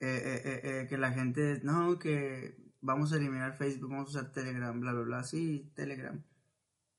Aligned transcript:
eh, 0.00 0.42
eh, 0.44 0.60
eh, 0.62 0.86
que 0.88 0.96
la 0.96 1.12
gente, 1.12 1.60
no, 1.64 1.98
que 1.98 2.56
vamos 2.80 3.12
a 3.12 3.16
eliminar 3.16 3.56
Facebook, 3.56 3.90
vamos 3.90 4.14
a 4.14 4.20
usar 4.20 4.32
Telegram, 4.32 4.78
bla, 4.78 4.92
bla, 4.92 5.02
bla, 5.02 5.24
sí, 5.24 5.72
Telegram. 5.74 6.22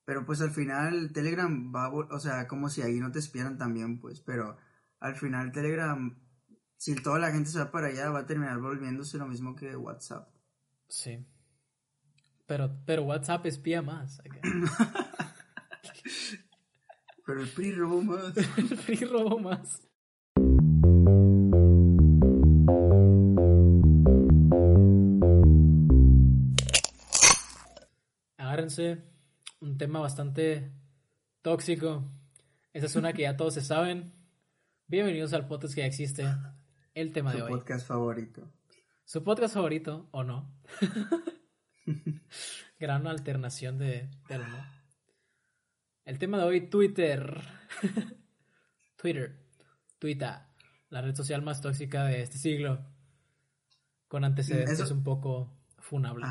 Pero 0.04 0.26
pues 0.26 0.42
al 0.42 0.52
final 0.52 1.14
Telegram 1.14 1.74
va, 1.74 1.90
o 1.90 2.20
sea, 2.20 2.48
como 2.48 2.70
si 2.70 2.82
ahí 2.82 3.00
no 3.00 3.12
te 3.12 3.20
espieran 3.20 3.58
también, 3.58 4.00
pues, 4.00 4.20
pero 4.20 4.58
al 5.00 5.16
final 5.16 5.54
Telegram, 5.54 6.20
si 6.76 6.96
toda 6.96 7.20
la 7.20 7.32
gente 7.32 7.50
se 7.50 7.60
va 7.60 7.72
para 7.72 7.88
allá, 7.88 8.10
va 8.10 8.20
a 8.20 8.26
terminar 8.26 8.60
volviéndose 8.60 9.18
lo 9.18 9.28
mismo 9.28 9.56
que 9.56 9.78
WhatsApp. 9.78 10.28
Sí. 10.90 11.26
Pero, 12.48 12.82
pero 12.86 13.04
WhatsApp 13.04 13.46
espía 13.46 13.82
más. 13.82 14.22
pero 17.26 17.42
el 17.42 17.50
PRI 17.50 17.76
robó 17.76 18.02
más. 18.02 18.36
el 18.58 18.78
PRI 18.78 19.06
robó 19.06 19.40
más. 19.40 19.89
Agárrense 28.60 29.02
un 29.62 29.78
tema 29.78 30.02
bastante 30.02 30.70
tóxico. 31.42 32.12
Esa 32.74 32.88
es 32.88 32.96
una 32.98 33.14
que 33.14 33.22
ya 33.22 33.38
todos 33.38 33.54
se 33.54 33.62
saben. 33.62 34.12
Bienvenidos 34.86 35.32
al 35.32 35.48
podcast 35.48 35.74
que 35.74 35.80
ya 35.80 35.88
existe. 35.88 36.26
El 36.94 37.14
tema 37.14 37.32
de 37.32 37.42
hoy. 37.42 37.52
Su 37.54 37.58
podcast 37.58 37.88
favorito. 37.88 38.52
Su 39.06 39.24
podcast 39.24 39.54
favorito, 39.54 40.10
o 40.12 40.26
no. 40.26 40.60
Gran 42.80 43.08
alternación 43.08 43.78
de 43.78 44.10
no. 44.30 44.66
El 46.04 46.20
tema 46.20 46.38
de 46.38 46.44
hoy, 46.44 46.70
Twitter. 46.70 47.42
Twitter. 48.98 49.40
Twitter. 50.00 50.34
La 50.90 51.02
red 51.02 51.16
social 51.16 51.42
más 51.44 51.62
tóxica 51.62 52.04
de 52.04 52.24
este 52.24 52.38
siglo. 52.38 52.86
Con 54.10 54.26
antecedentes 54.26 54.92
un 54.92 55.06
poco 55.06 55.50
funables. 55.78 56.30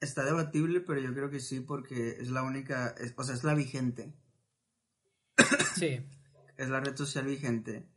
Está 0.00 0.24
debatible, 0.24 0.80
pero 0.80 1.00
yo 1.00 1.12
creo 1.12 1.30
que 1.30 1.40
sí, 1.40 1.60
porque 1.60 2.16
es 2.20 2.30
la 2.30 2.42
única. 2.42 2.94
o 3.16 3.22
sea, 3.24 3.34
es 3.34 3.44
la 3.44 3.54
vigente. 3.54 4.14
Sí. 5.74 6.00
es 6.56 6.68
la 6.68 6.80
red 6.80 6.96
social 6.96 7.26
vigente. 7.26 7.88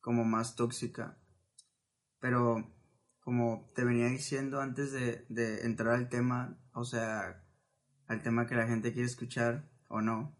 Como 0.00 0.24
más 0.24 0.56
tóxica. 0.56 1.18
Pero 2.20 2.74
como 3.20 3.68
te 3.74 3.84
venía 3.84 4.06
diciendo 4.06 4.60
antes 4.60 4.92
de, 4.92 5.26
de, 5.28 5.66
entrar 5.66 5.94
al 5.94 6.08
tema, 6.08 6.58
o 6.72 6.84
sea, 6.84 7.44
al 8.06 8.22
tema 8.22 8.46
que 8.46 8.54
la 8.54 8.66
gente 8.66 8.92
quiere 8.92 9.06
escuchar 9.06 9.68
o 9.88 10.00
no, 10.00 10.34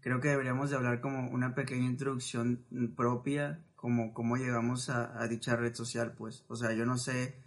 creo 0.00 0.20
que 0.20 0.28
deberíamos 0.28 0.70
de 0.70 0.76
hablar 0.76 1.00
como 1.00 1.30
una 1.30 1.54
pequeña 1.54 1.86
introducción 1.86 2.66
propia, 2.96 3.64
como 3.74 4.12
cómo 4.12 4.36
llegamos 4.36 4.90
a, 4.90 5.26
dicha 5.28 5.56
red 5.56 5.74
social, 5.74 6.14
pues, 6.16 6.44
o 6.48 6.56
sea, 6.56 6.72
yo 6.72 6.84
no 6.84 6.98
sé 6.98 7.40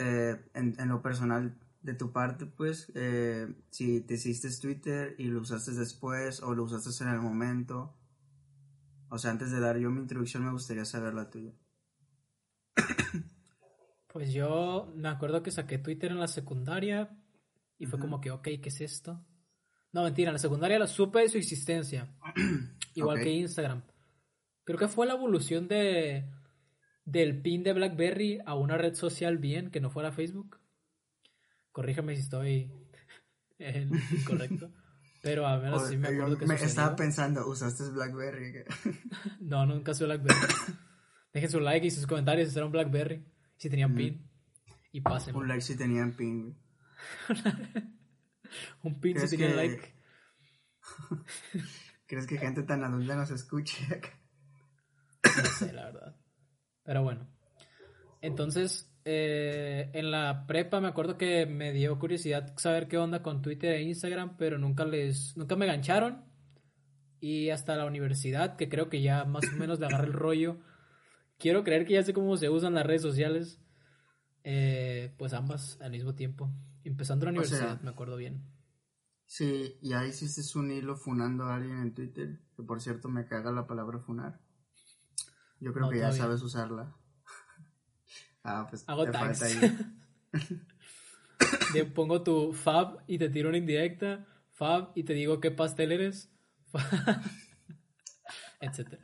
eh, 0.00 0.36
en, 0.54 0.74
en, 0.78 0.88
lo 0.88 1.02
personal 1.02 1.58
de 1.82 1.94
tu 1.94 2.10
parte, 2.10 2.46
pues, 2.46 2.90
eh, 2.94 3.46
si 3.70 4.00
te 4.00 4.14
hiciste 4.14 4.48
Twitter 4.60 5.14
y 5.18 5.24
lo 5.24 5.40
usaste 5.40 5.72
después 5.72 6.42
o 6.42 6.54
lo 6.54 6.64
usaste 6.64 7.04
en 7.04 7.10
el 7.10 7.20
momento, 7.20 7.94
o 9.10 9.18
sea, 9.18 9.30
antes 9.30 9.50
de 9.50 9.60
dar 9.60 9.76
yo 9.76 9.90
mi 9.90 10.00
introducción 10.00 10.44
me 10.44 10.52
gustaría 10.52 10.84
saber 10.84 11.12
la 11.12 11.28
tuya. 11.28 11.52
Pues 14.12 14.32
yo 14.32 14.92
me 14.96 15.08
acuerdo 15.08 15.42
que 15.42 15.52
saqué 15.52 15.78
Twitter 15.78 16.10
en 16.10 16.18
la 16.18 16.26
secundaria 16.26 17.16
y 17.78 17.86
fue 17.86 18.00
como 18.00 18.20
que, 18.20 18.32
ok, 18.32 18.42
¿qué 18.42 18.68
es 18.68 18.80
esto? 18.80 19.24
No, 19.92 20.02
mentira, 20.02 20.30
en 20.30 20.34
la 20.34 20.40
secundaria 20.40 20.78
lo 20.78 20.88
supe 20.88 21.20
de 21.20 21.28
su 21.28 21.38
existencia. 21.38 22.16
Igual 22.94 23.22
que 23.22 23.30
Instagram. 23.30 23.82
Creo 24.64 24.78
que 24.78 24.88
fue 24.88 25.06
la 25.06 25.14
evolución 25.14 25.68
de 25.68 26.28
del 27.10 27.40
pin 27.42 27.62
de 27.62 27.72
BlackBerry 27.72 28.40
a 28.44 28.54
una 28.54 28.76
red 28.76 28.94
social 28.94 29.38
bien 29.38 29.70
que 29.70 29.80
no 29.80 29.90
fuera 29.90 30.12
Facebook. 30.12 30.58
Corríjame 31.72 32.14
si 32.16 32.22
estoy 32.22 32.70
incorrecto. 33.58 34.70
Pero 35.22 35.46
a 35.46 35.58
menos 35.58 35.88
sí 35.88 35.96
me 35.96 36.08
acuerdo 36.08 36.38
que 36.38 36.46
Me 36.46 36.54
estaba 36.54 36.96
pensando, 36.96 37.46
¿usaste 37.46 37.90
BlackBerry? 37.90 38.64
no, 39.40 39.66
nunca 39.66 39.92
usé 39.92 40.06
BlackBerry. 40.06 40.38
Dejen 41.32 41.50
su 41.50 41.60
like 41.60 41.86
y 41.86 41.90
sus 41.90 42.06
comentarios 42.06 42.52
si 42.52 42.58
un 42.58 42.72
Blackberry. 42.72 43.24
Si 43.56 43.70
tenían 43.70 43.94
pin. 43.94 44.28
Y 44.92 45.00
pasen. 45.00 45.36
Un 45.36 45.46
like 45.46 45.60
si 45.60 45.76
tenían 45.76 46.16
pin. 46.16 46.56
un 48.82 49.00
pin 49.00 49.20
si 49.20 49.36
tenían 49.36 49.54
like. 49.54 49.94
¿Crees 52.06 52.26
que 52.26 52.38
gente 52.38 52.64
tan 52.64 52.82
adulta 52.82 53.14
nos 53.14 53.30
escuche? 53.30 54.00
no 55.22 55.44
sé, 55.44 55.72
la 55.72 55.84
verdad. 55.84 56.19
Pero 56.90 57.04
bueno. 57.04 57.24
Entonces, 58.20 58.92
eh, 59.04 59.92
en 59.94 60.10
la 60.10 60.44
prepa 60.48 60.80
me 60.80 60.88
acuerdo 60.88 61.16
que 61.16 61.46
me 61.46 61.72
dio 61.72 61.96
curiosidad 62.00 62.52
saber 62.56 62.88
qué 62.88 62.98
onda 62.98 63.22
con 63.22 63.42
Twitter 63.42 63.74
e 63.74 63.82
Instagram, 63.82 64.36
pero 64.36 64.58
nunca 64.58 64.84
les, 64.84 65.36
nunca 65.36 65.54
me 65.54 65.66
gancharon. 65.66 66.24
Y 67.20 67.50
hasta 67.50 67.76
la 67.76 67.86
universidad, 67.86 68.56
que 68.56 68.68
creo 68.68 68.88
que 68.88 69.02
ya 69.02 69.24
más 69.24 69.44
o 69.52 69.56
menos 69.56 69.78
le 69.78 69.86
agarré 69.86 70.08
el 70.08 70.12
rollo, 70.12 70.58
quiero 71.38 71.62
creer 71.62 71.86
que 71.86 71.92
ya 71.92 72.02
sé 72.02 72.12
cómo 72.12 72.36
se 72.36 72.50
usan 72.50 72.74
las 72.74 72.84
redes 72.84 73.02
sociales. 73.02 73.60
Eh, 74.42 75.14
pues 75.16 75.32
ambas 75.32 75.80
al 75.80 75.92
mismo 75.92 76.16
tiempo. 76.16 76.50
Empezando 76.82 77.24
la 77.24 77.30
universidad, 77.30 77.80
me 77.82 77.90
acuerdo 77.90 78.16
bien. 78.16 78.42
Sí, 79.26 79.78
y 79.80 79.92
ahí 79.92 80.08
hiciste 80.08 80.58
un 80.58 80.72
hilo 80.72 80.96
funando 80.96 81.44
a 81.44 81.54
alguien 81.54 81.82
en 81.82 81.94
Twitter, 81.94 82.40
que 82.56 82.64
por 82.64 82.80
cierto 82.80 83.08
me 83.08 83.26
caga 83.26 83.52
la 83.52 83.68
palabra 83.68 84.00
funar. 84.00 84.40
Yo 85.60 85.72
creo 85.72 85.90
que 85.90 85.98
ya 85.98 86.12
sabes 86.12 86.42
usarla. 86.42 86.94
ah, 88.44 88.66
pues 88.68 88.84
Hago 88.86 89.04
te 89.04 89.12
falta 89.12 89.44
ahí. 89.44 89.94
pongo 91.94 92.22
tu 92.22 92.52
fab 92.52 93.02
y 93.06 93.18
te 93.18 93.28
tiro 93.28 93.48
una 93.48 93.58
indirecta, 93.58 94.26
fab 94.52 94.92
y 94.94 95.04
te 95.04 95.14
digo 95.14 95.40
qué 95.40 95.50
pastel 95.50 95.92
eres, 95.92 96.30
etcétera. 98.60 99.02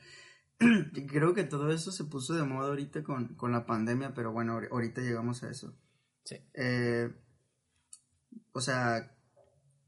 Creo 1.09 1.35
que 1.35 1.45
todo 1.45 1.71
eso 1.71 1.93
se 1.93 2.05
puso 2.05 2.35
de 2.35 2.45
moda 2.45 2.69
ahorita 2.69 3.03
con, 3.03 3.37
la 3.53 3.67
pandemia, 3.67 4.15
pero 4.15 4.33
bueno, 4.33 4.59
ahorita 4.71 5.03
llegamos 5.03 5.43
a 5.43 5.51
eso. 5.51 5.77
Sí. 6.25 6.37
Eh, 6.55 7.15
o 8.53 8.61
sea, 8.61 9.15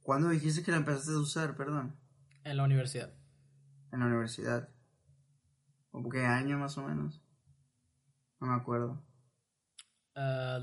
¿cuándo 0.02 0.28
dijiste 0.28 0.62
que 0.62 0.70
la 0.70 0.78
empezaste 0.78 1.12
a 1.12 1.18
usar, 1.18 1.56
perdón? 1.56 1.96
En 2.44 2.56
la 2.56 2.64
universidad. 2.64 3.14
En 3.92 4.00
la 4.00 4.06
universidad. 4.06 4.68
¿O 5.90 6.08
qué 6.08 6.24
año 6.24 6.58
más 6.58 6.78
o 6.78 6.86
menos? 6.86 7.22
No 8.40 8.46
me 8.48 8.54
acuerdo. 8.54 9.04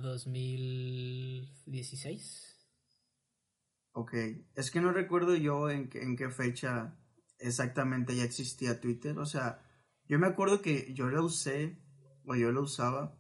2016. 0.02 2.68
Ah, 3.94 4.00
ok. 4.00 4.14
Es 4.56 4.72
que 4.72 4.82
no 4.82 4.92
recuerdo 4.92 5.36
yo 5.36 5.70
en, 5.70 5.90
en 5.94 6.18
qué 6.18 6.30
fecha 6.30 6.98
exactamente 7.40 8.16
ya 8.16 8.24
existía 8.24 8.82
Twitter. 8.82 9.18
O 9.20 9.26
sea, 9.26 9.62
yo 10.08 10.20
me 10.20 10.28
acuerdo 10.28 10.62
que 10.62 10.94
yo 10.94 11.08
lo 11.08 11.24
usé, 11.24 11.80
o 12.26 12.36
yo 12.36 12.52
lo 12.52 12.64
usaba 12.64 13.18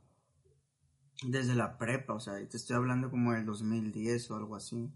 desde 1.23 1.55
la 1.55 1.77
prepa, 1.77 2.13
o 2.13 2.19
sea, 2.19 2.35
te 2.47 2.57
estoy 2.57 2.75
hablando 2.75 3.09
como 3.09 3.33
del 3.33 3.45
2010 3.45 4.31
o 4.31 4.35
algo 4.35 4.55
así. 4.55 4.91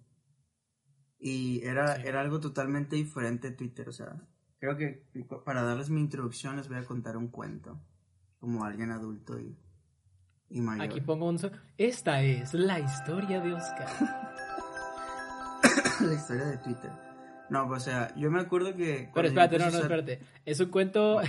Y 1.17 1.61
era, 1.63 1.95
era 1.95 2.21
algo 2.21 2.39
totalmente 2.39 2.95
diferente 2.95 3.51
Twitter, 3.51 3.89
o 3.89 3.93
sea, 3.93 4.27
creo 4.59 4.77
que 4.77 5.03
para 5.45 5.63
darles 5.63 5.89
mi 5.89 6.01
introducción 6.01 6.57
les 6.57 6.67
voy 6.67 6.77
a 6.77 6.85
contar 6.85 7.17
un 7.17 7.29
cuento, 7.29 7.79
como 8.39 8.63
alguien 8.63 8.91
adulto 8.91 9.39
y, 9.39 9.57
y 10.49 10.61
mayor. 10.61 10.85
Aquí 10.85 11.01
pongo 11.01 11.27
un... 11.27 11.39
Esta 11.77 12.21
es 12.21 12.53
la 12.53 12.79
historia 12.79 13.41
de 13.41 13.53
Oscar. 13.53 13.89
la 16.01 16.13
historia 16.13 16.45
de 16.45 16.57
Twitter. 16.57 16.91
No, 17.49 17.67
pues, 17.67 17.81
o 17.81 17.85
sea, 17.85 18.15
yo 18.15 18.29
me 18.29 18.39
acuerdo 18.39 18.75
que... 18.75 19.09
Pero 19.13 19.27
espérate, 19.27 19.57
no, 19.57 19.71
no, 19.71 19.79
espérate. 19.79 20.19
Es 20.45 20.59
un 20.59 20.69
cuento 20.69 21.19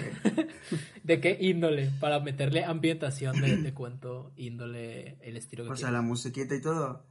de 1.03 1.21
qué 1.21 1.39
índole, 1.41 1.91
para 1.99 2.21
meterle 2.21 2.65
ambientación 2.65 3.41
de, 3.41 3.73
cuento, 3.73 4.33
índole, 4.37 5.17
el 5.23 5.37
estilo 5.37 5.65
que 5.65 5.71
O 5.71 5.77
sea, 5.77 5.91
la 5.91 6.03
musiquita 6.03 6.55
y 6.55 6.61
todo. 6.61 7.07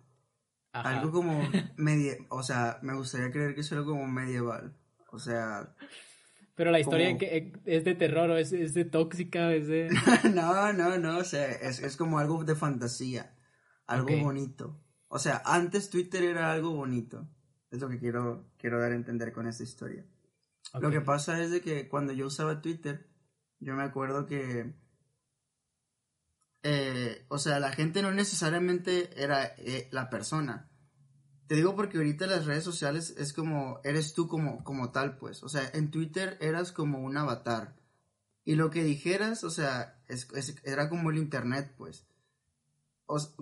Algo 0.73 1.11
como 1.11 1.41
medio... 1.77 2.13
O 2.29 2.43
sea, 2.43 2.77
me 2.83 2.93
gustaría 2.93 3.31
creer 3.31 3.55
que 3.55 3.61
es 3.61 3.71
algo 3.71 3.93
como 3.93 4.07
medieval. 4.07 4.77
O 5.11 5.17
sea... 5.17 5.75
Pero 6.59 6.71
la 6.71 6.81
historia 6.81 7.17
que 7.17 7.53
es 7.63 7.85
de 7.85 7.95
terror, 7.95 8.29
o 8.31 8.35
es, 8.35 8.51
es 8.51 8.73
de 8.73 8.83
tóxica, 8.83 9.53
es 9.53 9.69
de... 9.69 9.89
no, 10.33 10.73
no, 10.73 10.97
no, 10.97 11.19
o 11.19 11.23
sea, 11.23 11.49
es, 11.49 11.79
es 11.79 11.95
como 11.95 12.19
algo 12.19 12.43
de 12.43 12.53
fantasía. 12.53 13.33
Algo 13.87 14.17
bonito. 14.17 14.77
O 15.07 15.19
sea, 15.19 15.41
antes 15.45 15.89
Twitter 15.89 16.21
era 16.21 16.51
algo 16.51 16.71
bonito. 16.71 17.29
Es 17.71 17.79
lo 17.79 17.87
que 17.87 17.97
quiero, 17.97 18.51
quiero 18.57 18.77
dar 18.77 18.91
a 18.91 18.95
entender 18.95 19.31
con 19.31 19.47
esta 19.47 19.63
historia. 19.63 20.05
Lo 20.81 20.91
que 20.91 20.99
pasa 20.99 21.41
es 21.41 21.49
de 21.49 21.61
que 21.61 21.87
cuando 21.87 22.11
yo 22.11 22.27
usaba 22.27 22.61
Twitter, 22.61 23.07
yo 23.61 23.73
me 23.75 23.83
acuerdo 23.83 24.25
que, 24.25 24.73
eh, 26.63 27.25
o 27.29 27.37
sea, 27.37 27.61
la 27.61 27.71
gente 27.71 28.01
no 28.01 28.11
necesariamente 28.11 29.11
era 29.15 29.45
eh, 29.59 29.87
la 29.91 30.09
persona. 30.09 30.68
Te 31.49 31.55
digo 31.55 31.75
porque 31.75 31.97
ahorita 31.97 32.27
las 32.27 32.45
redes 32.45 32.63
sociales 32.63 33.15
es 33.17 33.33
como, 33.33 33.81
eres 33.83 34.13
tú 34.13 34.27
como, 34.27 34.63
como 34.63 34.91
tal, 34.91 35.17
pues. 35.17 35.41
O 35.41 35.49
sea, 35.49 35.67
en 35.73 35.89
Twitter 35.89 36.37
eras 36.41 36.71
como 36.71 36.99
un 36.99 37.17
avatar. 37.17 37.75
Y 38.45 38.53
lo 38.53 38.69
que 38.69 38.83
dijeras, 38.83 39.43
o 39.43 39.49
sea, 39.49 39.99
es, 40.07 40.27
era 40.63 40.89
como 40.89 41.09
el 41.09 41.17
internet, 41.17 41.73
pues. 41.75 42.05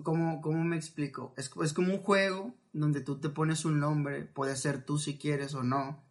¿cómo, 0.02 0.40
¿Cómo 0.40 0.64
me 0.64 0.76
explico? 0.76 1.34
Es, 1.36 1.50
es 1.62 1.74
como 1.74 1.92
un 1.92 2.00
juego 2.00 2.54
donde 2.72 3.02
tú 3.02 3.20
te 3.20 3.28
pones 3.28 3.66
un 3.66 3.78
nombre, 3.78 4.24
puede 4.24 4.56
ser 4.56 4.86
tú 4.86 4.96
si 4.96 5.18
quieres 5.18 5.52
o 5.52 5.62
no, 5.62 6.02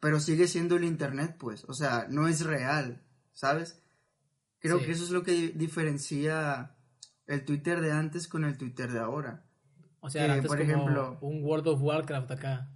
pero 0.00 0.20
sigue 0.20 0.48
siendo 0.48 0.76
el 0.76 0.84
internet, 0.84 1.36
pues. 1.38 1.66
O 1.68 1.74
sea, 1.74 2.06
no 2.08 2.28
es 2.28 2.46
real, 2.46 3.04
¿sabes? 3.34 3.82
Creo 4.58 4.78
que 4.78 4.92
eso 4.92 5.04
es 5.04 5.10
lo 5.10 5.22
que 5.22 5.48
diferencia 5.48 6.74
el 7.26 7.44
Twitter 7.44 7.82
de 7.82 7.92
antes 7.92 8.26
con 8.26 8.46
el 8.46 8.56
Twitter 8.56 8.90
de 8.90 9.00
ahora. 9.00 9.49
O 10.00 10.10
sea, 10.10 10.32
antes 10.32 10.46
por 10.46 10.60
ejemplo, 10.60 11.18
un 11.20 11.44
World 11.44 11.68
of 11.68 11.82
Warcraft 11.82 12.30
acá. 12.30 12.68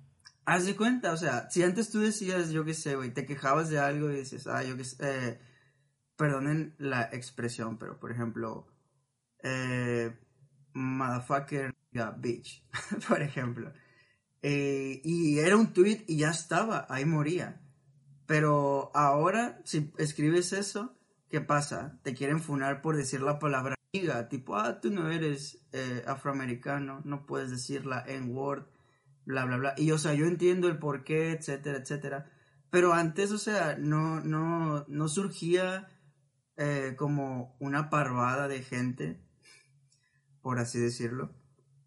Haz 0.44 0.66
de 0.66 0.76
cuenta, 0.76 1.12
o 1.12 1.16
sea, 1.16 1.48
si 1.50 1.62
antes 1.62 1.90
tú 1.90 2.00
decías, 2.00 2.50
yo 2.50 2.64
qué 2.64 2.74
sé, 2.74 2.96
güey, 2.96 3.12
te 3.12 3.24
quejabas 3.24 3.70
de 3.70 3.78
algo 3.78 4.10
y 4.10 4.16
dices, 4.16 4.46
ah, 4.46 4.62
yo 4.62 4.76
qué 4.76 4.84
sé, 4.84 4.96
eh, 5.00 5.38
perdonen 6.16 6.74
la 6.78 7.08
expresión, 7.12 7.78
pero 7.78 7.98
por 7.98 8.12
ejemplo, 8.12 8.66
eh, 9.42 10.14
motherfucker, 10.74 11.74
bitch, 12.18 12.62
por 13.08 13.22
ejemplo. 13.22 13.72
Eh, 14.42 15.00
y 15.02 15.38
era 15.38 15.56
un 15.56 15.72
tweet 15.72 16.04
y 16.06 16.18
ya 16.18 16.30
estaba, 16.30 16.86
ahí 16.90 17.06
moría. 17.06 17.62
Pero 18.26 18.90
ahora, 18.94 19.60
si 19.64 19.92
escribes 19.96 20.52
eso, 20.52 20.94
¿qué 21.30 21.40
pasa? 21.40 21.98
Te 22.02 22.14
quieren 22.14 22.40
funar 22.40 22.82
por 22.82 22.96
decir 22.96 23.22
la 23.22 23.38
palabra 23.38 23.73
amiga, 23.94 24.28
tipo, 24.28 24.56
ah, 24.56 24.80
tú 24.80 24.90
no 24.90 25.08
eres 25.10 25.64
eh, 25.72 26.02
afroamericano, 26.06 27.00
no 27.04 27.26
puedes 27.26 27.50
decirla 27.50 28.04
en 28.06 28.34
Word, 28.34 28.66
bla, 29.24 29.44
bla, 29.44 29.56
bla. 29.56 29.74
Y, 29.76 29.92
o 29.92 29.98
sea, 29.98 30.14
yo 30.14 30.26
entiendo 30.26 30.68
el 30.68 30.78
por 30.78 31.04
qué, 31.04 31.30
etcétera, 31.30 31.78
etcétera. 31.78 32.30
Pero 32.70 32.92
antes, 32.92 33.30
o 33.30 33.38
sea, 33.38 33.76
no, 33.78 34.20
no, 34.20 34.84
no 34.88 35.08
surgía 35.08 35.88
eh, 36.56 36.94
como 36.98 37.56
una 37.60 37.88
parvada 37.88 38.48
de 38.48 38.62
gente, 38.64 39.20
por 40.42 40.58
así 40.58 40.80
decirlo, 40.80 41.32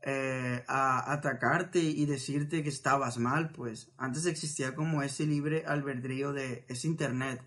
eh, 0.02 0.64
a 0.68 1.12
atacarte 1.12 1.80
y 1.80 2.06
decirte 2.06 2.64
que 2.64 2.70
estabas 2.70 3.18
mal, 3.18 3.50
pues. 3.52 3.92
Antes 3.98 4.26
existía 4.28 4.76
como 4.76 5.04
ese 5.04 5.26
libre 5.26 5.66
albedrío 5.68 6.32
de, 6.32 6.66
es 6.70 6.86
internet. 6.86 7.42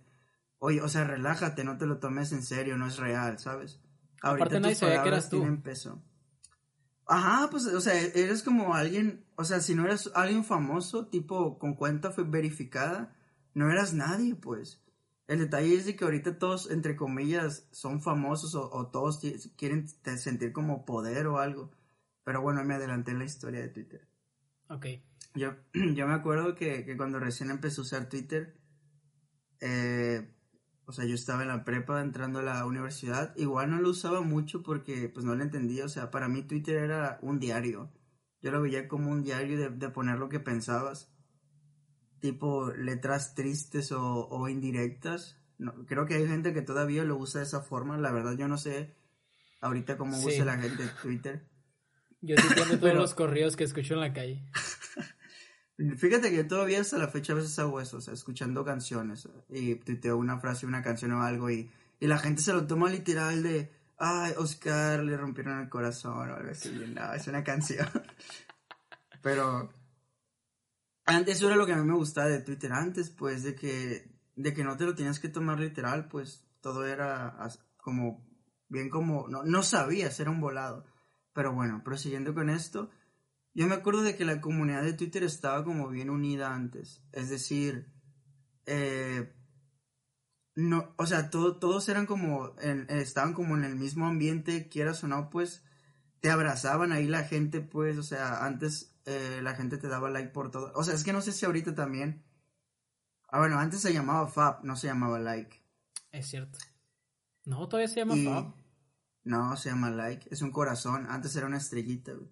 Oye, 0.59 0.83
o 0.83 0.89
sea, 0.89 1.05
relájate, 1.05 1.65
no 1.65 1.79
te 1.79 1.87
lo 1.87 1.99
tomes 1.99 2.33
en 2.33 2.43
serio, 2.43 2.77
no 2.77 2.87
es 2.87 2.99
real, 2.99 3.39
¿sabes? 3.39 3.81
Ahorita 4.21 4.45
Aparte 4.45 4.61
nadie 4.61 4.75
sabía 4.75 5.03
que 5.03 5.09
eras 5.09 5.31
tú. 5.31 5.63
peso. 5.63 6.03
Ajá, 7.07 7.49
pues, 7.51 7.67
o 7.67 7.81
sea, 7.81 8.01
eres 8.01 8.43
como 8.43 8.75
alguien, 8.75 9.25
o 9.35 9.45
sea, 9.45 9.61
si 9.61 9.75
no 9.75 9.85
eres 9.85 10.11
alguien 10.15 10.45
famoso, 10.45 11.09
tipo 11.09 11.59
con 11.59 11.75
cuenta 11.75 12.13
fue 12.13 12.25
verificada, 12.25 13.17
no 13.55 13.71
eras 13.71 13.95
nadie, 13.95 14.37
pues. 14.37 14.81
El 15.27 15.39
detalle 15.39 15.75
es 15.75 15.87
de 15.87 15.97
que 15.97 16.05
ahorita 16.05 16.39
todos, 16.39 16.71
entre 16.71 16.97
comillas, 16.97 17.69
son 17.73 18.01
famosos 18.01 18.55
o, 18.55 18.87
todos 18.89 19.21
quieren 19.57 19.89
sentir 19.89 20.53
como 20.53 20.85
poder 20.85 21.27
o 21.27 21.39
algo. 21.39 21.71
Pero 22.25 22.43
bueno, 22.43 22.65
me 22.65 22.75
adelanté 22.75 23.13
en 23.13 23.19
la 23.19 23.25
historia 23.25 23.61
de 23.61 23.69
Twitter. 23.69 24.09
Ok. 24.69 24.87
Yo, 25.35 25.55
yo 25.73 26.07
me 26.07 26.15
acuerdo 26.15 26.55
que, 26.55 26.85
que 26.85 26.97
cuando 26.97 27.19
recién 27.19 27.51
empecé 27.51 27.81
a 27.81 27.83
usar 27.83 28.09
Twitter, 28.09 28.57
eh, 29.61 30.29
o 30.91 30.93
sea, 30.93 31.05
yo 31.05 31.15
estaba 31.15 31.43
en 31.43 31.49
la 31.49 31.65
prepa 31.65 32.01
entrando 32.01 32.41
a 32.41 32.43
la 32.43 32.67
universidad. 32.67 33.33
Igual 33.37 33.71
no 33.71 33.81
lo 33.81 33.91
usaba 33.91 34.23
mucho 34.23 34.65
porque 34.65 35.09
pues 35.09 35.25
no 35.25 35.37
lo 35.37 35.45
entendía. 35.45 35.85
O 35.85 35.89
sea, 35.89 36.11
para 36.11 36.27
mí 36.27 36.43
Twitter 36.43 36.79
era 36.79 37.21
un 37.23 37.39
diario. 37.39 37.93
Yo 38.43 38.51
lo 38.51 38.61
veía 38.61 38.89
como 38.89 39.09
un 39.13 39.23
diario 39.23 39.71
de, 39.71 39.89
poner 39.91 40.19
lo 40.19 40.29
que 40.29 40.41
pensabas. 40.41 41.15
Tipo 42.19 42.73
letras 42.73 43.37
tristes 43.37 43.93
o, 43.93 44.49
indirectas. 44.49 45.39
No, 45.59 45.87
creo 45.87 46.07
que 46.07 46.15
hay 46.15 46.27
gente 46.27 46.53
que 46.53 46.63
todavía 46.63 47.05
lo 47.05 47.17
usa 47.17 47.39
de 47.41 47.47
esa 47.47 47.61
forma. 47.61 47.97
La 47.97 48.11
verdad 48.11 48.37
yo 48.37 48.49
no 48.49 48.59
sé 48.59 48.97
ahorita 49.61 49.97
cómo 49.97 50.19
usa 50.19 50.45
la 50.45 50.59
gente 50.59 50.83
Twitter. 51.03 51.49
Yo 52.21 52.35
sí 52.37 52.49
todos 52.81 52.95
los 52.95 53.15
correos 53.15 53.55
que 53.55 53.63
escucho 53.63 53.95
en 53.95 54.01
la 54.01 54.13
calle. 54.13 54.45
Fíjate 55.97 56.31
que 56.31 56.45
todavía 56.45 56.81
hasta 56.81 56.99
la 56.99 57.09
fecha 57.09 57.33
a 57.33 57.37
veces 57.37 57.59
hago 57.59 57.81
eso, 57.81 57.97
o 57.99 58.01
sea, 58.01 58.13
escuchando 58.13 58.65
canciones 58.65 59.27
y 59.49 59.77
tuiteo 59.77 60.19
una 60.19 60.39
frase, 60.39 60.67
una 60.67 60.83
canción 60.83 61.13
o 61.13 61.23
algo 61.23 61.51
y, 61.51 61.71
y 61.99 62.07
la 62.07 62.19
gente 62.19 62.43
se 62.43 62.53
lo 62.53 62.67
toma 62.67 62.91
literal 62.91 63.43
de, 63.43 63.71
ay, 63.97 64.35
Oscar, 64.37 65.03
le 65.03 65.17
rompieron 65.17 65.59
el 65.59 65.71
corazón 65.71 66.31
o 66.31 66.35
algo 66.35 66.51
así, 66.51 66.71
no, 66.95 67.15
es 67.15 67.27
una 67.29 67.43
canción. 67.43 67.89
Pero 69.23 69.73
antes 71.07 71.37
eso 71.37 71.47
era 71.47 71.57
lo 71.57 71.67
que 71.67 71.73
a 71.73 71.77
mí 71.77 71.85
me 71.85 71.97
gustaba 71.97 72.29
de 72.29 72.41
Twitter 72.41 72.73
antes, 72.73 73.09
pues, 73.11 73.43
de 73.43 73.55
que, 73.55 74.11
de 74.37 74.53
que 74.53 74.65
no 74.65 74.77
te 74.77 74.85
lo 74.85 74.95
tenías 74.95 75.19
que 75.19 75.29
tomar 75.29 75.59
literal, 75.61 76.09
pues, 76.09 76.45
todo 76.61 76.85
era 76.87 77.37
como, 77.79 78.27
bien 78.69 78.91
como, 78.91 79.29
no, 79.29 79.45
no 79.45 79.63
sabías, 79.63 80.21
era 80.21 80.31
un 80.31 80.41
volado. 80.41 80.85
Pero 81.33 81.55
bueno, 81.55 81.83
prosiguiendo 81.83 82.35
con 82.35 82.51
esto, 82.51 82.91
yo 83.55 83.67
me 83.67 83.75
acuerdo 83.75 84.03
de 84.03 84.17
que 84.17 84.25
la 84.25 84.41
comunidad 84.41 84.83
de 84.83 84.93
Twitter 84.93 85.23
estaba 85.23 85.65
como 85.65 85.89
bien 85.89 86.11
unida 86.11 86.55
antes. 86.55 87.03
Es 87.13 87.31
decir, 87.31 87.93
eh, 88.67 89.33
no, 90.55 90.95
o 90.97 91.07
sea, 91.07 91.31
todos 91.31 91.89
eran 91.89 92.07
como, 92.07 92.55
estaban 92.89 93.35
como 93.35 93.57
en 93.57 93.65
el 93.65 93.77
mismo 93.77 94.07
ambiente, 94.07 94.69
quieras 94.69 95.03
o 95.05 95.09
no, 95.09 95.31
pues 95.31 95.65
te 96.21 96.31
abrazaban 96.31 96.93
ahí 96.93 97.07
la 97.07 97.25
gente, 97.25 97.61
pues, 97.61 97.97
o 97.99 98.03
sea, 98.03 98.45
antes 98.45 98.95
eh, 99.07 99.41
la 99.43 99.55
gente 99.55 99.79
te 99.79 99.89
daba 99.89 100.11
like 100.11 100.31
por 100.31 100.51
todo. 100.51 100.73
O 100.75 100.85
sea, 100.85 100.95
es 100.95 101.03
que 101.03 101.13
no 101.13 101.23
sé 101.23 101.33
si 101.33 101.47
ahorita 101.47 101.75
también. 101.75 102.25
Ah, 103.29 103.39
bueno, 103.39 103.59
antes 103.59 103.81
se 103.81 103.93
llamaba 103.93 104.29
Fab, 104.29 104.65
no 104.65 104.77
se 104.77 104.89
llamaba 104.89 105.19
like. 105.19 105.65
Es 106.13 106.29
cierto. 106.29 106.59
No, 107.45 107.69
todavía 107.69 107.89
se 107.89 108.01
llama 108.01 108.15
Fab. 108.17 108.55
No, 109.25 109.57
se 109.57 109.71
llama 109.71 109.91
like. 109.91 110.29
Es 110.31 110.43
un 110.43 110.51
corazón. 110.51 111.07
Antes 111.09 111.35
era 111.37 111.47
una 111.47 111.59
estrellita, 111.59 112.13
güey. 112.13 112.31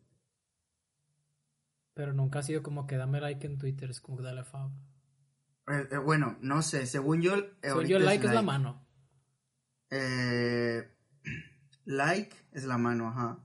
Pero 1.99 2.13
nunca 2.13 2.39
ha 2.39 2.43
sido 2.45 2.63
como 2.63 2.87
que 2.87 2.97
dame 2.97 3.21
like 3.21 3.45
en 3.45 3.59
Twitter, 3.59 3.91
es 3.91 4.01
como 4.01 4.19
que 4.19 4.23
dale 4.23 4.45
Fab. 4.45 4.71
Eh, 5.67 5.89
eh, 5.91 5.99
bueno, 5.99 6.39
no 6.43 6.63
sé, 6.63 6.87
según 6.87 7.23
yo... 7.23 7.35
Eh, 7.35 7.51
según 7.61 7.87
yo, 7.87 7.99
like 7.99 8.25
es, 8.25 8.33
la 8.33 8.43
mano. 8.43 8.87
Eh, 9.91 10.89
like 11.87 12.37
es 12.53 12.67
la 12.67 12.79
mano, 12.79 13.09
ajá. 13.09 13.41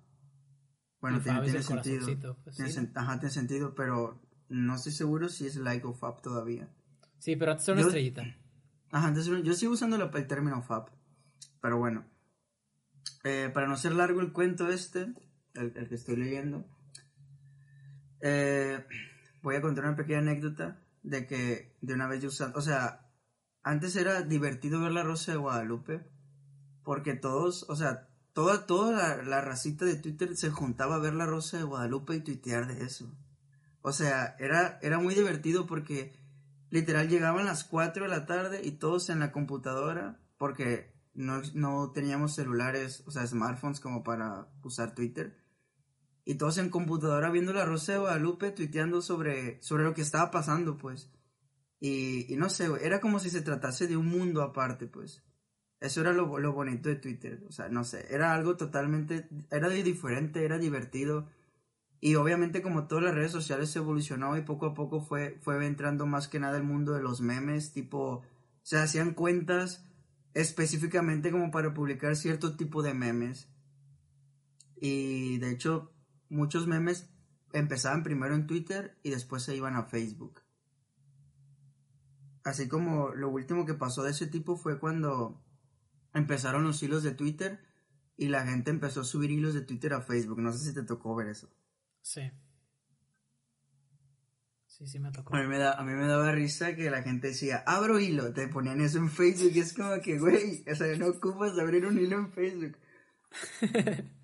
Bueno, 1.01 1.19
tiene, 1.19 1.63
sentido. 1.63 2.37
Pues, 2.43 2.59
ajá, 2.93 3.19
tiene 3.19 3.33
sentido, 3.33 3.73
pero 3.73 4.21
no 4.49 4.75
estoy 4.75 4.91
seguro 4.91 5.29
si 5.29 5.47
es 5.47 5.55
like 5.55 5.87
o 5.87 5.95
Fab 5.95 6.21
todavía. 6.21 6.69
Sí, 7.17 7.35
pero 7.35 7.53
antes 7.53 7.67
era 7.67 7.77
una 7.77 7.87
estrellita. 7.87 8.23
Ajá, 8.91 9.07
antes 9.07 9.25
yo 9.25 9.53
sigo 9.55 9.73
usando 9.73 9.95
el 9.95 10.27
término 10.27 10.61
Fab. 10.61 10.91
Pero 11.59 11.79
bueno. 11.79 12.05
para 13.23 13.67
no 13.67 13.77
ser 13.77 13.93
largo 13.93 14.21
el 14.21 14.31
cuento 14.31 14.69
este, 14.69 15.11
el 15.55 15.87
que 15.89 15.95
estoy 15.95 16.17
leyendo, 16.17 16.67
eh, 18.25 18.85
voy 19.41 19.57
a 19.57 19.61
contar 19.61 19.83
una 19.83 19.97
pequeña 19.97 20.19
anécdota 20.19 20.79
de 21.03 21.27
que 21.27 21.75
de 21.81 21.93
una 21.93 22.07
vez 22.07 22.21
yo 22.21 22.29
usando, 22.29 22.57
o 22.57 22.61
sea, 22.61 23.11
antes 23.63 23.97
era 23.97 24.21
divertido 24.21 24.79
ver 24.79 24.93
la 24.93 25.03
Rosa 25.03 25.33
de 25.33 25.37
Guadalupe 25.39 26.07
porque 26.83 27.15
todos, 27.15 27.65
o 27.69 27.75
sea, 27.75 28.07
toda, 28.31 28.65
toda 28.65 29.21
la, 29.23 29.41
racita 29.41 29.83
de 29.83 29.97
Twitter 29.97 30.37
se 30.37 30.51
juntaba 30.51 30.95
a 30.95 30.99
ver 30.99 31.13
la 31.13 31.25
Rosa 31.25 31.57
de 31.57 31.63
Guadalupe 31.63 32.15
y 32.15 32.21
tuitear 32.21 32.65
de 32.67 32.85
eso. 32.85 33.13
O 33.81 33.91
sea, 33.91 34.37
era, 34.39 34.79
era 34.81 34.99
muy 34.99 35.15
divertido 35.15 35.67
porque 35.67 36.17
literal 36.69 37.09
llegaban 37.09 37.45
las 37.45 37.65
4 37.65 38.03
de 38.03 38.09
la 38.09 38.25
tarde 38.25 38.61
y 38.63 38.71
todos 38.71 39.09
en 39.09 39.19
la 39.19 39.33
computadora 39.33 40.21
porque 40.37 40.93
no, 41.13 41.41
no 41.55 41.91
teníamos 41.91 42.35
celulares, 42.35 43.03
o 43.05 43.11
sea, 43.11 43.27
smartphones 43.27 43.81
como 43.81 44.01
para 44.01 44.47
usar 44.63 44.95
Twitter 44.95 45.42
y 46.25 46.35
todos 46.35 46.57
en 46.57 46.69
computadora 46.69 47.29
viendo 47.31 47.53
la 47.53 47.65
Rosa 47.65 47.93
de 47.93 47.99
Guadalupe, 47.99 48.51
tuiteando 48.51 49.01
sobre, 49.01 49.61
sobre 49.61 49.83
lo 49.83 49.93
que 49.93 50.01
estaba 50.01 50.31
pasando, 50.31 50.77
pues. 50.77 51.09
Y, 51.79 52.35
no 52.37 52.49
sé, 52.49 52.69
era 52.81 53.01
como 53.01 53.19
si 53.19 53.29
se 53.29 53.41
tratase 53.41 53.87
de 53.87 53.97
un 53.97 54.07
mundo 54.07 54.41
aparte, 54.41 54.87
pues. 54.87 55.23
Eso 55.81 55.99
era 55.99 56.13
lo, 56.13 56.39
lo, 56.39 56.53
bonito 56.53 56.87
de 56.87 56.95
Twitter, 56.95 57.43
o 57.45 57.51
sea, 57.51 57.67
no 57.67 57.83
sé, 57.83 58.07
era 58.09 58.33
algo 58.33 58.55
totalmente, 58.55 59.27
era 59.51 59.67
diferente, 59.67 60.45
era 60.45 60.57
divertido. 60.57 61.27
Y 61.99 62.15
obviamente 62.15 62.61
como 62.61 62.87
todas 62.87 63.03
las 63.03 63.15
redes 63.15 63.31
sociales 63.31 63.69
se 63.69 63.79
evolucionó 63.79 64.37
y 64.37 64.41
poco 64.41 64.67
a 64.67 64.73
poco 64.73 65.01
fue, 65.01 65.37
fue 65.41 65.65
entrando 65.65 66.05
más 66.05 66.29
que 66.29 66.39
nada 66.39 66.55
el 66.57 66.63
mundo 66.63 66.93
de 66.93 67.01
los 67.01 67.19
memes, 67.19 67.73
tipo, 67.73 68.23
se 68.61 68.77
hacían 68.77 69.13
cuentas 69.13 69.85
específicamente 70.33 71.31
como 71.31 71.51
para 71.51 71.73
publicar 71.73 72.15
cierto 72.15 72.55
tipo 72.55 72.81
de 72.81 72.93
memes. 72.93 73.49
Y 74.77 75.37
de 75.39 75.51
hecho, 75.51 75.92
muchos 76.33 76.67
memes 76.67 77.09
empezaban 77.53 78.03
primero 78.03 78.35
en 78.35 78.47
Twitter 78.47 78.97
y 79.03 79.11
después 79.11 79.43
se 79.43 79.55
iban 79.55 79.75
a 79.75 79.83
Facebook. 79.83 80.41
Así 82.43 82.67
como 82.67 83.13
lo 83.15 83.29
último 83.29 83.65
que 83.65 83.73
pasó 83.73 84.03
de 84.03 84.11
ese 84.11 84.27
tipo 84.27 84.57
fue 84.57 84.79
cuando 84.79 85.41
empezaron 86.13 86.63
los 86.63 86.81
hilos 86.83 87.03
de 87.03 87.11
Twitter 87.11 87.59
y 88.17 88.27
la 88.27 88.45
gente 88.45 88.69
empezó 88.69 89.01
a 89.01 89.05
subir 89.05 89.31
hilos 89.31 89.53
de 89.53 89.61
Twitter 89.61 89.93
a 89.93 90.01
Facebook. 90.01 90.41
No 90.41 90.51
sé 90.51 90.59
si 90.59 90.73
te 90.73 90.83
tocó 90.83 91.15
ver 91.15 91.27
eso. 91.27 91.49
Sí. 92.01 92.31
Sí, 94.67 94.87
sí 94.87 94.99
me 94.99 95.11
tocó. 95.11 95.35
A 95.35 95.41
mí 95.41 95.47
me, 95.47 95.57
da, 95.59 95.73
a 95.73 95.83
mí 95.83 95.93
me 95.93 96.07
daba 96.07 96.31
risa 96.31 96.75
que 96.75 96.89
la 96.89 97.03
gente 97.03 97.27
decía, 97.27 97.63
abro 97.65 97.99
hilo, 97.99 98.33
te 98.33 98.47
ponían 98.47 98.81
eso 98.81 98.97
en 98.97 99.09
Facebook 99.09 99.51
y 99.53 99.59
es 99.59 99.73
como 99.73 100.01
que, 100.01 100.17
güey, 100.17 100.65
o 100.69 100.75
sea, 100.75 100.97
no 100.97 101.07
ocupas 101.07 101.57
abrir 101.59 101.85
un 101.85 101.99
hilo 101.99 102.17
en 102.17 102.31
Facebook. 102.31 102.77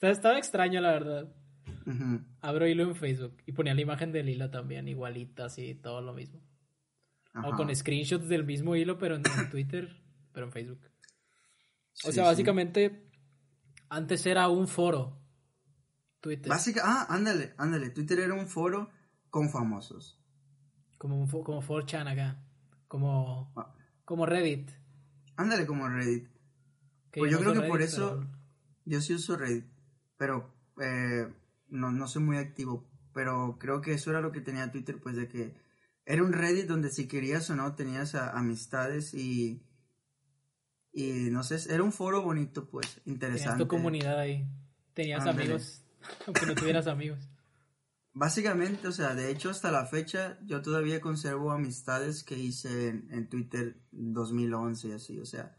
estaba, 0.00 0.38
extraño, 0.38 0.80
la 0.80 0.92
verdad. 0.92 1.34
Ujú. 1.86 2.20
Abro 2.40 2.66
hilo 2.66 2.84
en 2.84 2.94
Facebook 2.94 3.36
y 3.46 3.52
ponía 3.52 3.74
la 3.74 3.80
imagen 3.80 4.12
del 4.12 4.28
hilo 4.28 4.50
también, 4.50 4.88
igualita, 4.88 5.46
así, 5.46 5.74
todo 5.74 6.00
lo 6.00 6.12
mismo. 6.12 6.40
O 7.44 7.52
con 7.52 7.74
screenshots 7.74 8.28
del 8.28 8.44
mismo 8.44 8.74
hilo, 8.76 8.98
pero 8.98 9.14
en, 9.16 9.22
en 9.38 9.50
Twitter, 9.50 9.96
pero 10.32 10.46
en 10.46 10.52
Facebook. 10.52 10.80
O 12.04 12.08
Sí, 12.08 12.12
sea, 12.12 12.24
sí. 12.24 12.30
básicamente, 12.30 13.08
antes 13.88 14.24
era 14.26 14.48
un 14.48 14.66
foro. 14.68 15.16
Twitter. 16.20 16.48
Básica, 16.48 16.82
ah, 16.84 17.06
ándale, 17.08 17.54
ándale. 17.56 17.90
Twitter 17.90 18.18
era 18.20 18.34
un 18.34 18.46
foro 18.46 18.90
con 19.30 19.48
famosos. 19.50 20.18
Como, 20.98 21.18
un, 21.18 21.28
como 21.28 21.62
4chan 21.62 22.08
acá. 22.08 22.42
Como, 22.88 23.52
Ah. 23.56 23.72
como 24.04 24.26
Reddit. 24.26 24.70
Ándale 25.36 25.66
como 25.66 25.88
Reddit. 25.88 26.28
que 27.12 27.20
Pues 27.20 27.32
yo 27.32 27.38
no 27.40 27.50
creo 27.50 27.62
que 27.62 27.68
por 27.68 27.80
eso- 27.82 28.18
pero- 28.20 28.40
Yo 28.84 29.00
sí 29.00 29.14
uso 29.14 29.36
Reddit, 29.36 29.66
pero 30.20 30.52
eh, 30.82 31.26
no, 31.68 31.90
no 31.90 32.06
soy 32.06 32.22
muy 32.22 32.36
activo. 32.36 32.86
Pero 33.14 33.56
creo 33.58 33.80
que 33.80 33.94
eso 33.94 34.10
era 34.10 34.20
lo 34.20 34.32
que 34.32 34.42
tenía 34.42 34.70
Twitter, 34.70 35.00
pues 35.02 35.16
de 35.16 35.28
que 35.28 35.54
era 36.04 36.22
un 36.22 36.34
Reddit 36.34 36.66
donde 36.66 36.90
si 36.90 37.08
querías 37.08 37.48
o 37.48 37.56
no 37.56 37.74
tenías 37.74 38.14
a- 38.14 38.38
amistades 38.38 39.14
y... 39.14 39.66
Y 40.92 41.30
no 41.30 41.42
sé, 41.42 41.56
era 41.72 41.82
un 41.82 41.92
foro 41.92 42.20
bonito, 42.22 42.68
pues, 42.68 42.86
Tenías 42.96 43.06
interesante. 43.06 43.64
tu 43.64 43.68
comunidad 43.68 44.18
ahí. 44.18 44.46
Tenías 44.92 45.26
amigos, 45.26 45.84
aunque 46.26 46.44
no 46.46 46.54
tuvieras 46.54 46.86
amigos. 46.86 47.30
Básicamente, 48.12 48.88
o 48.88 48.92
sea, 48.92 49.14
de 49.14 49.30
hecho 49.30 49.48
hasta 49.50 49.70
la 49.70 49.86
fecha 49.86 50.38
yo 50.42 50.60
todavía 50.62 51.00
conservo 51.00 51.52
amistades 51.52 52.24
que 52.24 52.36
hice 52.38 52.88
en, 52.88 53.08
en 53.12 53.28
Twitter 53.28 53.80
2011 53.92 54.88
y 54.88 54.92
así, 54.92 55.18
o 55.18 55.24
sea, 55.24 55.56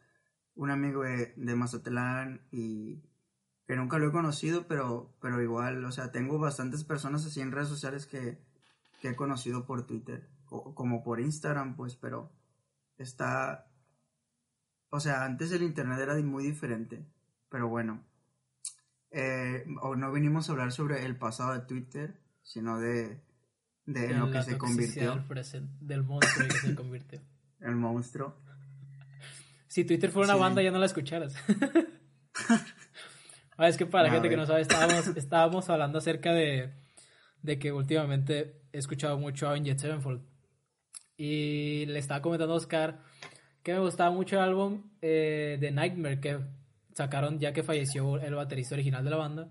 un 0.54 0.70
amigo 0.70 1.04
de, 1.04 1.34
de 1.38 1.56
Mazatlán 1.56 2.46
y 2.52 3.02
que 3.72 3.78
nunca 3.78 3.98
lo 4.00 4.10
he 4.10 4.12
conocido, 4.12 4.68
pero, 4.68 5.16
pero 5.22 5.42
igual, 5.42 5.86
o 5.86 5.94
sea, 5.94 6.12
tengo 6.12 6.38
bastantes 6.38 6.84
personas 6.84 7.26
así 7.26 7.40
en 7.40 7.54
redes 7.54 7.70
sociales 7.70 8.06
que, 8.06 8.38
que 9.00 9.08
he 9.12 9.16
conocido 9.16 9.66
por 9.66 9.88
Twitter, 9.88 10.28
o 10.50 10.76
como 10.76 11.06
por 11.06 11.22
Instagram, 11.22 11.78
pues, 11.78 11.96
pero 11.96 12.30
está, 12.98 13.72
o 14.90 15.00
sea, 15.00 15.24
antes 15.24 15.54
el 15.54 15.64
Internet 15.64 16.00
era 16.02 16.16
muy 16.16 16.44
diferente, 16.44 17.06
pero 17.48 17.70
bueno, 17.70 18.04
eh, 19.10 19.64
o 19.82 19.96
no 19.96 20.12
vinimos 20.12 20.50
a 20.50 20.52
hablar 20.52 20.74
sobre 20.74 21.06
el 21.06 21.16
pasado 21.16 21.54
de 21.54 21.62
Twitter, 21.62 22.20
sino 22.44 22.78
de, 22.78 23.22
de 23.86 24.08
De 24.10 24.14
lo 24.16 24.30
que 24.32 24.44
se 24.44 24.58
convirtió 24.58 25.12
Del, 25.12 25.24
presente, 25.28 25.74
del 25.80 26.04
monstruo 26.04 26.46
que 26.50 26.58
se 26.58 26.76
convirtió. 26.76 27.22
el 27.62 27.78
monstruo. 27.78 28.36
Si 29.68 29.86
Twitter 29.86 30.12
fuera 30.12 30.28
una 30.28 30.34
Sí. 30.36 30.40
banda, 30.42 30.62
ya 30.62 30.72
no 30.72 30.78
la 30.78 30.88
escucharas. 30.88 31.34
Ah, 33.62 33.68
es 33.68 33.78
que 33.78 33.86
para 33.86 34.06
la 34.06 34.10
gente 34.10 34.28
que 34.28 34.36
no 34.36 34.48
sabe, 34.48 34.62
estábamos, 34.62 35.08
estábamos 35.16 35.70
hablando 35.70 36.00
acerca 36.00 36.34
de, 36.34 36.72
de 37.44 37.60
que 37.60 37.72
últimamente 37.72 38.60
he 38.74 38.80
escuchado 38.80 39.20
mucho 39.20 39.46
a 39.46 39.52
Avenged 39.52 39.78
Sevenfold. 39.78 40.24
Y 41.16 41.86
le 41.86 42.00
estaba 42.00 42.24
comentando 42.24 42.56
a 42.56 42.58
Oscar 42.58 43.02
que 43.62 43.74
me 43.74 43.80
gustaba 43.80 44.10
mucho 44.10 44.38
el 44.38 44.42
álbum 44.42 44.90
eh, 45.04 45.60
de 45.62 45.70
Nightmare 45.70 46.20
que 46.20 46.40
sacaron 46.96 47.38
ya 47.38 47.54
que 47.54 47.62
falleció 47.62 48.20
el 48.20 48.34
baterista 48.34 48.74
original 48.74 49.04
de 49.04 49.12
la 49.12 49.18
banda. 49.18 49.50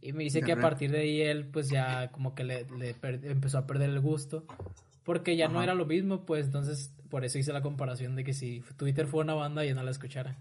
Y 0.00 0.12
me 0.12 0.24
dice 0.24 0.42
que 0.42 0.50
a 0.50 0.60
partir 0.60 0.90
de 0.90 0.98
ahí 0.98 1.20
él 1.20 1.46
pues 1.46 1.70
ya 1.70 2.10
como 2.10 2.34
que 2.34 2.42
le, 2.42 2.66
empezó 3.22 3.58
a 3.58 3.68
perder 3.68 3.90
el 3.90 4.00
gusto. 4.00 4.46
Porque 5.04 5.36
ya 5.36 5.46
no 5.46 5.62
era 5.62 5.74
lo 5.74 5.86
mismo, 5.86 6.26
pues 6.26 6.46
entonces 6.46 6.92
por 7.08 7.24
eso 7.24 7.38
hice 7.38 7.52
la 7.52 7.62
comparación 7.62 8.16
de 8.16 8.24
que 8.24 8.32
si 8.32 8.64
Twitter 8.76 9.06
fue 9.06 9.20
una 9.20 9.34
banda 9.34 9.64
ya 9.64 9.74
no 9.74 9.84
la 9.84 9.92
escuchara. 9.92 10.36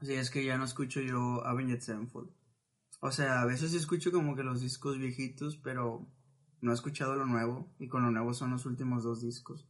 Sí, 0.00 0.14
es 0.14 0.30
que 0.30 0.44
ya 0.44 0.58
no 0.58 0.64
escucho 0.64 1.00
yo 1.00 1.44
Avenged 1.44 1.80
Sevenfold. 1.80 2.30
O 3.00 3.10
sea, 3.12 3.42
a 3.42 3.46
veces 3.46 3.70
sí 3.70 3.76
escucho 3.76 4.10
como 4.10 4.34
que 4.36 4.42
los 4.42 4.60
discos 4.60 4.98
viejitos, 4.98 5.56
pero 5.56 6.06
no 6.60 6.70
he 6.70 6.74
escuchado 6.74 7.14
lo 7.16 7.26
nuevo. 7.26 7.68
Y 7.78 7.88
con 7.88 8.02
lo 8.02 8.10
nuevo 8.10 8.34
son 8.34 8.50
los 8.50 8.66
últimos 8.66 9.04
dos 9.04 9.20
discos. 9.22 9.66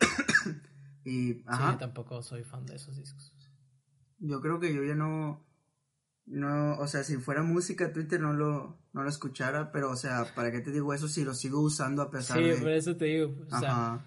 y, 1.04 1.34
Sí, 1.34 1.42
ajá, 1.46 1.72
yo 1.72 1.78
tampoco 1.78 2.22
soy 2.22 2.44
fan 2.44 2.66
de 2.66 2.76
esos 2.76 2.96
discos. 2.96 3.32
yo 4.18 4.40
creo 4.40 4.60
que 4.60 4.74
yo 4.74 4.82
ya 4.84 4.94
no... 4.94 5.44
No, 6.26 6.76
o 6.78 6.86
sea, 6.86 7.04
si 7.04 7.16
fuera 7.16 7.42
música, 7.42 7.90
Twitter 7.90 8.20
no 8.20 8.34
lo, 8.34 8.78
no 8.92 9.02
lo 9.02 9.08
escuchara, 9.08 9.72
pero, 9.72 9.90
o 9.90 9.96
sea, 9.96 10.26
¿para 10.34 10.52
qué 10.52 10.60
te 10.60 10.70
digo 10.70 10.92
eso 10.92 11.08
si 11.08 11.24
lo 11.24 11.32
sigo 11.32 11.60
usando 11.60 12.02
a 12.02 12.10
pesar 12.10 12.36
Sí, 12.36 12.44
de... 12.44 12.56
por 12.56 12.68
eso 12.68 12.96
te 12.98 13.06
digo, 13.06 13.34
o 13.50 13.58
sea. 13.58 14.04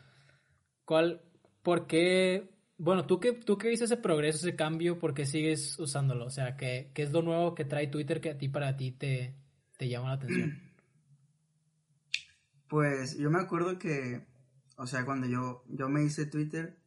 ¿cuál, 0.86 1.24
por 1.64 1.88
qué, 1.88 2.51
bueno, 2.84 3.06
tú 3.06 3.20
que, 3.20 3.34
tú 3.34 3.60
que 3.60 3.70
viste 3.70 3.86
ese 3.86 3.98
progreso, 3.98 4.40
ese 4.40 4.56
cambio, 4.56 4.98
¿por 4.98 5.14
qué 5.14 5.28
sigues 5.28 5.78
usándolo? 5.78 6.26
O 6.26 6.32
sea, 6.32 6.58
¿qué, 6.58 6.90
qué 6.96 7.04
es 7.04 7.12
lo 7.12 7.22
nuevo 7.22 7.54
que 7.54 7.64
trae 7.64 7.86
Twitter 7.86 8.20
que 8.20 8.32
a 8.32 8.38
ti, 8.40 8.50
para 8.50 8.76
ti, 8.76 8.92
te, 8.92 9.36
te 9.78 9.88
llama 9.88 10.10
la 10.10 10.14
atención? 10.16 10.60
Pues 12.68 13.18
yo 13.18 13.30
me 13.30 13.40
acuerdo 13.42 13.78
que, 13.78 14.26
o 14.78 14.88
sea, 14.88 15.04
cuando 15.04 15.28
yo, 15.28 15.66
yo 15.68 15.90
me 15.90 16.06
hice 16.06 16.26
Twitter, 16.26 16.80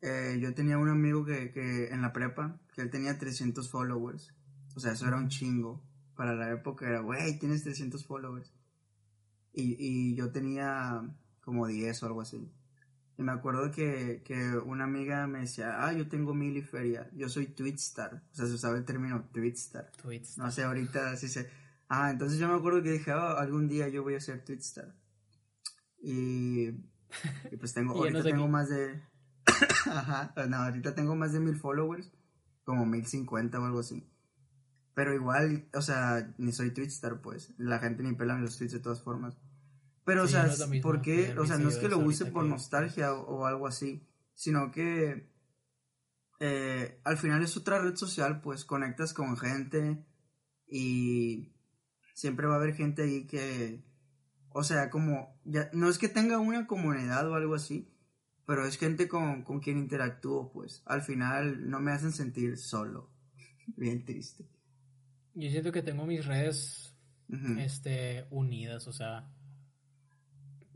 eh, 0.00 0.38
yo 0.40 0.54
tenía 0.54 0.78
un 0.78 0.88
amigo 0.88 1.26
que, 1.26 1.50
que 1.50 1.88
en 1.88 2.00
la 2.00 2.10
prepa, 2.10 2.58
que 2.74 2.80
él 2.80 2.90
tenía 2.90 3.18
300 3.18 3.70
followers. 3.70 4.34
O 4.74 4.80
sea, 4.80 4.92
eso 4.92 5.06
era 5.06 5.18
un 5.18 5.28
chingo. 5.28 5.84
Para 6.16 6.34
la 6.34 6.50
época 6.50 6.88
era, 6.88 7.00
güey, 7.00 7.38
tienes 7.38 7.64
300 7.64 8.02
followers. 8.06 8.50
Y, 9.52 9.76
y 9.78 10.14
yo 10.14 10.32
tenía 10.32 11.02
como 11.42 11.66
10 11.66 12.02
o 12.02 12.06
algo 12.06 12.22
así. 12.22 12.50
Y 13.18 13.22
me 13.24 13.32
acuerdo 13.32 13.70
que, 13.72 14.22
que 14.24 14.56
una 14.58 14.84
amiga 14.84 15.26
me 15.26 15.40
decía, 15.40 15.84
ah, 15.84 15.92
yo 15.92 16.08
tengo 16.08 16.34
mil 16.34 16.56
y 16.56 16.62
feria. 16.62 17.10
Yo 17.14 17.28
soy 17.28 17.48
Twitstar. 17.48 18.22
O 18.30 18.34
sea, 18.34 18.46
se 18.46 18.54
usaba 18.54 18.78
el 18.78 18.84
término 18.84 19.28
Twitstar. 19.32 19.90
Tweets. 20.00 20.38
No 20.38 20.50
sé, 20.52 20.62
ahorita 20.62 21.16
sí 21.16 21.28
sé. 21.28 21.50
Ah, 21.88 22.10
entonces 22.12 22.38
yo 22.38 22.46
me 22.48 22.54
acuerdo 22.54 22.80
que 22.82 22.92
dije, 22.92 23.10
"Ah, 23.10 23.32
algún 23.38 23.66
día 23.66 23.88
yo 23.88 24.04
voy 24.04 24.14
a 24.14 24.20
ser 24.20 24.44
Twitstar. 24.44 24.94
Y, 26.00 26.68
y 26.68 27.56
pues 27.58 27.74
tengo, 27.74 27.92
Y 28.06 28.12
no 28.12 28.18
ahorita 28.18 28.22
sé 28.22 28.30
tengo 28.30 28.44
qué. 28.44 28.50
más 28.50 28.68
de... 28.68 29.02
Ajá, 29.86 30.32
no, 30.48 30.56
ahorita 30.58 30.94
tengo 30.94 31.16
más 31.16 31.32
de 31.32 31.40
mil 31.40 31.56
followers, 31.56 32.12
como 32.62 32.86
mil 32.86 33.04
cincuenta 33.06 33.58
o 33.58 33.64
algo 33.64 33.80
así. 33.80 34.08
Pero 34.94 35.12
igual, 35.14 35.68
o 35.74 35.82
sea, 35.82 36.34
ni 36.38 36.52
soy 36.52 36.72
Twitstar, 36.72 37.20
pues. 37.20 37.52
La 37.58 37.78
gente 37.80 38.02
ni 38.04 38.14
pela 38.14 38.38
los 38.38 38.56
tweets 38.58 38.74
de 38.74 38.80
todas 38.80 39.02
formas. 39.02 39.36
Pero, 40.08 40.26
Sí, 40.26 40.34
o 40.34 40.38
sea, 40.38 40.46
no 40.46 40.52
es 40.52 40.58
O 41.36 41.46
sea, 41.46 41.58
no 41.58 41.68
es 41.68 41.76
que 41.76 41.86
lo 41.86 41.98
use 41.98 42.24
por 42.24 42.44
que- 42.44 42.48
nostalgia 42.48 43.12
o, 43.12 43.40
o 43.40 43.44
algo 43.44 43.66
así, 43.66 44.08
sino 44.32 44.70
que 44.70 45.28
eh, 46.40 46.98
al 47.04 47.18
final 47.18 47.42
es 47.42 47.58
otra 47.58 47.78
red 47.78 47.94
social, 47.94 48.40
pues 48.40 48.64
conectas 48.64 49.12
con 49.12 49.36
gente 49.36 50.02
y 50.66 51.52
siempre 52.14 52.46
va 52.46 52.54
a 52.54 52.56
haber 52.56 52.74
gente 52.74 53.02
ahí 53.02 53.26
que, 53.26 53.84
o 54.48 54.64
sea, 54.64 54.88
como, 54.88 55.38
ya, 55.44 55.68
no 55.74 55.90
es 55.90 55.98
que 55.98 56.08
tenga 56.08 56.38
una 56.38 56.66
comunidad 56.66 57.28
o 57.28 57.34
algo 57.34 57.54
así, 57.54 57.92
pero 58.46 58.64
es 58.64 58.78
gente 58.78 59.08
con, 59.08 59.42
con 59.42 59.60
quien 59.60 59.76
interactúo, 59.76 60.50
pues 60.50 60.82
al 60.86 61.02
final 61.02 61.68
no 61.68 61.80
me 61.80 61.92
hacen 61.92 62.12
sentir 62.12 62.56
solo, 62.56 63.10
bien 63.76 64.06
triste. 64.06 64.48
Yo 65.34 65.50
siento 65.50 65.70
que 65.70 65.82
tengo 65.82 66.06
mis 66.06 66.24
redes 66.24 66.96
este, 67.58 68.26
unidas, 68.30 68.88
o 68.88 68.92
sea... 68.94 69.30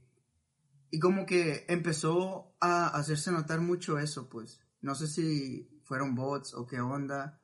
y 0.91 0.99
como 1.01 1.25
que 1.25 1.65
empezó 1.69 2.55
a 2.61 2.89
hacerse 2.89 3.33
notar 3.33 3.61
mucho 3.61 3.99
eso, 3.99 4.29
pues. 4.29 4.61
No 4.83 4.95
sé 4.95 5.07
si 5.07 5.81
fueron 5.85 6.15
bots 6.15 6.53
o 6.53 6.67
qué 6.67 6.81
onda, 6.81 7.41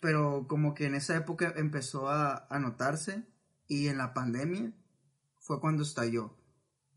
pero 0.00 0.46
como 0.48 0.74
que 0.74 0.86
en 0.86 0.94
esa 0.94 1.16
época 1.16 1.52
empezó 1.56 2.08
a, 2.08 2.46
a 2.48 2.58
notarse 2.58 3.26
y 3.66 3.88
en 3.88 3.98
la 3.98 4.14
pandemia 4.14 4.72
fue 5.38 5.60
cuando 5.60 5.82
estalló. 5.82 6.36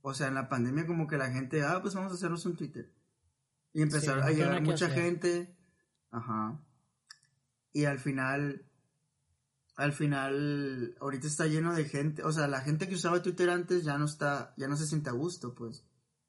O 0.05 0.13
sea, 0.13 0.27
en 0.27 0.36
la 0.36 0.50
pandemia 0.50 0.86
como 0.86 1.07
que 1.07 1.17
la 1.17 1.31
gente, 1.31 1.63
ah, 1.63 1.81
pues 1.81 1.95
vamos 1.95 2.12
a 2.12 2.15
hacernos 2.15 2.45
un 2.45 2.57
Twitter. 2.57 2.93
Y 3.72 3.81
empezaron 3.81 4.22
a 4.22 4.31
llegar 4.31 4.62
mucha 4.62 4.89
gente. 4.89 5.55
Ajá. 6.12 6.60
Y 7.72 7.86
al 7.86 8.00
final, 8.00 8.65
al 9.77 9.93
final, 9.93 10.98
ahorita 11.00 11.25
está 11.25 11.48
lleno 11.48 11.74
de 11.74 11.86
gente. 11.86 12.22
O 12.24 12.33
sea, 12.33 12.50
la 12.50 12.60
gente 12.60 12.89
que 12.89 12.95
usaba 12.95 13.24
Twitter 13.24 13.50
antes 13.50 13.86
ya 13.86 13.98
no 13.98 14.03
está, 14.03 14.53
ya 14.57 14.67
no 14.67 14.75
se 14.75 14.88
siente 14.88 15.10
a 15.10 15.13
gusto, 15.13 15.55
pues. 15.55 15.86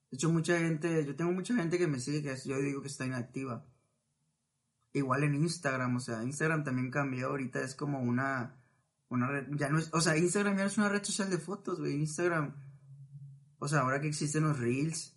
De 0.09 0.19
hecho, 0.19 0.31
mucha 0.31 0.57
gente, 0.57 1.05
yo 1.05 1.17
tengo 1.17 1.33
mucha 1.33 1.57
gente 1.57 1.77
que 1.77 1.89
me 1.89 1.99
sigue 1.99 2.23
que 2.23 2.49
yo 2.49 2.57
digo 2.61 2.81
que 2.81 2.87
está 2.87 3.05
inactiva. 3.05 3.67
Igual 4.93 5.25
en 5.25 5.35
Instagram, 5.35 5.97
o 5.97 6.01
sea, 6.01 6.23
Instagram 6.23 6.63
también 6.63 6.93
cambió, 6.93 7.31
ahorita 7.31 7.61
es 7.61 7.75
como 7.75 8.01
una, 8.01 8.55
una 9.09 9.27
red, 9.27 9.49
ya 9.57 9.69
no 9.69 9.81
es, 9.81 9.91
o 9.93 10.01
sea, 10.01 10.17
Instagram 10.17 10.55
ya 10.57 10.63
no 10.63 10.69
es 10.69 10.79
una 10.79 10.89
red 10.89 11.03
social 11.03 11.29
de 11.29 11.39
fotos, 11.39 11.81
güey, 11.81 11.95
Instagram, 11.95 12.55
o 13.65 13.69
sea, 13.69 13.81
ahora 13.81 13.99
que 13.99 14.09
existen 14.09 14.43
los 14.43 14.59
reels, 14.59 15.17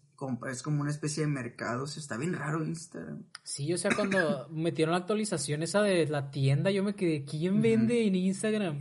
es 0.50 0.64
como 0.64 0.82
una 0.82 0.90
especie 0.90 1.24
de 1.24 1.28
mercado, 1.28 1.84
o 1.84 1.88
sea, 1.88 2.00
está 2.00 2.16
bien 2.16 2.34
raro 2.34 2.64
Instagram. 2.64 3.26
Sí, 3.44 3.74
o 3.74 3.78
sea, 3.78 3.94
cuando 3.94 4.48
metieron 4.52 4.94
la 4.94 5.00
actualización 5.00 5.64
esa 5.64 5.82
de 5.82 6.08
la 6.08 6.32
tienda, 6.32 6.72
yo 6.72 6.82
me 6.82 6.96
quedé, 6.96 7.26
¿quién 7.26 7.62
vende 7.62 8.08
en 8.08 8.16
Instagram? 8.16 8.80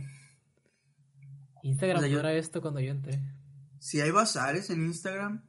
Instagram 1.63 2.01
o 2.01 2.05
era 2.05 2.33
esto 2.33 2.61
cuando 2.61 2.79
yo 2.79 2.91
entré. 2.91 3.21
Sí 3.77 3.99
hay 3.99 4.11
bazares 4.11 4.69
en 4.69 4.85
Instagram, 4.85 5.45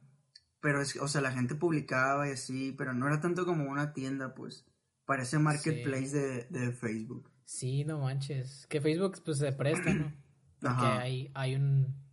pero 0.59 0.81
es, 0.81 0.97
o 0.97 1.07
sea, 1.07 1.21
la 1.21 1.31
gente 1.31 1.55
publicaba 1.55 2.27
y 2.27 2.33
así, 2.33 2.75
pero 2.77 2.93
no 2.93 3.07
era 3.07 3.21
tanto 3.21 3.45
como 3.45 3.71
una 3.71 3.93
tienda, 3.93 4.35
pues. 4.35 4.65
Parece 5.05 5.39
marketplace 5.39 6.45
de, 6.49 6.71
Facebook. 6.73 7.31
Sí, 7.45 7.85
no 7.85 7.99
manches. 7.99 8.67
Que 8.67 8.81
Facebook 8.81 9.21
pues 9.23 9.37
se 9.37 9.53
presta, 9.53 9.93
¿no? 9.93 10.13
Porque 10.59 10.85
hay, 10.85 11.31
hay 11.33 11.55
un... 11.55 12.08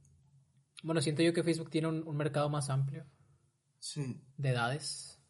Bueno, 0.87 1.01
siento 1.01 1.21
yo 1.21 1.33
que 1.33 1.43
Facebook 1.43 1.69
tiene 1.69 1.89
un, 1.89 2.17
mercado 2.17 2.49
más 2.49 2.71
amplio. 2.71 3.05
Sí. 3.81 4.23
De 4.37 4.51
edades. 4.51 5.21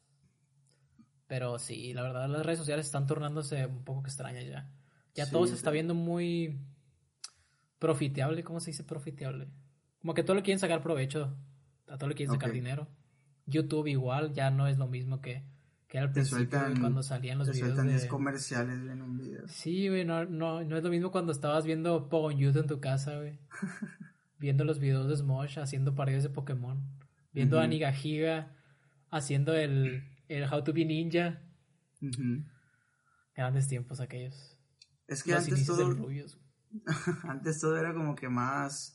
Pero 1.26 1.58
sí, 1.58 1.94
la 1.94 2.02
verdad 2.02 2.28
las 2.28 2.44
redes 2.44 2.58
sociales 2.58 2.84
están 2.84 3.06
tornándose 3.06 3.64
un 3.64 3.82
poco 3.82 4.02
extrañas 4.02 4.44
ya. 4.44 4.70
Ya 5.14 5.30
todo 5.30 5.46
se 5.46 5.54
está 5.54 5.70
viendo 5.70 5.94
muy 5.94 6.60
profiteable. 7.78 8.44
¿Cómo 8.44 8.60
se 8.60 8.72
dice 8.72 8.84
profiteable? 8.84 9.48
Como 9.98 10.12
que 10.12 10.22
todo 10.22 10.36
le 10.36 10.42
quieren 10.42 10.60
sacar 10.60 10.82
provecho. 10.82 11.34
A 11.88 11.96
todo 11.96 12.10
le 12.10 12.14
quieren 12.14 12.34
sacar 12.34 12.52
dinero. 12.52 12.86
YouTube 13.46 13.86
igual 13.86 14.34
ya 14.34 14.50
no 14.50 14.66
es 14.66 14.76
lo 14.76 14.88
mismo 14.88 15.22
que 15.22 15.42
que 15.88 15.98
era 15.98 16.08
al 16.08 16.12
principio 16.12 16.58
cuando 16.80 17.02
salían 17.02 17.38
los 17.38 17.48
videos 17.48 18.02
de... 18.02 18.08
comerciales 18.08 18.76
en 18.90 19.00
un 19.00 19.16
video. 19.16 19.48
Sí, 19.48 19.88
güey, 19.88 20.04
no, 20.04 20.26
no, 20.26 20.64
no 20.64 20.76
es 20.76 20.82
lo 20.82 20.90
mismo 20.90 21.12
cuando 21.12 21.32
estabas 21.32 21.64
viendo 21.64 22.08
Pogon 22.10 22.36
YouTube 22.36 22.62
en 22.62 22.66
tu 22.66 22.80
casa, 22.80 23.16
güey. 23.16 23.38
viendo 24.38 24.64
los 24.64 24.78
videos 24.78 25.08
de 25.08 25.16
Smosh 25.16 25.58
haciendo 25.58 25.94
paredes 25.94 26.22
de 26.22 26.30
Pokémon. 26.30 26.82
Viendo 27.32 27.60
a 27.60 27.66
Nigajiga 27.66 28.56
haciendo 29.10 29.54
el, 29.54 30.02
el 30.28 30.52
How 30.52 30.64
to 30.64 30.72
be 30.72 30.84
Ninja. 30.84 31.42
Grandes 33.34 33.68
tiempos 33.68 34.00
aquellos. 34.00 34.58
Es 35.06 35.22
que 35.22 35.34
antes 35.34 35.66
todo... 35.66 35.94
antes 37.24 37.60
todo 37.60 37.76
era 37.76 37.94
como 37.94 38.14
que 38.14 38.28
más... 38.28 38.92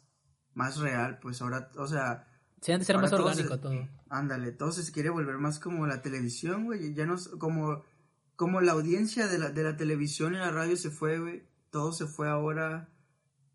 Más 0.53 0.79
real, 0.79 1.17
pues 1.21 1.41
ahora, 1.41 1.71
o 1.77 1.87
sea 1.87 2.27
Sí, 2.61 2.71
antes 2.71 2.87
era 2.89 2.99
más 2.99 3.11
orgánico 3.11 3.59
todo. 3.59 3.89
Ándale, 4.09 4.49
entonces 4.49 4.85
se 4.85 4.91
quiere 4.91 5.09
volver 5.09 5.37
más 5.39 5.59
como 5.59 5.87
la 5.87 6.03
televisión, 6.03 6.65
güey. 6.65 6.93
Ya 6.93 7.07
no 7.07 7.15
como, 7.39 7.83
como 8.35 8.61
la 8.61 8.73
audiencia 8.73 9.27
de 9.27 9.39
la, 9.39 9.49
de 9.49 9.63
la 9.63 9.77
televisión 9.77 10.35
y 10.35 10.37
la 10.37 10.51
radio 10.51 10.77
se 10.77 10.91
fue, 10.91 11.19
güey. 11.19 11.43
Todo 11.71 11.91
se 11.91 12.05
fue 12.05 12.29
ahora 12.29 12.89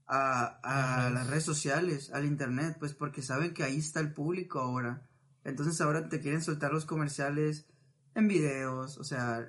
a, 0.07 1.07
a 1.07 1.11
las 1.11 1.29
redes 1.29 1.45
sociales, 1.45 2.11
al 2.13 2.25
internet, 2.25 2.77
pues 2.79 2.95
porque 2.95 3.23
saben 3.23 3.55
que 3.55 3.65
ahí 3.65 3.79
está 3.79 4.01
el 4.01 4.13
público 4.13 4.61
ahora. 4.61 5.07
Entonces 5.45 5.81
ahora 5.81 6.09
te 6.09 6.21
quieren 6.21 6.43
soltar 6.43 6.73
los 6.73 6.85
comerciales 6.85 7.67
en 8.15 8.29
videos, 8.29 8.99
o 8.99 9.05
sea, 9.05 9.47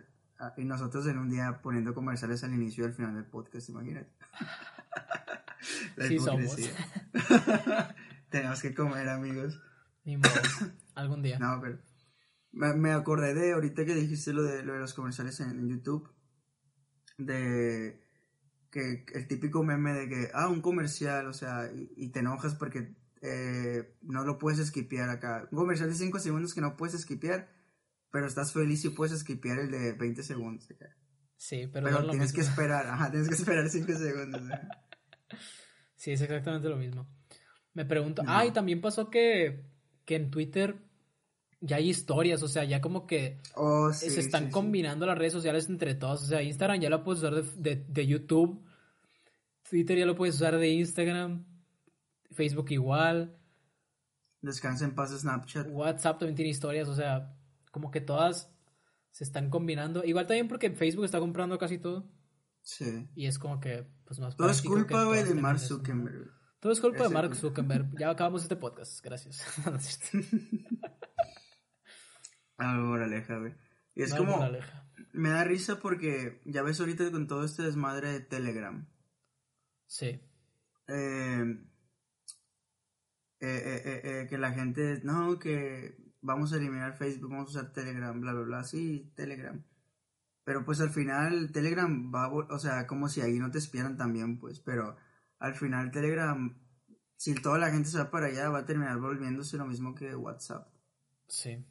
y 0.58 0.66
nosotros 0.66 1.08
en 1.08 1.18
un 1.18 1.30
día 1.30 1.62
poniendo 1.62 1.94
comerciales 1.94 2.44
al 2.44 2.54
inicio 2.54 2.84
y 2.84 2.88
al 2.88 2.94
final 2.94 3.16
del 3.16 3.26
podcast, 3.26 3.70
imagínate. 3.70 4.12
sí 6.08 6.20
somos. 6.20 6.56
Tenemos 8.30 8.62
que 8.62 8.76
comer, 8.76 9.10
amigos. 9.10 9.60
Ni 10.04 10.18
modo. 10.18 10.30
Algún 10.96 11.22
día. 11.24 11.40
No, 11.40 11.60
pero. 11.62 11.80
Me, 12.52 12.92
acordé 12.92 13.34
de 13.34 13.54
ahorita 13.54 13.86
que 13.86 13.94
dijiste 13.94 14.34
lo 14.34 14.44
de, 14.44 14.64
lo 14.64 14.74
de 14.74 14.80
los 14.80 14.94
comerciales 14.94 15.40
en, 15.40 15.68
YouTube. 15.68 16.12
De 17.18 18.07
que 18.72 19.06
el 19.14 19.28
típico 19.28 19.64
meme 19.64 19.94
de 19.94 20.10
que, 20.10 20.30
ah, 20.34 20.48
un 20.48 20.62
comercial, 20.62 21.28
o 21.28 21.34
sea, 21.34 21.70
y, 21.74 22.10
te 22.10 22.20
enojas 22.20 22.56
porque 22.56 22.96
eh, 23.22 23.96
no 24.02 24.24
lo 24.24 24.38
puedes 24.38 24.60
esquipear 24.60 25.10
acá. 25.10 25.48
Un 25.52 25.58
comercial 25.58 25.90
de 25.90 25.96
5 25.96 26.20
segundos 26.20 26.54
que 26.54 26.62
no 26.62 26.78
puedes 26.78 26.96
esquipear, 26.96 27.50
pero 28.12 28.28
estás 28.28 28.54
feliz 28.54 28.84
y 28.86 28.90
puedes 28.90 29.14
esquipear 29.14 29.60
el 29.60 29.72
de 29.72 29.94
20 29.94 30.24
segundos 30.24 30.70
acá. 30.72 30.96
Sí, 31.38 31.70
pero, 31.72 31.86
pero 31.86 32.10
tienes 32.10 32.34
que 32.34 32.42
esperar, 32.42 32.88
ajá, 32.88 33.12
tienes 33.12 33.30
que 33.30 33.36
esperar 33.36 33.70
5 33.70 33.94
segundos. 33.94 34.42
Sí, 35.96 36.12
es 36.12 36.22
exactamente 36.22 36.70
lo 36.70 36.78
mismo. 36.78 37.08
Me 37.74 37.86
pregunto, 37.86 38.24
ah, 38.26 38.46
y 38.46 38.52
también 38.52 38.82
pasó 38.82 39.10
que, 39.10 39.66
que 40.06 40.16
en 40.16 40.32
Twitter 40.32 40.87
ya 41.60 41.78
hay 41.78 41.90
historias, 41.90 42.44
o 42.44 42.48
sea, 42.48 42.64
ya 42.64 42.82
como 42.82 43.08
que 43.08 43.40
oh, 43.56 43.92
se 43.92 44.20
están 44.20 44.52
combinando 44.52 45.06
las 45.06 45.18
redes 45.18 45.34
sociales 45.34 45.68
entre 45.70 45.96
todas, 45.96 46.24
o 46.24 46.26
sea, 46.26 46.44
Instagram 46.44 46.80
ya 46.80 46.90
lo 46.90 47.04
puedes 47.04 47.24
usar 47.24 47.44
de, 47.44 48.08
YouTube, 48.08 48.64
Twitter 49.68 49.98
ya 49.98 50.06
lo 50.06 50.16
puedes 50.16 50.36
usar 50.36 50.58
de 50.58 50.70
Instagram, 50.70 51.46
Facebook 52.32 52.72
igual. 52.72 53.38
Descansa 54.42 54.86
en 54.86 54.94
paz 54.94 55.12
Snapchat. 55.12 55.68
WhatsApp 55.70 56.20
también 56.20 56.36
tiene 56.36 56.52
historias, 56.52 56.88
o 56.88 56.96
sea, 56.96 57.36
como 57.72 57.90
que 57.90 58.02
todas 58.02 58.54
se 59.12 59.24
están 59.24 59.50
combinando. 59.50 60.04
Igual 60.04 60.28
también 60.28 60.48
porque 60.48 60.70
Facebook 60.70 61.06
está 61.06 61.20
comprando 61.20 61.58
casi 61.58 61.80
todo. 61.80 62.08
Sí. 62.62 63.08
Y 63.16 63.26
es 63.26 63.40
como 63.40 63.60
que, 63.60 63.88
pues 64.06 64.20
más 64.20 64.36
Todo 64.36 64.50
es 64.50 64.62
culpa, 64.62 65.06
güey, 65.06 65.24
de 65.24 65.34
Mark 65.34 65.60
Zuckerberg. 65.60 66.32
Todo 66.60 66.74
es 66.74 66.80
culpa 66.80 67.04
de 67.04 67.10
Mark 67.10 67.36
Zuckerberg. 67.36 67.98
Ya 67.98 68.10
acabamos 68.12 68.44
este 68.44 68.56
podcast. 68.56 69.04
Gracias. 69.04 69.44
ah, 72.58 72.76
moraleja, 72.76 73.38
güey. 73.38 73.54
Y 73.96 74.04
es 74.04 74.14
como. 74.14 74.40
Me 75.14 75.30
da 75.30 75.44
risa 75.44 75.80
porque 75.80 76.42
ya 76.46 76.62
ves 76.62 76.80
ahorita 76.80 77.12
con 77.12 77.28
todo 77.28 77.44
este 77.44 77.64
desmadre 77.64 78.12
de 78.12 78.20
Telegram. 78.20 78.88
Sí. 79.88 80.22
Eh, 80.88 81.64
eh, 83.40 84.02
eh, 84.04 84.28
que 84.30 84.38
la 84.38 84.52
gente. 84.52 85.02
No, 85.04 85.40
que 85.40 85.98
vamos 86.22 86.54
a 86.54 86.58
eliminar 86.58 86.98
Facebook, 86.98 87.32
vamos 87.32 87.56
a 87.56 87.60
usar 87.60 87.74
Telegram, 87.74 88.20
bla, 88.20 88.34
bla, 88.34 88.44
bla. 88.44 88.64
Sí, 88.64 89.12
Telegram. 89.16 89.64
Pero 90.44 90.64
pues 90.64 90.80
al 90.80 90.92
final 90.92 91.52
Telegram 91.52 92.12
va, 92.14 92.30
o 92.32 92.60
sea, 92.60 92.88
como 92.88 93.10
si 93.10 93.22
ahí 93.22 93.38
no 93.38 93.52
te 93.52 93.58
espieran 93.58 93.98
también, 93.98 94.40
pues, 94.40 94.60
pero 94.60 94.96
al 95.40 95.56
final 95.56 95.92
Telegram, 95.92 96.58
si 97.18 97.36
toda 97.36 97.58
la 97.58 97.70
gente 97.70 97.90
se 97.90 97.98
va 97.98 98.10
para 98.12 98.28
allá, 98.28 98.50
va 98.50 98.60
a 98.60 98.66
terminar 98.66 98.98
volviéndose 98.98 99.58
lo 99.58 99.66
mismo 99.66 99.94
que 99.94 100.16
WhatsApp. 100.16 100.70
Sí. 101.28 101.66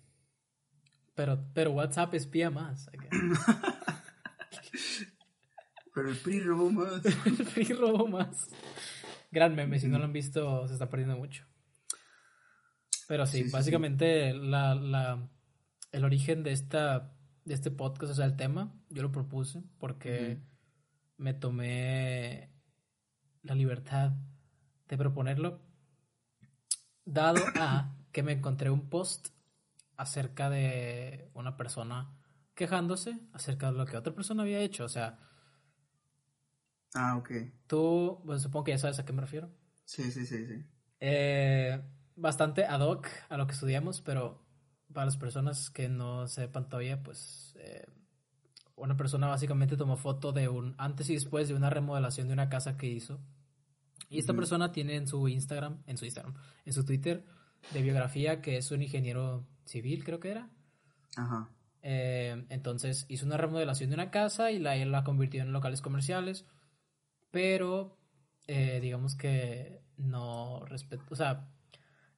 Pero, 1.16 1.44
pero 1.54 1.72
WhatsApp 1.72 2.14
espía 2.14 2.50
más. 2.50 2.88
pero 5.94 6.10
el 6.10 6.16
PRI 6.16 6.40
robó 6.40 6.70
más. 6.70 7.04
el 7.26 7.46
PRI 7.46 7.64
robó 7.72 8.06
más. 8.06 8.48
Gran 9.32 9.56
meme, 9.56 9.80
si 9.80 9.88
no 9.88 9.98
lo 9.98 10.04
han 10.04 10.12
visto, 10.12 10.68
se 10.68 10.74
está 10.74 10.88
perdiendo 10.88 11.16
mucho. 11.16 11.44
Pero 13.08 13.26
sí, 13.26 13.44
básicamente 13.50 14.34
La, 14.34 14.74
la, 14.74 15.28
el 15.92 16.04
origen 16.04 16.42
de 16.42 16.52
esta 16.52 17.16
de 17.46 17.54
este 17.54 17.70
podcast, 17.70 18.12
o 18.12 18.14
sea, 18.14 18.26
el 18.26 18.36
tema, 18.36 18.74
yo 18.90 19.02
lo 19.02 19.12
propuse 19.12 19.62
porque 19.78 20.42
me 21.16 21.32
tomé 21.32 22.50
la 23.42 23.54
libertad 23.54 24.12
de 24.88 24.98
proponerlo, 24.98 25.60
dado 27.04 27.40
a 27.54 27.96
que 28.10 28.24
me 28.24 28.32
encontré 28.32 28.68
un 28.68 28.90
post 28.90 29.28
acerca 29.96 30.50
de 30.50 31.30
una 31.34 31.56
persona 31.56 32.12
quejándose 32.54 33.20
acerca 33.32 33.70
de 33.70 33.78
lo 33.78 33.86
que 33.86 33.96
otra 33.96 34.14
persona 34.14 34.42
había 34.42 34.60
hecho, 34.60 34.84
o 34.84 34.88
sea... 34.88 35.18
Ah, 36.94 37.16
ok. 37.16 37.30
Tú, 37.66 38.20
bueno, 38.24 38.40
supongo 38.40 38.64
que 38.64 38.70
ya 38.72 38.78
sabes 38.78 38.98
a 38.98 39.04
qué 39.04 39.12
me 39.12 39.20
refiero. 39.20 39.50
Sí, 39.84 40.10
sí, 40.10 40.24
sí, 40.24 40.46
sí. 40.46 40.64
Eh, 40.98 41.80
bastante 42.16 42.64
ad 42.64 42.80
hoc 42.80 43.08
a 43.28 43.36
lo 43.36 43.46
que 43.46 43.52
estudiamos, 43.52 44.00
pero 44.00 44.42
para 44.92 45.04
las 45.04 45.18
personas 45.18 45.68
que 45.68 45.90
no 45.90 46.26
sepan 46.26 46.70
todavía, 46.70 47.02
pues 47.02 47.54
eh, 47.58 47.86
una 48.76 48.96
persona 48.96 49.26
básicamente 49.26 49.76
tomó 49.76 49.96
foto 49.98 50.32
de 50.32 50.48
un 50.48 50.74
antes 50.78 51.10
y 51.10 51.14
después 51.14 51.48
de 51.48 51.54
una 51.54 51.68
remodelación 51.68 52.28
de 52.28 52.32
una 52.32 52.48
casa 52.48 52.78
que 52.78 52.86
hizo. 52.86 53.20
Y 54.08 54.18
esta 54.18 54.32
persona 54.32 54.72
tiene 54.72 54.94
en 54.94 55.06
su 55.06 55.28
Instagram, 55.28 55.82
en 55.86 55.98
su 55.98 56.04
Instagram, 56.04 56.34
en 56.64 56.72
su 56.72 56.84
Twitter 56.84 57.26
de 57.72 57.82
biografía 57.82 58.40
que 58.40 58.56
es 58.56 58.70
un 58.70 58.82
ingeniero 58.82 59.46
civil, 59.66 60.04
creo 60.04 60.20
que 60.20 60.30
era. 60.30 60.48
Ajá. 61.16 61.50
Eh, 61.82 62.46
entonces 62.48 63.06
hizo 63.08 63.26
una 63.26 63.36
remodelación 63.36 63.90
de 63.90 63.94
una 63.94 64.10
casa 64.10 64.50
y 64.50 64.58
la, 64.58 64.74
la 64.74 65.04
convirtió 65.04 65.42
en 65.42 65.52
locales 65.52 65.82
comerciales, 65.82 66.46
pero 67.30 67.96
eh, 68.46 68.80
digamos 68.80 69.14
que 69.14 69.82
no 69.96 70.64
respeto, 70.66 71.04
o 71.10 71.14
sea, 71.14 71.48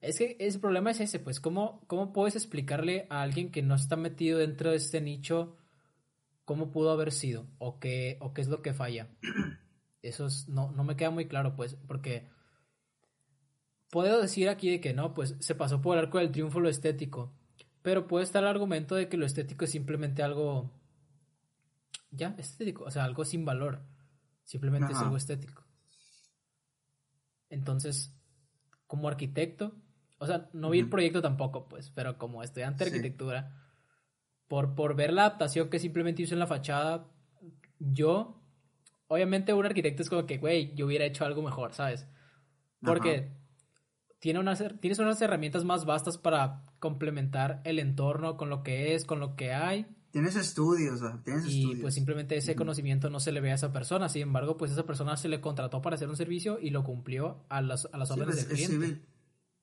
es 0.00 0.18
que 0.18 0.36
ese 0.38 0.58
problema 0.58 0.90
es 0.90 1.00
ese, 1.00 1.18
pues, 1.18 1.40
¿cómo, 1.40 1.82
¿cómo 1.86 2.12
puedes 2.12 2.36
explicarle 2.36 3.06
a 3.10 3.22
alguien 3.22 3.50
que 3.50 3.62
no 3.62 3.74
está 3.74 3.96
metido 3.96 4.38
dentro 4.38 4.70
de 4.70 4.76
este 4.76 5.00
nicho 5.00 5.56
cómo 6.44 6.70
pudo 6.70 6.90
haber 6.90 7.12
sido 7.12 7.46
o 7.58 7.78
qué, 7.78 8.16
o 8.20 8.32
qué 8.32 8.40
es 8.40 8.48
lo 8.48 8.62
que 8.62 8.74
falla? 8.74 9.08
Eso 10.02 10.26
es, 10.26 10.48
no, 10.48 10.70
no 10.72 10.84
me 10.84 10.96
queda 10.96 11.10
muy 11.10 11.26
claro, 11.26 11.56
pues, 11.56 11.74
porque 11.86 12.28
puedo 13.90 14.20
decir 14.20 14.48
aquí 14.48 14.70
de 14.70 14.80
que 14.80 14.94
no, 14.94 15.14
pues 15.14 15.36
se 15.40 15.54
pasó 15.54 15.82
por 15.82 15.98
el 15.98 16.04
arco 16.04 16.18
del 16.18 16.30
triunfo 16.30 16.60
lo 16.60 16.68
estético, 16.68 17.34
pero 17.88 18.06
puede 18.06 18.24
estar 18.24 18.42
el 18.42 18.50
argumento 18.50 18.96
de 18.96 19.08
que 19.08 19.16
lo 19.16 19.24
estético 19.24 19.64
es 19.64 19.70
simplemente 19.70 20.22
algo, 20.22 20.70
ya, 22.10 22.34
estético, 22.36 22.84
o 22.84 22.90
sea, 22.90 23.04
algo 23.04 23.24
sin 23.24 23.46
valor, 23.46 23.80
simplemente 24.44 24.92
es 24.92 24.98
algo 24.98 25.16
estético. 25.16 25.64
Entonces, 27.48 28.14
como 28.86 29.08
arquitecto, 29.08 29.74
o 30.18 30.26
sea, 30.26 30.50
no 30.52 30.68
vi 30.68 30.80
el 30.80 30.90
proyecto 30.90 31.22
tampoco, 31.22 31.66
pues, 31.66 31.88
pero 31.88 32.18
como 32.18 32.42
estudiante 32.42 32.84
de 32.84 32.90
arquitectura, 32.90 33.56
por, 34.48 34.74
por 34.74 34.94
ver 34.94 35.14
la 35.14 35.22
adaptación 35.22 35.70
que 35.70 35.78
simplemente 35.78 36.20
hizo 36.20 36.34
en 36.34 36.40
la 36.40 36.46
fachada, 36.46 37.06
yo, 37.78 38.38
obviamente 39.06 39.54
un 39.54 39.64
arquitecto 39.64 40.02
es 40.02 40.10
como 40.10 40.26
que, 40.26 40.36
güey, 40.36 40.74
yo 40.74 40.84
hubiera 40.84 41.06
hecho 41.06 41.24
algo 41.24 41.40
mejor, 41.40 41.72
¿sabes? 41.72 42.06
Porque 42.82 43.32
tiene 44.18 44.40
unas, 44.40 44.62
tienes 44.78 44.98
unas 44.98 45.22
herramientas 45.22 45.64
más 45.64 45.86
vastas 45.86 46.18
para 46.18 46.67
complementar 46.78 47.60
el 47.64 47.78
entorno 47.78 48.36
con 48.36 48.50
lo 48.50 48.62
que 48.62 48.94
es, 48.94 49.04
con 49.04 49.20
lo 49.20 49.36
que 49.36 49.52
hay. 49.52 49.86
Tienes 50.10 50.36
estudios, 50.36 51.00
tienes 51.22 51.44
y 51.46 51.76
pues 51.76 51.94
simplemente 51.94 52.36
ese 52.36 52.56
conocimiento 52.56 53.10
no 53.10 53.20
se 53.20 53.30
le 53.30 53.40
ve 53.40 53.50
a 53.50 53.54
esa 53.54 53.72
persona. 53.72 54.08
Sin 54.08 54.22
embargo, 54.22 54.56
pues 54.56 54.72
esa 54.72 54.86
persona 54.86 55.16
se 55.16 55.28
le 55.28 55.40
contrató 55.40 55.82
para 55.82 55.96
hacer 55.96 56.08
un 56.08 56.16
servicio 56.16 56.58
y 56.60 56.70
lo 56.70 56.82
cumplió 56.82 57.44
a 57.48 57.60
las, 57.60 57.88
a 57.92 57.98
las 57.98 58.10
órdenes 58.10 58.44
pues, 58.46 58.48
del 58.48 58.68
cliente. 58.68 59.06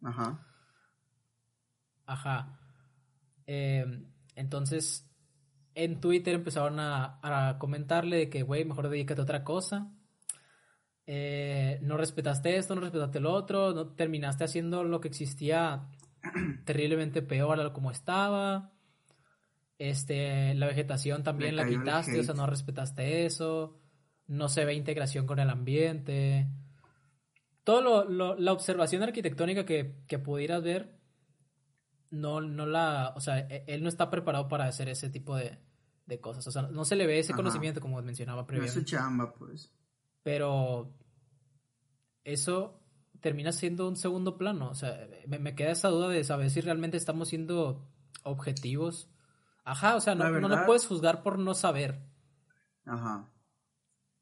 Ajá. 0.03 0.45
Ajá. 2.05 2.59
Em, 3.47 4.05
entonces, 4.35 5.09
en 5.73 5.99
Twitter 5.99 6.35
empezaron 6.35 6.79
a, 6.79 7.19
a 7.23 7.57
comentarle 7.57 8.17
de 8.17 8.29
que, 8.29 8.43
güey, 8.43 8.65
mejor 8.65 8.89
dedícate 8.89 9.21
a 9.21 9.23
otra 9.23 9.43
cosa. 9.43 9.91
Eh, 11.07 11.79
no 11.83 11.97
respetaste 11.97 12.57
esto, 12.57 12.73
no 12.73 12.81
respetaste 12.81 13.19
lo 13.19 13.31
otro, 13.31 13.73
no 13.73 13.89
terminaste 13.89 14.43
haciendo 14.43 14.83
lo 14.83 15.01
que 15.01 15.07
existía 15.07 15.87
terriblemente 16.65 17.21
peor 17.21 17.59
a 17.59 17.63
lo 17.63 17.73
como 17.73 17.91
estaba. 17.91 18.71
Este, 19.77 20.53
la 20.55 20.67
vegetación 20.67 21.23
también 21.23 21.55
la 21.55 21.67
quitaste, 21.67 22.19
o 22.19 22.23
sea, 22.23 22.33
no 22.33 22.47
respetaste 22.47 23.25
eso. 23.25 23.77
No 24.27 24.47
se 24.49 24.65
ve 24.65 24.73
integración 24.73 25.27
con 25.27 25.39
el 25.39 25.49
ambiente. 25.49 26.47
Todo 27.63 28.05
lo, 28.05 28.35
la 28.35 28.51
observación 28.51 29.03
arquitectónica 29.03 29.65
que, 29.65 29.95
que, 30.07 30.19
pudieras 30.19 30.63
ver, 30.63 30.97
no, 32.11 32.41
no 32.41 32.65
la, 32.65 33.13
o 33.15 33.19
sea, 33.19 33.39
e, 33.39 33.65
él 33.67 33.83
no 33.83 33.89
está 33.89 34.09
preparado 34.09 34.47
para 34.47 34.65
hacer 34.65 34.87
ese 34.87 35.09
tipo 35.09 35.35
de, 35.35 35.59
de 36.05 36.19
cosas. 36.19 36.45
O 36.47 36.51
sea, 36.51 36.63
no 36.63 36.85
se 36.85 36.95
le 36.95 37.07
ve 37.07 37.19
ese 37.19 37.33
conocimiento 37.33 37.81
como 37.81 38.01
mencionaba 38.01 38.45
previamente. 38.45 38.75
No 38.75 38.81
es 38.81 38.89
su 38.89 38.95
chamba, 38.95 39.33
pues. 39.33 39.71
Pero 40.23 40.93
eso 42.23 42.84
termina 43.25 43.51
siendo 43.51 43.87
un 43.87 43.95
segundo 43.95 44.37
plano. 44.37 44.69
O 44.69 44.75
sea, 44.75 45.07
me, 45.25 45.39
me 45.39 45.55
queda 45.55 45.71
esa 45.71 45.89
duda 45.89 46.09
de 46.09 46.23
saber 46.23 46.51
si 46.51 46.61
realmente 46.61 46.95
estamos 46.95 47.29
siendo 47.29 47.89
objetivos 48.23 49.09
Ajá, 49.65 49.95
o 49.95 49.99
sea, 49.99 50.13
no, 50.13 50.29
no 50.29 50.47
lo 50.47 50.65
puedes 50.67 50.85
juzgar 50.85 51.23
por 51.23 51.39
no 51.39 51.55
saber. 51.55 51.99
Ajá. 52.85 53.27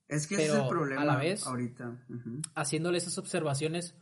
Es 0.08 0.26
que 0.26 0.36
ese 0.36 0.48
es 0.48 0.54
el 0.54 0.68
problema 0.70 1.02
a 1.02 1.06
la 1.06 1.18
vez, 1.18 1.46
ahorita. 1.46 2.00
Haciéndole 2.56 2.98
esas 2.98 3.18
observaciones, 3.18 3.94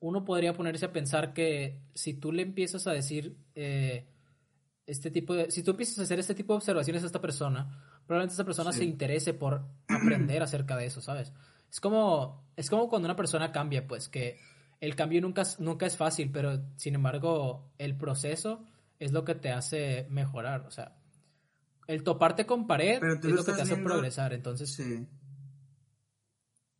uno 0.00 0.24
podría 0.24 0.56
ponerse 0.56 0.86
a 0.86 0.92
pensar 0.92 1.34
que 1.34 1.82
si 1.94 2.14
tú 2.14 2.32
le 2.32 2.42
empiezas 2.42 2.86
a 2.86 2.92
decir 2.92 3.36
eh, 3.54 4.08
este 4.86 5.10
tipo 5.10 5.34
de. 5.34 5.50
Si 5.50 5.62
tú 5.62 5.72
empiezas 5.72 5.98
a 5.98 6.02
hacer 6.02 6.18
este 6.18 6.34
tipo 6.34 6.54
de 6.54 6.58
observaciones 6.58 7.02
a 7.02 7.06
esta 7.06 7.20
persona, 7.20 8.00
probablemente 8.06 8.32
esta 8.32 8.44
persona 8.44 8.72
se 8.72 8.84
interese 8.84 9.34
por 9.34 9.66
aprender 9.88 10.42
acerca 10.42 10.78
de 10.78 10.86
eso, 10.86 11.02
¿sabes? 11.02 11.34
Es 11.70 11.80
como, 11.80 12.48
es 12.56 12.70
como 12.70 12.88
cuando 12.88 13.06
una 13.06 13.16
persona 13.16 13.52
cambia, 13.52 13.86
pues, 13.86 14.08
que 14.08 14.38
el 14.80 14.94
cambio 14.94 15.20
nunca, 15.20 15.42
nunca 15.58 15.86
es 15.86 15.96
fácil, 15.96 16.30
pero 16.30 16.62
sin 16.76 16.94
embargo, 16.94 17.72
el 17.78 17.96
proceso 17.96 18.64
es 18.98 19.12
lo 19.12 19.24
que 19.24 19.34
te 19.34 19.50
hace 19.50 20.06
mejorar. 20.10 20.66
O 20.66 20.70
sea, 20.70 20.96
el 21.86 22.02
toparte 22.02 22.46
con 22.46 22.66
pared 22.66 23.02
es 23.02 23.24
lo, 23.24 23.44
que 23.44 23.52
te 23.52 23.62
hace 23.62 23.76
progresar. 23.76 24.32
Entonces, 24.32 24.72
sí. 24.72 25.06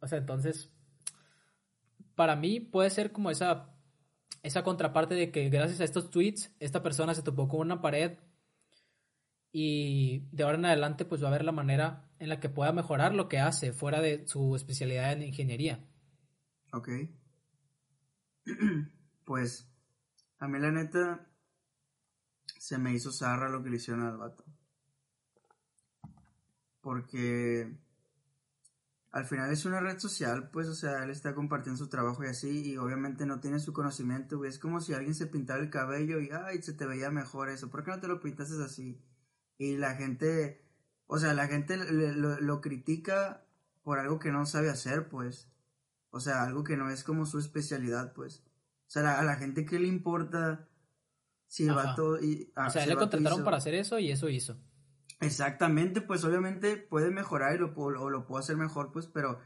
O 0.01 0.07
sea, 0.07 0.19
entonces, 0.19 0.71
para 2.15 2.37
mí 2.37 2.61
puede 2.61 2.91
ser 2.91 3.13
como 3.13 3.31
esa, 3.31 3.75
esa 4.43 4.63
contraparte 4.63 5.15
de 5.15 5.31
que 5.31 5.49
gracias 5.49 5.81
a 5.81 5.85
estos 5.85 6.11
tweets, 6.11 6.55
esta 6.61 6.83
persona 6.83 7.15
se 7.15 7.23
topó 7.23 7.49
con 7.49 7.61
una 7.61 7.81
pared 7.81 8.19
y 9.51 10.27
de 10.33 10.43
ahora 10.43 10.59
en 10.59 10.65
adelante 10.67 11.05
pues 11.05 11.23
va 11.23 11.29
a 11.29 11.33
ver 11.33 11.45
la 11.45 11.53
manera 11.53 12.04
en 12.19 12.29
la 12.29 12.41
que 12.41 12.49
pueda 12.49 12.73
mejorar 12.73 13.15
lo 13.15 13.29
que 13.29 13.39
hace 13.39 13.73
fuera 13.73 14.01
de 14.01 14.27
su 14.27 14.57
especialidad 14.57 15.13
en 15.13 15.23
ingeniería. 15.23 15.85
Ok. 16.73 16.89
Pues 19.25 19.67
a 20.39 20.47
mí 20.49 20.59
la 20.59 20.71
neta 20.71 21.27
se 22.59 22.77
me 22.77 22.93
hizo 22.93 23.11
zarra 23.11 23.49
lo 23.49 23.63
que 23.63 23.71
le 23.71 23.77
hicieron 23.77 24.05
al 24.05 24.19
vato. 24.19 24.45
Porque 26.83 27.75
al 29.15 29.27
final 29.27 29.53
es 29.53 29.65
una 29.65 29.81
red 29.81 29.99
social, 29.99 30.51
pues, 30.51 30.67
o 30.67 30.75
sea, 30.75 31.05
él 31.05 31.11
está 31.11 31.35
compartiendo 31.37 31.79
su 31.79 31.89
trabajo 31.89 32.25
y 32.25 32.27
así, 32.27 32.73
y 32.73 32.77
obviamente 32.77 33.27
no 33.27 33.39
tiene 33.39 33.61
su 33.61 33.73
conocimiento, 33.73 34.39
güey. 34.39 34.51
Es 34.51 34.59
como 34.59 34.81
si 34.81 34.93
alguien 34.93 35.15
se 35.15 35.29
pintara 35.29 35.63
el 35.63 35.71
cabello 35.71 36.21
y, 36.21 36.31
ay, 36.31 36.61
se 36.63 36.73
te 36.73 36.85
veía 36.85 37.13
mejor 37.13 37.49
eso. 37.49 37.71
¿Por 37.71 37.85
qué 37.85 37.93
no 37.93 38.01
te 38.01 38.09
lo 38.09 38.21
pintaste 38.21 38.61
así? 38.61 39.01
Y 39.57 39.77
la 39.77 39.95
gente, 39.95 40.64
o 41.07 41.19
sea, 41.19 41.35
la 41.35 41.47
gente 41.47 41.77
lo, 41.77 42.61
critica 42.61 43.45
por 43.83 43.99
algo 43.99 44.19
que 44.19 44.33
no 44.33 44.47
sabe 44.47 44.71
hacer, 44.71 45.09
pues. 45.09 45.49
O 46.11 46.21
sea, 46.21 46.45
algo 46.45 46.65
que 46.65 46.77
no 46.77 46.91
es 46.91 47.05
como 47.05 47.27
su 47.27 47.39
especialidad, 47.39 48.13
pues. 48.13 48.43
O 48.87 48.91
sea, 48.91 49.19
a 49.19 49.25
la 49.25 49.37
gente 49.37 49.65
que 49.65 49.79
le 49.79 49.89
importa 49.89 50.69
Sí, 51.55 51.69
el 51.69 51.75
vato 51.75 52.21
y, 52.21 52.53
o 52.57 52.69
sea, 52.69 52.85
le 52.85 52.97
contrataron 52.97 53.45
para 53.45 53.59
hacer 53.59 53.75
eso 53.75 53.99
y 54.01 54.11
eso 54.11 54.29
hizo. 54.29 54.57
Exactamente, 55.21 56.01
pues 56.01 56.25
obviamente 56.25 56.77
puede 56.77 57.11
mejorar 57.11 57.55
y 57.55 57.59
lo, 57.59 57.73
o 57.77 58.11
lo 58.11 58.27
puedo 58.27 58.41
hacer 58.41 58.57
mejor, 58.57 58.91
pues, 58.91 59.07
pero 59.07 59.39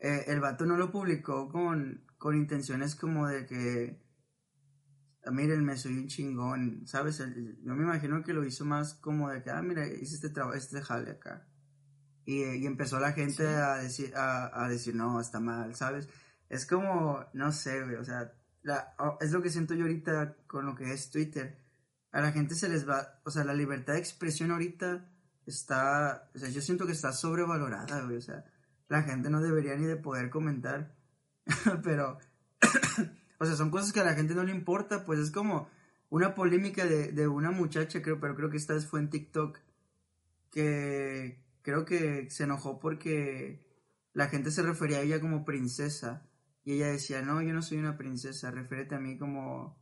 eh, 0.00 0.24
el 0.26 0.40
vato 0.40 0.66
no 0.66 0.76
lo 0.76 0.90
publicó 0.90 1.48
con, 1.48 2.04
con 2.18 2.36
intenciones 2.36 2.96
como 2.96 3.28
de 3.28 3.46
que, 3.46 4.00
ah, 5.26 5.30
miren, 5.30 5.64
me 5.64 5.76
soy 5.76 5.98
un 5.98 6.08
chingón, 6.08 6.86
¿sabes? 6.86 7.18
yo 7.18 7.74
me 7.74 7.82
imagino 7.82 8.22
que 8.22 8.32
lo 8.32 8.44
hizo 8.44 8.64
más 8.64 8.94
como 8.94 9.30
de 9.30 9.42
que, 9.42 9.50
ah, 9.50 9.62
mira, 9.62 9.86
hice 9.86 10.14
este 10.14 10.30
trabajo, 10.30 10.56
este 10.56 10.80
jale 10.82 11.10
acá. 11.10 11.46
Y, 12.24 12.42
y 12.42 12.66
empezó 12.66 12.98
la 12.98 13.12
gente 13.12 13.46
a, 13.46 13.76
decir, 13.76 14.14
a, 14.16 14.64
a 14.64 14.68
decir, 14.68 14.94
no, 14.94 15.20
está 15.20 15.40
mal, 15.40 15.74
¿sabes? 15.74 16.08
Es 16.48 16.66
como, 16.66 17.24
no 17.34 17.52
sé, 17.52 17.82
güey, 17.82 17.96
o 17.96 18.04
sea, 18.04 18.32
es 19.20 19.32
lo 19.32 19.42
que 19.42 19.50
siento 19.50 19.74
yo 19.74 19.82
ahorita 19.82 20.36
con 20.46 20.66
lo 20.66 20.74
que 20.74 20.92
es 20.92 21.10
Twitter. 21.10 21.58
A 22.12 22.20
la 22.20 22.32
gente 22.32 22.54
se 22.54 22.68
les 22.68 22.88
va, 22.88 23.20
o 23.24 23.30
sea, 23.30 23.44
la 23.44 23.54
libertad 23.54 23.94
de 23.94 23.98
expresión 23.98 24.50
ahorita 24.50 25.08
está, 25.44 26.30
o 26.34 26.38
sea, 26.38 26.48
yo 26.48 26.60
siento 26.60 26.86
que 26.86 26.92
está 26.92 27.12
sobrevalorada, 27.12 28.02
güey, 28.02 28.16
o 28.16 28.20
sea, 28.20 28.44
la 28.88 29.02
gente 29.02 29.30
no 29.30 29.40
debería 29.40 29.76
ni 29.76 29.86
de 29.86 29.96
poder 29.96 30.30
comentar, 30.30 30.94
pero 31.82 32.18
O 33.38 33.46
sea, 33.46 33.56
son 33.56 33.70
cosas 33.70 33.92
que 33.92 34.00
a 34.00 34.04
la 34.04 34.14
gente 34.14 34.34
no 34.34 34.44
le 34.44 34.52
importa, 34.52 35.04
pues 35.04 35.18
es 35.18 35.30
como 35.30 35.68
una 36.08 36.34
polémica 36.34 36.86
de, 36.86 37.12
de 37.12 37.28
una 37.28 37.50
muchacha, 37.50 38.02
creo, 38.02 38.20
pero 38.20 38.34
creo 38.34 38.50
que 38.50 38.56
esta 38.56 38.74
vez 38.74 38.86
fue 38.86 39.00
en 39.00 39.10
TikTok, 39.10 39.58
que 40.50 41.44
creo 41.62 41.84
que 41.84 42.30
se 42.30 42.44
enojó 42.44 42.78
porque 42.78 43.66
la 44.12 44.28
gente 44.28 44.50
se 44.50 44.62
refería 44.62 44.98
a 44.98 45.02
ella 45.02 45.20
como 45.20 45.44
princesa. 45.44 46.26
Y 46.64 46.72
ella 46.72 46.88
decía, 46.88 47.22
no, 47.22 47.42
yo 47.42 47.52
no 47.52 47.60
soy 47.62 47.78
una 47.78 47.96
princesa, 47.96 48.50
refiérete 48.50 48.94
a 48.94 48.98
mí 48.98 49.18
como... 49.18 49.78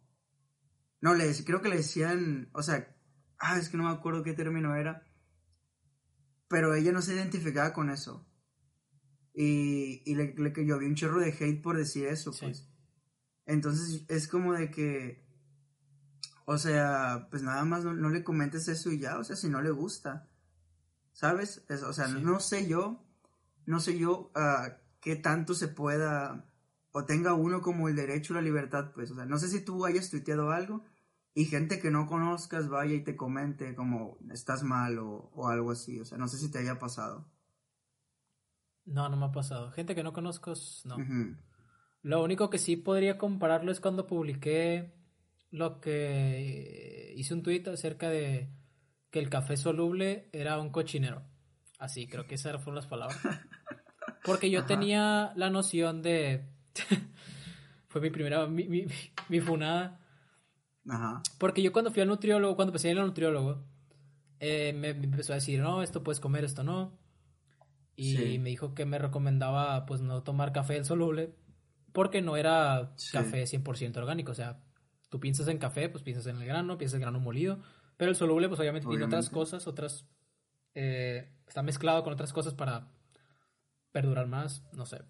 No, 1.00 1.14
le, 1.14 1.32
creo 1.44 1.62
que 1.62 1.68
le 1.68 1.76
decían, 1.76 2.50
o 2.52 2.62
sea, 2.62 2.94
ah, 3.38 3.58
es 3.58 3.68
que 3.68 3.76
no 3.76 3.84
me 3.84 3.90
acuerdo 3.90 4.22
qué 4.22 4.32
término 4.32 4.74
era, 4.74 5.06
pero 6.48 6.74
ella 6.74 6.92
no 6.92 7.00
se 7.00 7.14
identificaba 7.14 7.72
con 7.72 7.90
eso. 7.90 8.26
Y, 9.34 10.02
y 10.04 10.14
le, 10.14 10.34
le 10.34 10.52
llovió 10.66 10.88
un 10.88 10.94
chorro 10.94 11.20
de 11.20 11.30
hate 11.32 11.62
por 11.62 11.76
decir 11.76 12.06
eso, 12.06 12.32
pues. 12.38 12.68
Entonces 13.46 14.04
es 14.08 14.28
como 14.28 14.52
de 14.54 14.70
que, 14.70 15.24
o 16.46 16.58
sea, 16.58 17.28
pues 17.30 17.42
nada 17.42 17.64
más 17.64 17.84
no, 17.84 18.10
le 18.10 18.24
comentes 18.24 18.68
eso 18.68 18.90
y 18.90 18.98
ya, 18.98 19.18
o 19.18 19.24
sea, 19.24 19.36
si 19.36 19.48
no 19.48 19.62
le 19.62 19.70
gusta, 19.70 20.28
¿sabes? 21.12 21.64
o 21.68 21.92
sea, 21.92 22.08
no 22.08 22.40
sé 22.40 22.66
yo, 22.66 23.04
no 23.66 23.80
sé 23.80 23.98
yo 23.98 24.32
uh, 24.34 24.72
qué 25.00 25.16
tanto 25.16 25.54
se 25.54 25.68
pueda 25.68 26.50
o 26.92 27.04
tenga 27.04 27.34
uno 27.34 27.60
como 27.60 27.88
el 27.88 27.96
derecho 27.96 28.32
a 28.32 28.36
la 28.36 28.42
libertad, 28.42 28.92
pues, 28.94 29.10
o 29.10 29.14
sea, 29.14 29.26
no 29.26 29.38
sé 29.38 29.48
si 29.48 29.64
tú 29.64 29.84
hayas 29.84 30.10
tuiteado 30.10 30.50
algo 30.50 30.84
y 31.34 31.46
gente 31.46 31.80
que 31.80 31.90
no 31.90 32.06
conozcas 32.06 32.68
vaya 32.68 32.94
y 32.94 33.04
te 33.04 33.16
comente 33.16 33.74
como 33.74 34.18
estás 34.30 34.62
mal 34.62 34.98
o, 34.98 35.30
o 35.34 35.48
algo 35.48 35.72
así, 35.72 36.00
o 36.00 36.04
sea, 36.04 36.18
no 36.18 36.28
sé 36.28 36.38
si 36.38 36.50
te 36.50 36.58
haya 36.58 36.78
pasado. 36.78 37.26
No, 38.86 39.08
no 39.08 39.16
me 39.16 39.26
ha 39.26 39.32
pasado. 39.32 39.70
Gente 39.72 39.94
que 39.94 40.02
no 40.02 40.12
conozco, 40.12 40.52
no. 40.84 40.96
Lo 42.04 42.22
único 42.22 42.50
que 42.50 42.58
sí 42.58 42.76
podría 42.76 43.16
compararlo 43.16 43.72
es 43.72 43.80
cuando 43.80 44.06
publiqué 44.06 44.92
lo 45.50 45.80
que 45.80 47.14
hice 47.16 47.32
un 47.32 47.42
tuit 47.42 47.66
acerca 47.66 48.10
de 48.10 48.50
que 49.10 49.20
el 49.20 49.30
café 49.30 49.56
soluble 49.56 50.28
era 50.30 50.60
un 50.60 50.68
cochinero. 50.68 51.22
Así, 51.78 52.06
creo 52.06 52.26
que 52.26 52.34
esas 52.34 52.62
fueron 52.62 52.74
las 52.74 52.86
palabras. 52.86 53.18
Porque 54.24 54.50
yo 54.50 54.66
tenía 54.66 55.32
la 55.34 55.48
noción 55.48 56.02
de... 56.02 56.44
Fue 57.88 58.02
mi 58.02 58.10
primera, 58.10 58.46
mi, 58.48 58.68
mi, 58.68 58.84
mi 59.30 59.40
funada. 59.40 59.98
Ajá. 60.86 61.22
Porque 61.38 61.62
yo 61.62 61.72
cuando 61.72 61.90
fui 61.90 62.02
al 62.02 62.08
nutriólogo, 62.08 62.54
cuando 62.54 62.72
empecé 62.72 62.88
a 62.88 62.92
ir 62.92 62.98
al 62.98 63.06
nutriólogo, 63.06 63.64
eh, 64.40 64.74
me, 64.74 64.90
empezó 64.90 65.32
a 65.32 65.36
decir, 65.36 65.60
no, 65.60 65.82
esto 65.82 66.02
puedes 66.02 66.20
comer, 66.20 66.44
esto 66.44 66.64
no. 66.64 66.98
Y 67.96 68.38
me 68.40 68.50
dijo 68.50 68.74
que 68.74 68.84
me 68.84 68.98
recomendaba 68.98 69.86
pues 69.86 70.02
no 70.02 70.22
tomar 70.22 70.52
café 70.52 70.84
soluble 70.84 71.34
porque 71.94 72.20
no 72.20 72.36
era 72.36 72.92
café 73.12 73.44
100% 73.44 73.96
orgánico, 73.98 74.32
o 74.32 74.34
sea, 74.34 74.60
tú 75.10 75.20
piensas 75.20 75.46
en 75.46 75.58
café, 75.58 75.88
pues 75.88 76.02
piensas 76.02 76.26
en 76.26 76.36
el 76.38 76.44
grano, 76.44 76.76
piensas 76.76 76.96
en 76.96 77.02
el 77.02 77.04
grano 77.06 77.20
molido, 77.20 77.60
pero 77.96 78.10
el 78.10 78.16
soluble 78.16 78.48
pues 78.48 78.58
obviamente, 78.58 78.88
tiene 78.88 79.04
otras 79.04 79.30
cosas, 79.30 79.68
otras, 79.68 80.04
eh, 80.74 81.30
está 81.46 81.62
mezclado 81.62 82.02
con 82.02 82.12
otras 82.12 82.32
cosas 82.32 82.52
para 82.52 82.90
perdurar 83.92 84.26
más, 84.26 84.66
no 84.72 84.86
sé. 84.86 85.02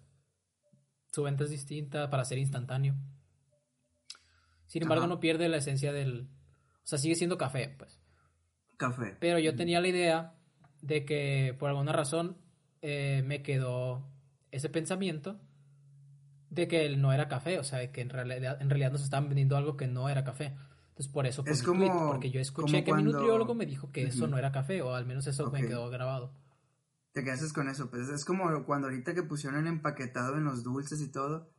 Su 1.11 1.23
venta 1.23 1.45
es 1.45 1.49
distinta 1.49 2.11
para 2.11 2.23
ser 2.23 2.37
instantáneo. 2.37 2.95
Sin 4.67 4.83
embargo, 4.83 5.07
no 5.07 5.19
pierde 5.19 5.49
la 5.49 5.57
esencia 5.57 5.91
del... 5.91 6.29
O 6.83 6.87
sea, 6.87 6.99
sigue 6.99 7.15
siendo 7.15 7.37
café, 7.37 7.73
pues. 7.79 7.99
Café. 8.77 9.17
Pero 9.19 9.39
yo 9.39 9.55
tenía 9.55 9.81
la 9.81 9.87
idea 9.87 10.35
de 10.81 11.03
que 11.03 11.55
por 11.57 11.69
alguna 11.69 11.93
razón 11.93 12.37
eh, 12.83 13.23
me 13.25 13.41
quedó 13.41 14.07
ese 14.51 14.69
pensamiento 14.69 15.39
de 16.49 16.67
que 16.67 16.85
él 16.85 17.01
no 17.01 17.13
era 17.13 17.27
café, 17.27 17.59
o 17.59 17.63
sea, 17.63 17.91
que 17.91 18.01
en 18.01 18.09
realidad, 18.09 18.61
en 18.61 18.69
realidad 18.69 18.91
nos 18.91 19.03
estaban 19.03 19.27
vendiendo 19.27 19.57
algo 19.57 19.77
que 19.77 19.87
no 19.87 20.09
era 20.09 20.23
café. 20.23 20.55
Entonces, 20.89 21.11
por 21.11 21.25
eso 21.27 21.43
es 21.45 21.61
como, 21.61 22.11
porque 22.11 22.31
yo 22.31 22.39
escuché 22.39 22.83
que 22.83 22.93
mi 22.93 23.03
nutriólogo 23.03 23.53
me 23.53 23.65
dijo 23.65 23.91
que 23.91 24.03
eso 24.03 24.27
no 24.27 24.37
era 24.37 24.51
café, 24.51 24.81
o 24.81 24.93
al 24.93 25.05
menos 25.05 25.27
eso 25.27 25.51
me 25.51 25.61
quedó 25.61 25.89
grabado. 25.89 26.33
¿Te 27.11 27.23
quedas 27.23 27.53
con 27.53 27.69
eso? 27.69 27.89
Pues 27.89 28.09
es 28.09 28.25
como 28.25 28.65
cuando 28.65 28.87
ahorita 28.87 29.13
que 29.13 29.23
pusieron 29.23 29.67
empaquetado 29.67 30.37
en 30.37 30.43
los 30.43 30.63
dulces 30.63 31.01
y 31.01 31.09
todo, 31.09 31.49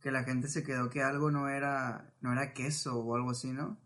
que 0.00 0.10
la 0.10 0.24
gente 0.24 0.48
se 0.48 0.62
quedó 0.62 0.90
que 0.90 1.02
algo 1.02 1.30
no 1.30 1.48
era, 1.48 2.14
no 2.20 2.32
era 2.32 2.52
queso 2.52 2.98
o 2.98 3.16
algo 3.16 3.30
así, 3.30 3.52
¿no? 3.52 3.80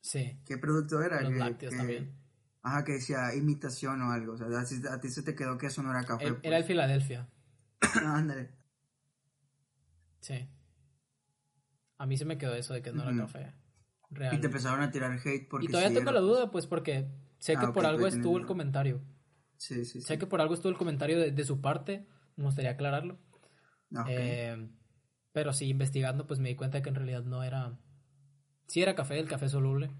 Sí. 0.00 0.40
¿Qué 0.46 0.56
producto 0.56 1.02
era? 1.02 1.20
Los 1.20 1.34
lácteos 1.34 1.76
también. 1.76 2.16
Ajá, 2.62 2.84
que 2.84 2.92
decía 2.92 3.34
imitación 3.34 4.02
o 4.02 4.12
algo. 4.12 4.34
O 4.34 4.36
sea, 4.36 4.46
a 4.46 5.00
ti, 5.00 5.08
se 5.10 5.22
te 5.22 5.34
quedó 5.34 5.58
que 5.58 5.66
eso 5.66 5.82
no 5.82 5.90
era 5.90 6.04
café. 6.04 6.26
Era 6.42 6.56
el 6.56 6.62
pues. 6.62 6.66
Filadelfia. 6.66 7.28
Ándale. 8.04 8.57
Sí. 10.20 10.48
A 11.98 12.06
mí 12.06 12.16
se 12.16 12.24
me 12.24 12.38
quedó 12.38 12.54
eso 12.54 12.74
de 12.74 12.82
que 12.82 12.92
no 12.92 13.02
era 13.02 13.16
café. 13.16 13.54
Real. 14.10 14.34
Y 14.34 14.40
te 14.40 14.46
empezaron 14.46 14.80
a 14.80 14.90
tirar 14.90 15.18
hate 15.22 15.48
porque. 15.48 15.66
Y 15.66 15.68
todavía 15.68 15.92
tengo 15.92 16.12
la 16.12 16.20
duda, 16.20 16.50
pues, 16.50 16.66
porque 16.66 17.08
sé 17.38 17.56
que 17.56 17.66
ah, 17.66 17.72
por 17.72 17.84
algo 17.84 18.06
estuvo 18.06 18.38
el 18.38 18.46
comentario. 18.46 19.02
Sí, 19.56 19.84
sí, 19.84 20.00
sí. 20.00 20.02
Sé 20.02 20.18
que 20.18 20.26
por 20.26 20.40
algo 20.40 20.54
estuvo 20.54 20.70
el 20.70 20.78
comentario 20.78 21.18
de, 21.18 21.44
su 21.44 21.60
parte. 21.60 22.06
Me 22.36 22.44
gustaría 22.44 22.70
aclararlo. 22.70 23.18
Ah, 23.94 24.06
eh, 24.08 24.68
pero 25.32 25.52
sí, 25.52 25.68
investigando, 25.68 26.26
pues 26.26 26.40
me 26.40 26.48
di 26.48 26.54
cuenta 26.54 26.80
que 26.82 26.88
en 26.88 26.94
realidad 26.94 27.24
no 27.24 27.42
era. 27.42 27.78
Sí 28.66 28.80
era 28.80 28.94
café, 28.94 29.18
el 29.18 29.28
café 29.28 29.48
soluble. 29.48 29.90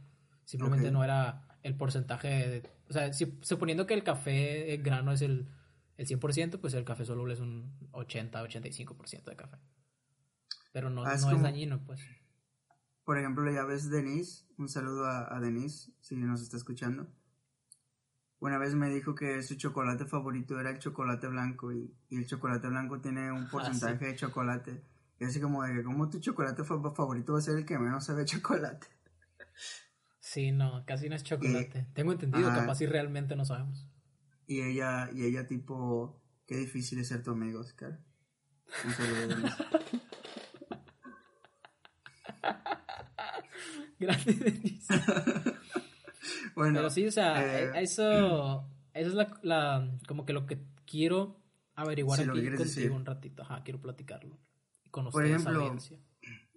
Simplemente 0.45 0.91
no 0.91 1.05
era 1.05 1.59
el 1.63 1.75
porcentaje. 1.75 2.29
De, 2.29 2.71
o 2.89 2.93
sea, 2.93 3.13
suponiendo 3.13 3.87
que 3.87 3.95
el 3.95 4.05
café 4.05 4.79
grano 4.79 5.13
es 5.13 5.23
el, 5.23 5.49
el 5.97 6.07
100%, 6.07 6.61
pues 6.61 6.75
el 6.75 6.85
café 6.85 7.05
soluble 7.05 7.35
es 7.35 7.41
un 7.41 7.77
80-85% 7.93 9.25
de 9.25 9.37
café. 9.37 9.59
Pero 10.73 10.91
no, 10.91 11.05
ah, 11.05 11.15
es, 11.15 11.27
dañino, 11.27 11.85
pues. 11.85 12.01
Por 13.05 13.19
ejemplo, 13.19 13.51
ya 13.51 13.65
ves 13.65 13.91
Denise, 13.91 14.45
un 14.59 14.69
saludo 14.69 15.07
a, 15.07 15.41
Denise, 15.41 15.93
si 16.01 16.17
nos 16.17 16.43
está 16.43 16.57
escuchando. 16.57 17.09
Una 18.41 18.59
vez 18.59 18.75
me 18.75 18.91
dijo 18.91 19.15
que 19.15 19.43
su 19.43 19.57
chocolate 19.57 20.05
favorito 20.05 20.61
era 20.61 20.71
el 20.71 20.79
chocolate 20.79 21.27
blanco 21.27 21.73
y, 21.73 21.93
el 22.11 22.27
chocolate 22.27 22.69
blanco 22.69 23.01
tiene 23.01 23.33
un 23.33 23.45
ah, 23.45 23.49
porcentaje 23.51 24.07
de 24.07 24.17
chocolate. 24.17 24.85
Y 25.19 25.25
así 25.25 25.41
como 25.41 25.65
de 25.65 25.75
que, 25.75 25.83
¿cómo 25.83 26.09
tu 26.09 26.21
chocolate 26.21 26.63
favorito 26.65 27.33
va 27.33 27.39
a 27.39 27.43
ser 27.43 27.57
el 27.57 27.65
que 27.65 27.79
menos 27.79 28.05
sabe 28.05 28.25
chocolate? 28.25 28.87
Sí, 30.21 30.53
no, 30.53 30.85
casi 30.85 31.09
no 31.09 31.17
es 31.17 31.25
chocolate. 31.25 31.87
Tengo 31.95 32.13
entendido, 32.13 32.51
capaz 32.51 32.75
si 32.75 32.85
realmente 32.85 33.35
no 33.35 33.47
sabemos. 33.47 33.89
Y 34.47 34.61
ella, 34.61 35.09
y 35.15 35.25
ella 35.25 35.47
tipo, 35.47 36.21
qué 36.47 36.59
difícil 36.59 36.99
es 36.99 37.09
ser 37.09 37.23
tu 37.23 37.31
amigo, 37.31 37.61
Oscar. 37.61 37.99
Un 38.85 38.93
saludo. 38.93 39.37
Grande 43.99 44.33
Denise. 44.33 44.95
bueno. 46.55 46.75
Pero 46.75 46.91
sí, 46.91 47.07
o 47.07 47.13
sea, 47.13 47.45
eh, 47.45 47.71
eso, 47.83 48.69
eso 48.95 49.09
es 49.09 49.15
la, 49.15 49.39
la, 49.43 49.99
como 50.07 50.25
que 50.25 50.33
lo 50.33 50.47
que 50.47 50.59
quiero 50.87 51.41
averiguar 51.75 52.21
aquí 52.21 52.57
contigo 52.57 52.97
un 52.97 53.07
ratito. 53.07 53.43
Ajá, 53.43 53.63
quiero 53.63 53.81
platicarlo. 53.81 54.39
Con 54.91 55.11
Por 55.11 55.25
ejemplo, 55.25 55.77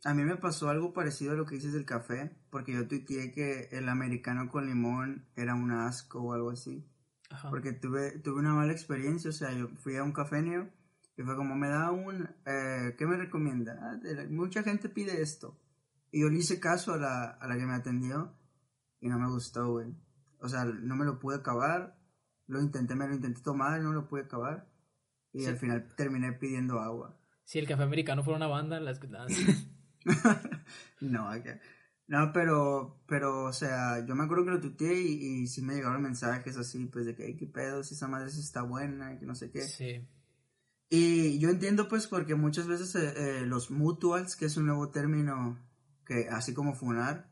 a 0.04 0.14
mí 0.14 0.24
me 0.24 0.38
pasó 0.38 0.70
algo 0.70 0.94
parecido 0.94 1.34
a 1.34 1.36
lo 1.36 1.46
que 1.46 1.56
dices 1.56 1.74
del 1.74 1.86
café, 1.86 2.32
porque 2.50 2.74
yo 2.74 2.88
tuiteé 2.88 3.32
que 3.32 3.70
el 3.72 3.88
americano 3.88 4.50
con 4.50 4.66
limón 4.66 5.28
era 5.36 5.54
un 5.54 5.72
asco 5.72 6.22
o 6.22 6.34
algo 6.34 6.52
así. 6.52 6.88
Ajá. 7.30 7.50
Porque 7.50 7.74
tuve, 7.74 8.20
tuve 8.20 8.40
una 8.40 8.54
mala 8.54 8.72
experiencia, 8.72 9.30
o 9.30 9.34
sea, 9.34 9.52
yo 9.54 9.70
fui 9.78 9.96
a 9.98 10.04
un 10.04 10.12
café 10.12 10.40
y 11.18 11.24
fue 11.24 11.36
como, 11.36 11.56
me 11.56 11.70
da 11.70 11.92
un, 11.92 12.28
eh, 12.46 12.96
¿qué 12.98 13.06
me 13.06 13.16
recomienda? 13.16 13.78
Ah, 13.80 14.00
mucha 14.30 14.64
gente 14.64 14.90
pide 14.90 15.22
esto. 15.22 15.56
Y 16.12 16.22
yo 16.22 16.30
le 16.30 16.40
hice 16.40 16.60
caso 16.60 16.94
a 16.94 16.98
la, 16.98 17.30
a 17.30 17.48
la 17.48 17.58
que 17.58 17.66
me 17.66 17.74
atendió 17.74 18.36
y 19.00 19.08
no 19.08 19.18
me 19.18 19.30
gustó, 19.30 19.72
güey. 19.72 19.96
O 20.40 20.50
sea, 20.50 20.66
no 20.66 20.96
me 20.96 21.06
lo 21.06 21.20
pude 21.20 21.38
acabar. 21.38 21.98
Lo 22.48 22.62
intenté, 22.62 22.96
me 22.96 23.08
lo 23.08 23.16
intenté 23.16 23.42
tomar 23.42 23.80
y 23.80 23.84
no 23.84 23.94
lo 23.94 24.08
pude 24.08 24.22
acabar. 24.22 24.68
Y 25.34 25.46
al 25.46 25.58
final 25.58 25.88
terminé 25.96 26.34
pidiendo 26.34 26.80
agua. 26.80 27.18
Si 27.46 27.60
el 27.60 27.68
café 27.68 27.84
americano 27.84 28.24
fuera 28.24 28.38
una 28.38 28.48
banda, 28.48 28.80
las... 28.80 29.00
no, 31.02 31.30
no, 32.08 32.34
pero, 32.34 33.02
pero, 33.08 33.46
o 33.46 33.54
sea, 33.54 34.06
yo 34.06 34.16
me 34.16 34.26
acuerdo 34.26 34.46
que 34.46 34.52
lo 34.52 34.60
tuteé 34.60 35.02
y, 35.02 35.44
y 35.44 35.48
sí 35.48 35.62
me 35.62 35.76
llegaron 35.76 36.02
mensajes 36.02 36.58
así, 36.58 36.86
pues 36.88 37.06
de 37.06 37.16
que, 37.16 37.38
qué 37.38 37.48
pedo, 37.48 37.84
si 37.84 37.94
esa 37.94 38.08
madre 38.08 38.28
está 38.28 38.64
buena, 38.64 39.18
que 39.18 39.26
no 39.26 39.36
sé 39.36 39.52
qué. 39.52 39.62
Sí. 39.62 40.08
Y 40.90 41.40
yo 41.40 41.50
entiendo, 41.50 41.88
pues, 41.88 42.08
porque 42.08 42.36
muchas 42.36 42.68
veces 42.68 42.96
eh, 42.96 43.14
eh, 43.16 43.46
los 43.46 43.72
mutuals, 43.72 44.36
que 44.36 44.46
es 44.46 44.58
un 44.58 44.66
nuevo 44.66 44.90
término 44.90 45.58
que 46.12 46.28
así 46.28 46.54
como 46.54 46.74
Funar, 46.74 47.32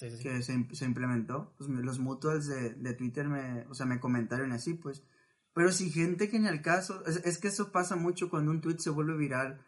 que 0.00 0.42
se, 0.42 0.42
se, 0.42 0.84
implementó, 0.86 1.54
pues 1.58 1.68
los 1.68 1.98
mutuals 1.98 2.46
de, 2.46 2.70
de, 2.70 2.94
Twitter 2.94 3.28
me, 3.28 3.66
o 3.68 3.74
sea, 3.74 3.84
me 3.84 4.00
comentaron 4.00 4.52
así, 4.52 4.72
pues. 4.72 5.04
Pero 5.52 5.70
si 5.70 5.90
gente 5.90 6.30
que 6.30 6.38
en 6.38 6.46
el 6.46 6.62
caso, 6.62 7.04
es, 7.04 7.38
que 7.38 7.48
eso 7.48 7.72
pasa 7.72 7.94
mucho 7.94 8.30
cuando 8.30 8.52
un 8.52 8.62
tweet 8.62 8.78
se 8.78 8.88
vuelve 8.88 9.18
viral, 9.18 9.60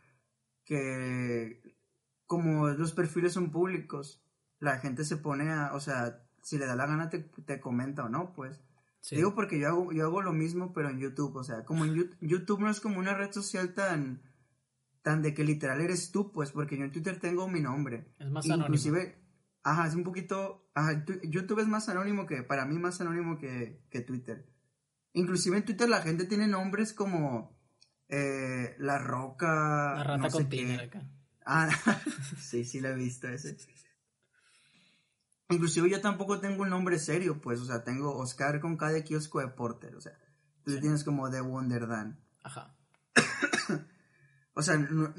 que 0.64 1.76
como 2.24 2.68
los 2.68 2.92
perfiles 2.92 3.34
son 3.34 3.50
públicos, 3.50 4.22
la 4.60 4.78
gente 4.78 5.04
se 5.04 5.18
pone 5.18 5.50
a, 5.50 5.74
o 5.74 5.80
sea, 5.80 6.26
si 6.42 6.56
le 6.56 6.64
da 6.64 6.74
la 6.74 6.86
gana 6.86 7.10
te, 7.10 7.18
te 7.20 7.60
comenta 7.60 8.04
o 8.04 8.08
no, 8.08 8.32
pues. 8.32 8.62
Digo 9.10 9.34
porque 9.34 9.58
yo 9.58 9.68
hago, 9.68 9.92
yo 9.92 10.06
hago 10.06 10.22
lo 10.22 10.32
mismo, 10.32 10.72
pero 10.72 10.88
en 10.88 10.98
YouTube, 10.98 11.36
o 11.36 11.44
sea, 11.44 11.66
como 11.66 11.84
en 11.84 12.16
YouTube 12.20 12.60
no 12.60 12.70
es 12.70 12.80
como 12.80 12.98
una 12.98 13.14
red 13.14 13.30
social 13.30 13.74
tan 13.74 14.22
tan 15.02 15.22
de 15.22 15.32
que 15.34 15.44
literal 15.44 15.80
eres 15.80 16.10
tú, 16.12 16.32
pues, 16.32 16.52
porque 16.52 16.76
yo 16.76 16.84
en 16.84 16.92
Twitter 16.92 17.18
tengo 17.18 17.48
mi 17.48 17.60
nombre. 17.60 18.12
Es 18.18 18.28
más 18.30 18.44
Inclusive, 18.46 19.00
anónimo. 19.00 19.22
ajá, 19.62 19.86
es 19.86 19.94
un 19.94 20.04
poquito, 20.04 20.68
ajá, 20.74 21.04
tu- 21.04 21.20
YouTube 21.22 21.60
es 21.60 21.66
más 21.68 21.88
anónimo 21.88 22.26
que, 22.26 22.42
para 22.42 22.64
mí 22.66 22.78
más 22.78 23.00
anónimo 23.00 23.38
que, 23.38 23.80
que 23.90 24.00
Twitter. 24.00 24.46
Inclusive 25.14 25.56
en 25.56 25.64
Twitter 25.64 25.88
la 25.88 26.02
gente 26.02 26.26
tiene 26.26 26.46
nombres 26.46 26.92
como 26.92 27.56
eh, 28.08 28.74
La 28.78 28.98
Roca, 28.98 29.94
La 29.96 30.04
rata 30.04 30.16
no 30.18 30.30
sé 30.30 30.36
con 30.38 30.48
qué. 30.48 30.56
Tinder 30.58 30.80
acá. 30.80 31.02
Ah, 31.46 31.68
sí, 32.40 32.64
sí 32.64 32.80
lo 32.80 32.88
he 32.90 32.94
visto 32.94 33.26
ese. 33.28 33.56
Inclusive 35.50 35.88
yo 35.88 36.00
tampoco 36.02 36.40
tengo 36.40 36.62
un 36.62 36.68
nombre 36.68 36.98
serio, 36.98 37.40
pues, 37.40 37.58
o 37.60 37.64
sea, 37.64 37.82
tengo 37.82 38.14
Oscar 38.18 38.60
con 38.60 38.76
K 38.76 38.90
de 38.90 39.02
kiosco 39.04 39.40
de 39.40 39.48
Porter, 39.48 39.94
o 39.96 40.00
sea, 40.00 40.12
tú 40.62 40.72
Sí. 40.72 40.80
tienes 40.80 41.04
como 41.04 41.30
de 41.30 41.40
Wonderdan. 41.40 42.20
Ajá. 42.42 42.74
O 44.58 44.62
sea, 44.62 44.76
no- 44.76 45.14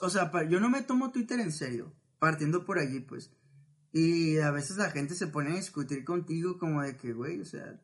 o 0.00 0.10
sea, 0.10 0.32
yo 0.48 0.58
no 0.58 0.68
me 0.68 0.82
tomo 0.82 1.12
Twitter 1.12 1.38
en 1.38 1.52
serio, 1.52 1.94
partiendo 2.18 2.64
por 2.64 2.80
allí, 2.80 2.98
pues. 2.98 3.32
Y 3.92 4.38
a 4.38 4.50
veces 4.50 4.78
la 4.78 4.90
gente 4.90 5.14
se 5.14 5.28
pone 5.28 5.52
a 5.52 5.54
discutir 5.54 6.04
contigo 6.04 6.58
como 6.58 6.82
de 6.82 6.96
que, 6.96 7.12
güey, 7.12 7.40
o 7.40 7.44
sea, 7.44 7.80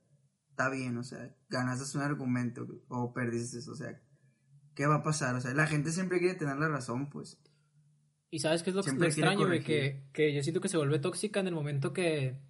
está 0.50 0.68
bien, 0.68 0.98
o 0.98 1.04
sea, 1.04 1.32
ganaste 1.48 1.96
un 1.96 2.02
argumento 2.02 2.66
o 2.88 3.12
perdiste, 3.14 3.58
o 3.70 3.74
sea, 3.76 4.02
¿qué 4.74 4.86
va 4.86 4.96
a 4.96 5.02
pasar? 5.04 5.36
O 5.36 5.40
sea, 5.40 5.54
la 5.54 5.68
gente 5.68 5.92
siempre 5.92 6.18
quiere 6.18 6.34
tener 6.34 6.56
la 6.56 6.68
razón, 6.68 7.08
pues. 7.08 7.38
Y 8.28 8.40
sabes 8.40 8.64
qué 8.64 8.70
es 8.70 8.76
lo, 8.76 8.82
quiere 8.82 9.06
extraño, 9.06 9.46
güey, 9.46 9.62
que, 9.62 10.08
que 10.12 10.34
yo 10.34 10.42
siento 10.42 10.60
que 10.60 10.68
se 10.68 10.76
vuelve 10.76 10.98
tóxica 10.98 11.38
en 11.38 11.46
el 11.46 11.54
momento 11.54 11.92
que, 11.92 12.42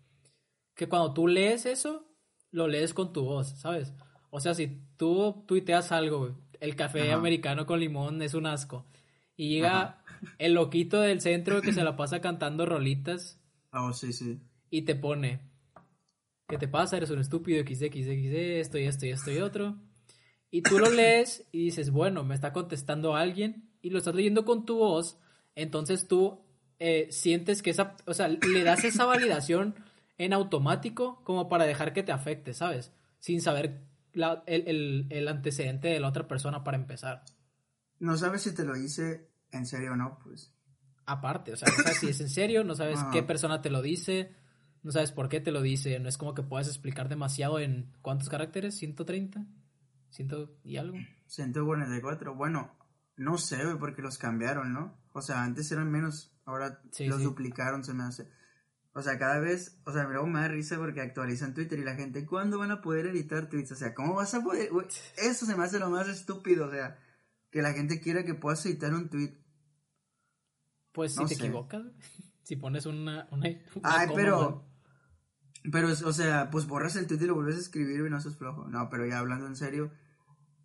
que 0.75 0.89
cuando 0.89 1.13
tú 1.13 1.29
lees 1.29 1.67
eso, 1.67 2.11
lo 2.53 2.69
lees 2.69 2.95
con 2.95 3.13
tu 3.13 3.23
voz, 3.23 3.61
¿sabes? 3.61 3.93
O 4.31 4.41
sea, 4.41 4.55
si 4.55 4.83
tú 4.97 5.45
tuiteas 5.47 5.93
algo, 5.93 6.21
güey, 6.21 6.33
el 6.61 6.77
café 6.77 7.09
Ajá. 7.11 7.15
americano 7.19 7.67
con 7.67 7.81
limón 7.81 8.23
es 8.23 8.35
un 8.35 8.47
asco, 8.47 8.85
y 9.37 9.49
llega 9.51 9.81
Ajá. 9.81 10.03
el 10.39 10.55
loquito 10.55 11.01
del 11.01 11.21
centro 11.21 11.61
que 11.63 11.73
se 11.73 11.85
la 11.85 11.97
pasa 11.97 12.21
cantando 12.21 12.67
rolitas 12.67 13.41
Oh, 13.73 13.93
sí, 13.93 14.13
sí. 14.13 14.39
y 14.71 14.83
te 14.83 14.95
pone, 14.95 15.41
¿qué 16.49 16.57
te 16.59 16.69
pasa? 16.69 16.97
Eres 16.97 17.11
un 17.11 17.19
estúpido, 17.21 17.63
XXXX, 17.63 18.07
esto 18.07 18.79
y 18.79 18.85
esto 18.85 19.07
y 19.07 19.11
esto 19.11 19.31
y 19.31 19.39
otro. 19.39 19.77
Y 20.51 20.63
tú 20.63 20.79
lo 20.79 20.91
lees 20.91 21.47
y 21.53 21.65
dices, 21.65 21.91
bueno, 21.91 22.25
me 22.25 22.35
está 22.35 22.53
contestando 22.53 23.15
alguien 23.17 23.69
y 23.83 23.91
lo 23.91 23.99
estás 23.99 24.15
leyendo 24.15 24.45
con 24.45 24.65
tu 24.65 24.79
voz, 24.79 25.19
entonces 25.55 26.09
tú 26.09 26.41
eh, 26.79 27.09
sientes 27.11 27.63
que 27.63 27.71
esa, 27.71 27.97
o 28.07 28.15
sea, 28.15 28.29
le 28.29 28.63
das 28.65 28.85
esa 28.85 29.05
validación 29.05 29.75
en 30.19 30.33
automático 30.33 31.21
como 31.25 31.49
para 31.49 31.65
dejar 31.67 31.93
que 31.93 32.03
te 32.03 32.13
afecte, 32.13 32.55
¿sabes? 32.55 32.93
Sin 33.19 33.41
saber 33.43 33.81
la- 34.17 34.43
el, 34.47 34.67
el- 34.67 35.07
el 35.11 35.29
antecedente 35.29 35.89
de 35.89 36.01
la 36.01 36.09
otra 36.09 36.27
persona 36.27 36.65
para 36.65 36.77
empezar. 36.77 37.23
No 38.01 38.17
sabes 38.17 38.43
si 38.43 38.55
te 38.55 38.65
lo 38.65 38.77
hice 38.77 39.31
en 39.53 39.67
serio 39.67 39.93
o 39.93 39.97
no, 39.97 40.19
pues. 40.25 40.53
Aparte, 41.07 41.53
o 41.53 41.57
sea, 41.57 41.69
no 41.69 41.83
sabes 41.83 41.99
si 41.99 42.09
es 42.09 42.21
en 42.21 42.29
serio, 42.31 42.65
no 42.65 42.75
sabes 42.75 42.99
Ajá. 42.99 43.11
qué 43.13 43.23
persona 43.23 43.63
te 43.63 43.71
lo 43.71 43.81
dice, 43.81 44.35
no 44.83 44.91
sabes 44.91 45.13
por 45.13 45.29
qué 45.29 45.41
te 45.41 45.53
lo 45.53 45.63
dice, 45.63 45.99
no 46.01 46.09
es 46.09 46.19
como 46.19 46.35
que 46.35 46.43
puedas 46.43 46.67
explicar 46.67 47.09
demasiado 47.09 47.59
en 47.61 47.93
¿cuántos 48.03 48.29
caracteres? 48.29 48.83
¿130? 48.83 49.47
¿100 50.11 50.51
y 50.65 50.77
algo? 50.79 50.99
144, 51.27 52.35
bueno, 52.35 52.73
no 53.17 53.39
sé, 53.39 53.59
porque 53.79 54.03
los 54.03 54.19
cambiaron, 54.19 54.73
¿no? 54.73 54.99
O 55.13 55.23
sea, 55.23 55.43
antes 55.45 55.71
eran 55.73 55.91
menos, 55.91 56.33
ahora 56.45 56.81
Sí, 56.91 57.07
los 57.07 57.19
sí. 57.19 57.25
duplicaron, 57.25 57.85
se 57.85 57.95
me 57.95 58.03
hace. 58.05 58.29
O 58.97 59.03
sea, 59.03 59.19
cada 59.19 59.41
vez, 59.41 59.79
o 59.85 59.93
sea, 59.93 60.05
luego 60.05 60.27
me 60.27 60.41
da 60.41 60.49
risa 60.49 60.79
porque 60.79 61.03
actualizan 61.03 61.53
Twitter 61.53 61.79
y 61.79 61.85
la 61.85 61.97
gente, 61.97 62.25
¿cuándo 62.25 62.59
van 62.59 62.71
a 62.71 62.81
poder 62.81 63.09
editar 63.09 63.47
tweets? 63.47 63.73
O 63.73 63.77
sea, 63.77 63.93
¿cómo 63.93 64.15
vas 64.15 64.33
a 64.33 64.43
poder? 64.43 64.71
Eso 65.19 65.45
se 65.45 65.55
me 65.55 65.65
hace 65.65 65.79
lo 65.79 65.91
más 65.91 66.09
estúpido, 66.09 66.67
o 66.67 66.71
sea, 66.71 66.99
que 67.51 67.61
la 67.61 67.75
gente 67.75 68.01
quiera 68.01 68.25
que 68.25 68.33
puedas 68.33 68.65
editar 68.65 68.95
un 68.95 69.11
tweet. 69.11 69.37
Pues 70.93 71.13
si 71.13 71.21
No 71.21 71.27
te 71.27 71.35
sé. 71.35 71.45
equivocas, 71.45 71.83
si 72.43 72.57
pones 72.57 72.87
una... 72.87 73.29
una, 73.31 73.49
una 73.75 73.81
Ay, 73.83 74.07
coma 74.09 74.13
pero, 74.15 74.51
mal. 75.65 75.71
pero, 75.71 75.89
o 75.89 76.13
sea, 76.15 76.49
pues 76.51 76.67
borras 76.67 76.97
el 76.97 77.07
tweet 77.07 77.21
y 77.21 77.27
lo 77.27 77.35
vuelves 77.35 77.57
a 77.57 77.61
escribir 77.61 78.01
y 78.01 78.09
no 78.09 78.19
seas 78.23 78.37
flojo. 78.37 78.67
No, 78.67 78.89
pero 78.89 79.05
ya 79.05 79.19
hablando 79.19 79.47
en 79.47 79.57
serio, 79.57 79.93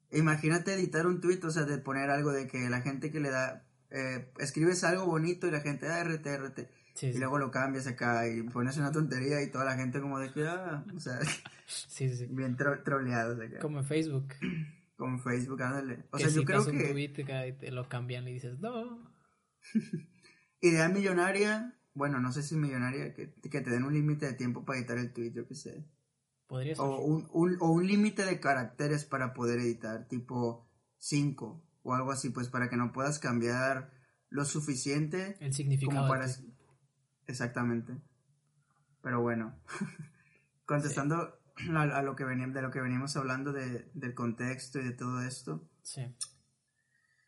imagínate 0.10 0.74
editar 0.74 1.06
un 1.06 1.20
tweet, 1.20 1.42
o 1.44 1.52
sea, 1.52 1.64
de 1.64 1.80
poner 1.80 2.10
algo 2.10 2.32
de 2.32 2.48
que 2.48 2.70
la 2.70 2.80
gente 2.80 3.12
que 3.12 3.20
le 3.20 3.30
da, 3.30 3.68
eh, 3.90 4.32
escribes 4.40 4.86
algo 4.86 5.06
bonito 5.06 5.48
y 5.48 5.52
la 5.52 5.60
gente, 5.60 5.90
ah, 5.90 6.02
RT, 6.02 6.26
RT. 6.38 6.81
Sí, 6.94 7.08
Y 7.08 7.14
sí, 7.14 7.20
luego 7.20 7.40
lo 7.40 7.52
cambias 7.52 7.88
acá 7.88 8.28
y 8.28 8.44
pones 8.44 8.78
una 8.78 8.92
tontería 8.92 9.42
y 9.42 9.50
toda 9.50 9.66
la 9.66 9.76
gente 9.76 10.02
como 10.02 10.20
de 10.20 10.32
que, 10.34 10.46
ah, 10.46 10.84
o 10.96 11.00
sea, 11.00 11.20
sí, 11.66 12.10
sí. 12.14 12.28
bien 12.30 12.58
tro- 12.58 12.84
troleados 12.84 13.40
acá. 13.40 13.60
Como 13.60 13.80
en 13.80 13.86
Facebook. 13.86 14.28
Con 14.98 15.20
Facebook, 15.20 15.62
ándale. 15.64 16.06
O 16.12 16.18
que 16.18 16.26
sea, 16.26 16.34
yo 16.34 16.46
creo 16.46 16.64
un 16.64 16.78
que 16.78 16.90
tweet 16.92 17.14
y 17.48 17.54
te 17.54 17.72
lo 17.72 17.90
cambian 17.90 18.28
y 18.28 18.34
dices, 18.34 18.60
no. 18.60 19.12
idea 20.62 20.90
millonaria, 20.90 21.76
bueno, 21.94 22.20
no 22.20 22.32
sé 22.32 22.44
si 22.44 22.56
millonaria, 22.56 23.14
que, 23.16 23.34
que 23.34 23.62
te 23.62 23.70
den 23.70 23.84
un 23.84 23.94
límite 23.94 24.28
de 24.28 24.34
tiempo 24.34 24.64
para 24.64 24.78
editar 24.80 24.98
el 24.98 25.12
tweet, 25.12 25.32
yo 25.32 25.48
qué 25.48 25.56
sé. 25.56 25.86
Podría 26.48 26.76
ser. 26.76 26.86
O 26.86 27.00
un, 27.00 27.28
un, 27.32 27.58
o 27.62 27.72
un 27.72 27.88
límite 27.88 28.26
de 28.26 28.40
caracteres 28.40 29.06
para 29.06 29.34
poder 29.34 29.60
editar, 29.60 30.08
tipo 30.08 30.70
5 31.00 31.64
o 31.84 31.94
algo 31.96 32.12
así, 32.12 32.30
pues 32.30 32.50
para 32.50 32.70
que 32.70 32.78
no 32.78 32.92
puedas 32.92 33.18
cambiar 33.18 33.92
lo 34.30 34.46
suficiente 34.46 35.36
el 35.40 35.54
significado. 35.54 36.02
como 36.02 36.10
para... 36.10 36.28
Exactamente. 37.32 37.94
Pero 39.02 39.22
bueno, 39.22 39.56
contestando 40.66 41.40
a, 41.76 41.82
a 41.82 42.02
lo 42.02 42.16
que 42.16 42.26
veníamos, 42.26 42.54
de 42.56 42.62
lo 42.62 42.72
que 42.72 42.82
veníamos 42.82 43.16
hablando 43.18 43.52
de, 43.54 43.90
del 43.94 44.14
contexto 44.14 44.80
y 44.80 44.84
de 44.84 44.92
todo 44.92 45.22
esto, 45.24 45.68
Sí. 45.84 46.16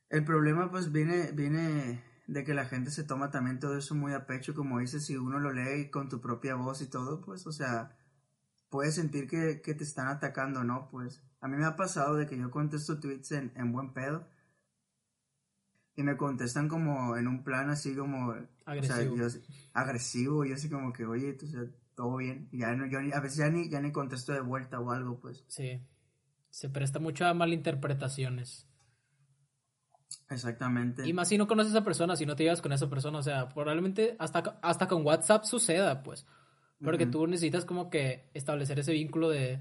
el 0.09 0.23
problema 0.25 0.69
pues 0.69 0.91
viene, 0.91 1.31
viene 1.31 2.03
de 2.27 2.43
que 2.43 2.53
la 2.53 2.65
gente 2.65 2.91
se 2.91 3.03
toma 3.03 3.31
también 3.31 3.59
todo 3.59 3.77
eso 3.77 3.95
muy 3.95 4.13
a 4.13 4.25
pecho, 4.27 4.53
como 4.53 4.79
dices, 4.79 5.05
si 5.05 5.17
uno 5.17 5.39
lo 5.39 5.51
lee 5.51 5.89
con 5.89 6.07
tu 6.09 6.21
propia 6.21 6.55
voz 6.55 6.81
y 6.81 6.87
todo, 6.89 7.21
pues, 7.21 7.47
o 7.47 7.51
sea, 7.51 7.97
puedes 8.69 8.95
sentir 8.95 9.27
que, 9.27 9.61
que 9.61 9.73
te 9.73 9.83
están 9.83 10.07
atacando, 10.07 10.63
¿no? 10.63 10.89
Pues 10.91 11.23
a 11.41 11.47
mí 11.47 11.57
me 11.57 11.65
ha 11.65 11.75
pasado 11.75 12.15
de 12.15 12.27
que 12.27 12.37
yo 12.37 12.51
contesto 12.51 12.99
tweets 12.99 13.31
en, 13.31 13.51
en 13.55 13.71
buen 13.73 13.93
pedo 13.93 14.27
y 15.95 16.03
me 16.03 16.17
contestan 16.17 16.67
como 16.67 17.15
en 17.17 17.27
un 17.27 17.43
plan 17.43 17.69
así 17.69 17.95
como 17.95 18.35
Agresivo. 18.65 19.15
o 19.15 19.29
sea, 19.29 19.39
yo, 19.39 19.41
agresivo, 19.73 20.45
yo 20.45 20.55
así 20.55 20.69
como 20.69 20.91
que, 20.91 21.05
oye, 21.05 21.33
tú, 21.33 21.45
o 21.45 21.49
sea, 21.49 21.65
todo 21.95 22.17
bien. 22.17 22.47
Y 22.51 22.59
ya 22.59 22.73
no, 22.75 22.85
yo 22.87 22.99
a 22.99 23.19
veces 23.19 23.37
ya 23.37 23.49
ni, 23.49 23.69
ya 23.69 23.79
ni 23.81 23.91
contesto 23.91 24.33
de 24.33 24.41
vuelta 24.41 24.79
o 24.79 24.91
algo, 24.91 25.19
pues. 25.19 25.43
Sí. 25.47 25.79
Se 26.49 26.69
presta 26.69 26.99
mucho 26.99 27.25
a 27.25 27.33
malinterpretaciones. 27.33 28.67
Exactamente. 30.29 31.07
Y 31.07 31.13
más 31.13 31.27
si 31.27 31.37
no 31.37 31.47
conoces 31.47 31.73
a 31.73 31.77
esa 31.77 31.85
persona, 31.85 32.15
si 32.15 32.25
no 32.25 32.35
te 32.35 32.43
llevas 32.43 32.61
con 32.61 32.71
esa 32.71 32.89
persona, 32.89 33.19
o 33.19 33.23
sea, 33.23 33.49
probablemente 33.49 34.15
hasta, 34.19 34.59
hasta 34.61 34.87
con 34.87 35.05
WhatsApp 35.05 35.43
suceda, 35.45 36.03
pues. 36.03 36.25
Porque 36.83 37.03
Ujú. 37.03 37.11
tú 37.11 37.27
necesitas 37.27 37.65
como 37.65 37.89
que 37.89 38.29
establecer 38.33 38.79
ese 38.79 38.93
vínculo 38.93 39.29
de, 39.29 39.59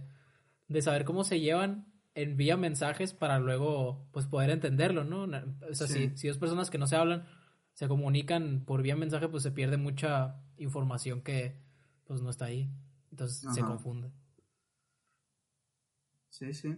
de 0.69 0.83
saber 0.83 1.05
cómo 1.05 1.25
se 1.25 1.41
llevan 1.41 1.92
en 2.15 2.37
vía 2.37 2.57
mensajes 2.57 3.15
para 3.15 3.39
luego, 3.39 4.07
pues, 4.13 4.27
poder 4.27 4.51
entenderlo, 4.51 5.05
¿no? 5.05 5.23
O 5.71 5.75
sea, 5.75 5.87
Sí. 5.87 6.11
si, 6.11 6.17
si 6.17 6.29
dos 6.29 6.39
personas 6.39 6.71
que 6.71 6.79
no 6.79 6.87
se 6.87 6.97
hablan 6.97 7.27
se 7.75 7.89
comunican 7.89 8.65
por 8.67 8.83
vía 8.83 8.97
mensaje, 8.97 9.29
pues 9.29 9.43
se 9.43 9.51
pierde 9.51 9.79
mucha 9.79 10.37
información 10.59 11.23
que, 11.23 11.59
pues, 12.05 12.21
no 12.21 12.29
está 12.31 12.45
ahí. 12.47 12.71
Entonces 13.11 13.47
se 13.55 13.61
confunde. 13.63 14.13
Sí, 16.31 16.53
sí. 16.55 16.77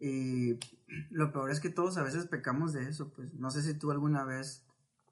Y 0.00 0.58
lo 1.10 1.32
peor 1.32 1.50
es 1.50 1.60
que 1.60 1.70
todos 1.70 1.96
a 1.96 2.02
veces 2.02 2.26
pecamos 2.26 2.72
de 2.72 2.88
eso, 2.88 3.12
pues. 3.12 3.32
No 3.34 3.50
sé 3.50 3.62
si 3.62 3.74
tú 3.78 3.90
alguna 3.90 4.24
vez 4.24 4.64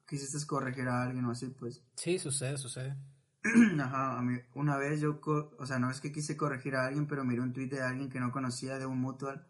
quisiste 0.07 0.37
corregir 0.45 0.87
a 0.87 1.03
alguien 1.03 1.25
o 1.25 1.31
así, 1.31 1.47
pues. 1.47 1.83
Sí, 1.95 2.19
sucede, 2.19 2.57
sucede. 2.57 2.95
Ajá, 3.79 4.23
una 4.55 4.77
vez 4.77 5.01
yo, 5.01 5.19
o 5.23 5.65
sea, 5.65 5.79
no 5.79 5.91
es 5.91 5.99
que 5.99 6.11
quise 6.11 6.37
corregir 6.37 6.75
a 6.75 6.85
alguien, 6.85 7.07
pero 7.07 7.25
miré 7.25 7.41
un 7.41 7.53
tweet 7.53 7.67
de 7.67 7.81
alguien 7.81 8.09
que 8.09 8.19
no 8.19 8.31
conocía 8.31 8.79
de 8.79 8.85
un 8.85 8.99
mutual, 8.99 9.47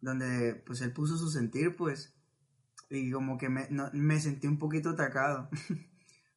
donde 0.00 0.54
pues 0.66 0.80
él 0.80 0.92
puso 0.92 1.18
su 1.18 1.30
sentir, 1.30 1.76
pues, 1.76 2.14
y 2.88 3.10
como 3.10 3.38
que 3.38 3.48
me, 3.48 3.68
me 3.92 4.20
sentí 4.20 4.46
un 4.46 4.58
poquito 4.58 4.90
atacado. 4.90 5.48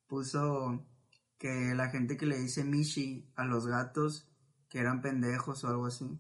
puso 0.08 0.86
que 1.39 1.74
la 1.74 1.89
gente 1.89 2.17
que 2.17 2.28
le 2.28 2.38
dice 2.38 2.63
Mishi 2.63 3.32
a 3.36 3.46
los 3.46 3.65
gatos, 3.65 4.30
que 4.69 4.80
eran 4.80 5.02
pendejos 5.02 5.63
o 5.63 5.69
algo 5.69 5.88
así. 5.88 6.19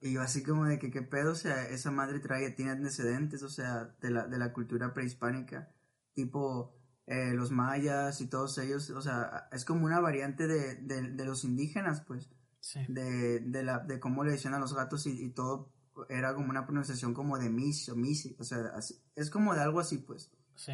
Y 0.00 0.12
yo 0.12 0.20
así 0.20 0.42
como 0.42 0.66
de 0.66 0.78
que 0.78 0.90
qué 0.90 1.00
pedo, 1.00 1.32
o 1.32 1.34
sea, 1.34 1.66
esa 1.68 1.90
madre 1.90 2.20
trae, 2.20 2.50
tiene 2.50 2.72
antecedentes, 2.72 3.42
o 3.42 3.48
sea, 3.48 3.96
de 4.02 4.10
la, 4.10 4.26
de 4.26 4.36
la 4.36 4.52
cultura 4.52 4.92
prehispánica, 4.92 5.72
tipo 6.12 6.76
eh, 7.06 7.32
los 7.34 7.50
mayas 7.50 8.20
y 8.20 8.26
todos 8.28 8.56
ellos, 8.58 8.88
o 8.90 9.02
sea, 9.02 9.48
es 9.52 9.64
como 9.64 9.84
una 9.84 10.00
variante 10.00 10.46
de, 10.46 10.76
de, 10.76 11.02
de 11.10 11.24
los 11.24 11.44
indígenas, 11.44 12.00
pues, 12.02 12.30
Sí. 12.60 12.80
de, 12.88 13.40
de, 13.40 13.62
la, 13.62 13.80
de 13.80 14.00
cómo 14.00 14.24
le 14.24 14.32
decían 14.32 14.54
a 14.54 14.58
los 14.58 14.72
gatos 14.74 15.06
y, 15.06 15.22
y 15.22 15.28
todo 15.30 15.70
era 16.08 16.34
como 16.34 16.48
una 16.48 16.64
pronunciación 16.64 17.12
como 17.12 17.38
de 17.38 17.50
mis 17.50 17.86
o 17.90 17.94
misi, 17.96 18.34
o 18.38 18.44
sea, 18.44 18.58
así- 18.74 18.98
es 19.16 19.28
como 19.30 19.54
de 19.54 19.60
algo 19.60 19.80
así, 19.80 19.98
pues. 19.98 20.30
Sí. 20.56 20.72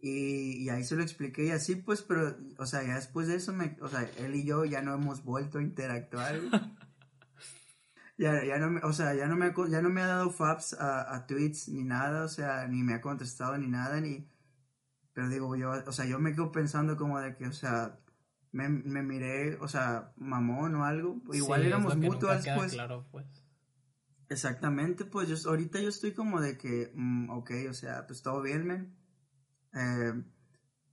Y, 0.00 0.64
y 0.64 0.68
ahí 0.68 0.82
se 0.82 0.96
lo 0.96 1.02
expliqué 1.02 1.44
y 1.46 1.50
así, 1.50 1.76
pues, 1.76 2.02
pero, 2.02 2.36
o 2.58 2.66
sea, 2.66 2.82
ya 2.82 2.96
después 2.96 3.28
de 3.28 3.36
eso, 3.36 3.52
me, 3.52 3.76
o 3.80 3.88
sea, 3.88 4.02
él 4.18 4.34
y 4.34 4.44
yo 4.44 4.64
ya 4.64 4.82
no 4.82 4.94
hemos 4.94 5.22
vuelto 5.22 5.58
a 5.58 5.62
interactuar. 5.62 6.40
ya, 8.18 8.44
ya 8.44 8.58
no 8.58 8.70
me, 8.70 8.80
o 8.80 8.92
sea, 8.92 9.14
ya 9.14 9.26
no 9.26 9.36
me 9.36 9.46
ha, 9.46 9.54
ya 9.68 9.80
no 9.80 9.90
me 9.90 10.02
ha 10.02 10.06
dado 10.06 10.30
faps 10.30 10.74
a, 10.74 11.14
a 11.14 11.26
tweets 11.26 11.68
ni 11.68 11.84
nada, 11.84 12.24
o 12.24 12.28
sea, 12.28 12.66
ni 12.68 12.82
me 12.82 12.94
ha 12.94 13.00
contestado 13.00 13.56
ni 13.58 13.68
nada, 13.68 14.00
ni, 14.00 14.26
pero 15.12 15.28
digo, 15.28 15.54
yo, 15.56 15.72
o 15.86 15.92
sea, 15.92 16.06
yo 16.06 16.18
me 16.18 16.32
quedo 16.32 16.52
pensando 16.52 16.96
como 16.96 17.20
de 17.20 17.36
que, 17.36 17.46
o 17.46 17.52
sea, 17.52 17.98
me, 18.52 18.68
me 18.68 19.02
miré, 19.02 19.56
o 19.60 19.68
sea, 19.68 20.12
mamón 20.16 20.74
o 20.74 20.84
algo, 20.84 21.20
igual 21.32 21.64
éramos 21.64 21.96
mutuas, 21.96 22.46
pues. 22.56 22.72
Claro, 22.72 23.06
pues. 23.10 23.26
Exactamente, 24.28 25.04
pues 25.04 25.28
yo 25.28 25.50
ahorita 25.50 25.80
yo 25.80 25.88
estoy 25.88 26.12
como 26.12 26.40
de 26.40 26.56
que, 26.56 26.90
mm, 26.94 27.30
ok, 27.30 27.50
o 27.68 27.74
sea, 27.74 28.06
pues 28.06 28.22
todo 28.22 28.40
bien, 28.40 28.66
men. 28.66 28.96
Eh, 29.74 30.22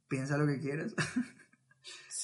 piensa 0.07 0.37
lo 0.37 0.47
que 0.47 0.59
quieras. 0.59 0.93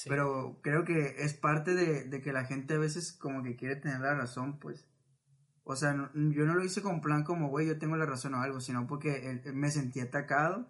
Pero 0.08 0.60
creo 0.62 0.84
que 0.84 1.16
es 1.18 1.34
parte 1.34 1.74
de, 1.74 2.04
de, 2.04 2.20
que 2.20 2.32
la 2.32 2.44
gente 2.44 2.74
a 2.74 2.78
veces 2.78 3.12
como 3.12 3.42
que 3.42 3.56
quiere 3.56 3.76
tener 3.76 4.00
la 4.00 4.14
razón, 4.14 4.58
pues. 4.58 4.86
O 5.64 5.74
sea, 5.74 5.94
yo 6.14 6.46
no 6.46 6.54
lo 6.54 6.64
hice 6.64 6.82
con 6.82 7.00
plan 7.00 7.24
como, 7.24 7.48
güey, 7.48 7.66
yo 7.66 7.78
tengo 7.78 7.96
la 7.96 8.06
razón 8.06 8.34
o 8.34 8.40
algo, 8.40 8.60
sino 8.60 8.86
porque 8.86 9.42
me 9.52 9.70
sentí 9.70 9.98
atacado 10.00 10.68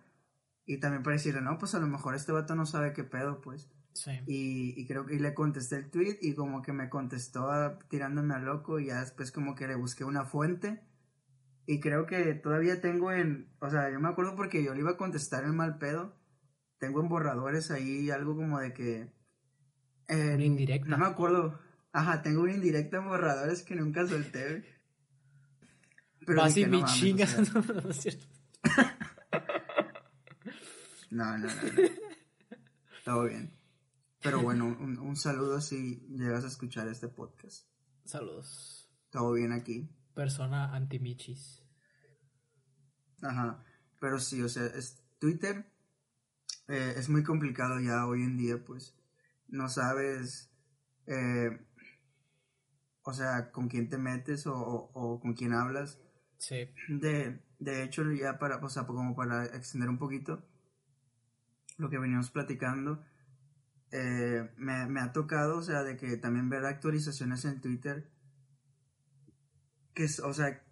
y 0.66 0.78
también 0.78 1.02
para 1.02 1.16
decirle, 1.16 1.40
no, 1.40 1.58
pues 1.58 1.74
a 1.74 1.78
lo 1.78 1.86
mejor 1.86 2.14
este 2.14 2.32
vato 2.32 2.54
no 2.56 2.66
sabe 2.66 2.92
qué 2.92 3.04
pedo, 3.04 3.40
pues. 3.40 3.70
Sí. 3.94 4.10
Y, 4.26 4.78
y, 4.78 4.86
creo 4.86 5.06
que 5.06 5.18
le 5.18 5.32
contesté 5.32 5.76
el 5.76 5.90
tweet 5.90 6.18
y 6.20 6.34
como 6.34 6.60
que 6.60 6.72
me 6.72 6.90
contestó 6.90 7.48
tirándome 7.88 8.34
a 8.34 8.40
loco 8.40 8.78
y 8.78 8.86
ya 8.86 9.00
después 9.00 9.32
como 9.32 9.54
que 9.54 9.66
le 9.66 9.74
busqué 9.74 10.04
una 10.04 10.24
fuente. 10.26 10.82
Y 11.66 11.80
creo 11.80 12.06
que 12.06 12.34
todavía 12.34 12.80
tengo 12.80 13.10
en, 13.10 13.48
o 13.60 13.70
sea, 13.70 13.90
yo 13.90 13.98
me 13.98 14.08
acuerdo 14.08 14.36
porque 14.36 14.62
yo 14.62 14.74
le 14.74 14.80
iba 14.80 14.92
a 14.92 14.96
contestar 14.96 15.44
el 15.44 15.52
mal 15.52 15.78
pedo. 15.78 16.16
Tengo 16.78 17.00
en 17.00 17.08
borradores 17.08 17.70
ahí 17.70 18.10
algo 18.10 18.36
como 18.36 18.60
de 18.60 18.72
que... 18.72 19.10
Eh, 20.08 20.36
indirecta. 20.38 20.88
No 20.88 20.98
me 20.98 21.06
acuerdo. 21.06 21.58
Ajá, 21.92 22.22
tengo 22.22 22.42
un 22.42 22.50
indirecto 22.50 22.98
en 22.98 23.08
borradores 23.08 23.62
que 23.62 23.74
nunca 23.74 24.06
solté. 24.06 24.64
Pero 26.26 26.42
Vas 26.42 26.56
y 26.56 26.66
me 26.66 26.84
chingas. 26.84 27.36
no, 27.54 27.90
es 27.90 27.96
cierto. 27.96 28.26
no, 31.10 31.38
no, 31.38 31.46
no, 31.46 31.52
Todo 33.04 33.24
bien. 33.24 33.52
Pero 34.22 34.42
bueno, 34.42 34.66
un, 34.66 34.98
un, 34.98 35.16
saludo 35.16 35.60
si 35.60 36.00
llegas 36.08 36.44
a 36.44 36.48
escuchar 36.48 36.88
este 36.88 37.08
podcast. 37.08 37.68
Saludos. 38.04 38.90
Todo 39.10 39.32
bien 39.34 39.52
aquí. 39.52 39.88
Persona 40.14 40.74
anti-michis. 40.74 41.62
Ajá. 43.22 43.62
Pero 44.00 44.18
sí, 44.18 44.42
o 44.42 44.48
sea, 44.48 44.66
es 44.66 45.02
Twitter 45.18 45.66
eh, 46.68 46.94
es 46.96 47.08
muy 47.08 47.22
complicado 47.22 47.78
ya 47.80 48.06
hoy 48.06 48.22
en 48.22 48.36
día, 48.36 48.62
pues. 48.64 48.94
No 49.48 49.68
sabes. 49.68 50.50
Eh, 51.06 51.58
o 53.02 53.12
sea, 53.12 53.52
con 53.52 53.68
quién 53.68 53.88
te 53.88 53.98
metes 53.98 54.46
o, 54.46 54.56
o 54.56 55.20
con 55.20 55.34
quién 55.34 55.52
hablas. 55.52 56.00
Sí. 56.38 56.68
De, 56.88 57.40
de 57.58 57.84
hecho, 57.84 58.10
ya 58.12 58.38
para, 58.38 58.56
o 58.56 58.68
sea, 58.68 58.84
como 58.86 59.14
para 59.14 59.44
extender 59.46 59.88
un 59.88 59.98
poquito 59.98 60.42
lo 61.76 61.90
que 61.90 61.98
veníamos 61.98 62.30
platicando, 62.30 63.02
eh, 63.90 64.50
me, 64.56 64.86
me, 64.86 65.00
ha 65.00 65.12
tocado, 65.12 65.58
o 65.58 65.62
sea, 65.62 65.82
de 65.82 65.96
que 65.96 66.16
también 66.16 66.48
ver 66.48 66.64
actualizaciones 66.64 67.44
en 67.44 67.60
Twitter, 67.60 68.10
que, 69.94 70.06
o 70.24 70.34
sea, 70.34 70.62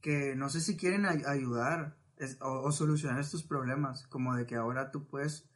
que 0.00 0.34
no 0.36 0.48
sé 0.48 0.60
si 0.60 0.76
quieren 0.76 1.06
ayudar 1.06 1.96
o, 2.40 2.70
solucionar 2.70 3.20
estos 3.20 3.42
problemas, 3.42 4.06
como 4.08 4.36
de 4.36 4.46
que 4.46 4.56
ahora 4.56 4.90
tú 4.90 5.06
puedes 5.06 5.48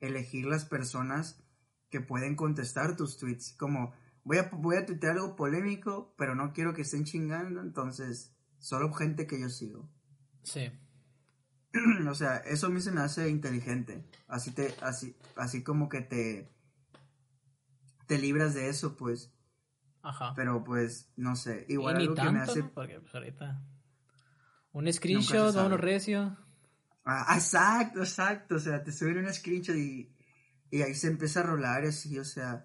elegir 0.00 0.46
las 0.46 0.64
personas 0.64 1.42
que 1.90 2.00
pueden 2.00 2.36
contestar 2.36 2.96
tus 2.96 3.18
tweets, 3.18 3.54
como 3.54 3.92
voy 4.24 4.38
a, 4.38 4.50
voy 4.52 4.76
a 4.76 4.86
tuitear 4.86 5.16
algo 5.16 5.36
polémico, 5.36 6.14
pero 6.16 6.34
no 6.34 6.52
quiero 6.52 6.74
que 6.74 6.82
estén 6.82 7.04
chingando, 7.04 7.60
entonces 7.60 8.32
Solo 8.62 8.92
gente 8.92 9.26
que 9.26 9.40
yo 9.40 9.48
sigo. 9.48 9.88
Sí. 10.44 10.70
o 12.08 12.14
sea, 12.14 12.38
eso 12.38 12.66
a 12.66 12.70
mí 12.70 12.80
se 12.80 12.92
me 12.92 13.00
hace 13.00 13.28
inteligente. 13.28 14.04
Así 14.28 14.52
te, 14.52 14.74
así, 14.82 15.16
así 15.36 15.62
como 15.62 15.88
que 15.88 16.02
te, 16.02 16.50
te 18.06 18.18
libras 18.18 18.54
de 18.54 18.68
eso, 18.68 18.96
pues. 18.96 19.32
Ajá. 20.02 20.32
Pero 20.34 20.64
pues, 20.64 21.10
no 21.16 21.36
sé. 21.36 21.64
Igual 21.68 21.96
algo 21.96 22.14
que 22.14 22.30
me 22.30 22.40
hace. 22.40 22.62
Porque 22.64 23.00
pues 23.00 23.14
ahorita. 23.14 23.62
Un 24.72 24.92
screenshot, 24.92 25.54
uno 25.54 25.76
recio. 25.76 26.36
Ah, 27.04 27.34
exacto, 27.34 28.00
exacto. 28.00 28.56
O 28.56 28.58
sea, 28.58 28.82
te 28.82 28.92
suben 28.92 29.18
un 29.18 29.32
screenshot 29.32 29.76
y, 29.76 30.14
y 30.70 30.82
ahí 30.82 30.94
se 30.94 31.08
empieza 31.08 31.40
a 31.40 31.44
rolar 31.44 31.84
así, 31.84 32.18
o 32.18 32.24
sea. 32.24 32.64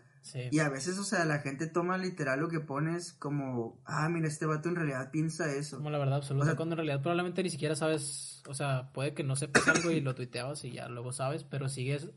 Y 0.52 0.60
a 0.60 0.70
veces, 0.70 0.98
o 1.00 1.04
sea, 1.04 1.26
la 1.26 1.40
gente 1.40 1.68
toma 1.68 1.98
literal 1.98 2.40
lo 2.40 2.50
que 2.50 2.60
pones 2.60 3.14
como, 3.14 3.82
ah, 3.86 4.10
mira, 4.10 4.28
este 4.28 4.46
vato 4.46 4.70
en 4.70 4.76
realidad 4.76 5.12
piensa 5.12 5.52
eso. 5.54 5.78
Como 5.78 5.90
la 5.90 5.98
verdad 5.98 6.18
absoluta, 6.18 6.56
cuando 6.56 6.74
en 6.74 6.78
realidad 6.78 7.02
probablemente 7.02 7.44
ni 7.44 7.50
siquiera 7.50 7.76
sabes, 7.76 8.44
o 8.48 8.54
sea, 8.54 8.92
puede 8.94 9.14
que 9.14 9.24
no 9.24 9.36
sepas 9.36 9.68
algo 9.68 9.92
y 9.92 10.02
lo 10.02 10.16
tuiteabas 10.16 10.64
y 10.66 10.72
ya 10.72 10.88
luego 10.88 11.14
sabes, 11.14 11.44
pero 11.44 11.70
sigues, 11.70 12.10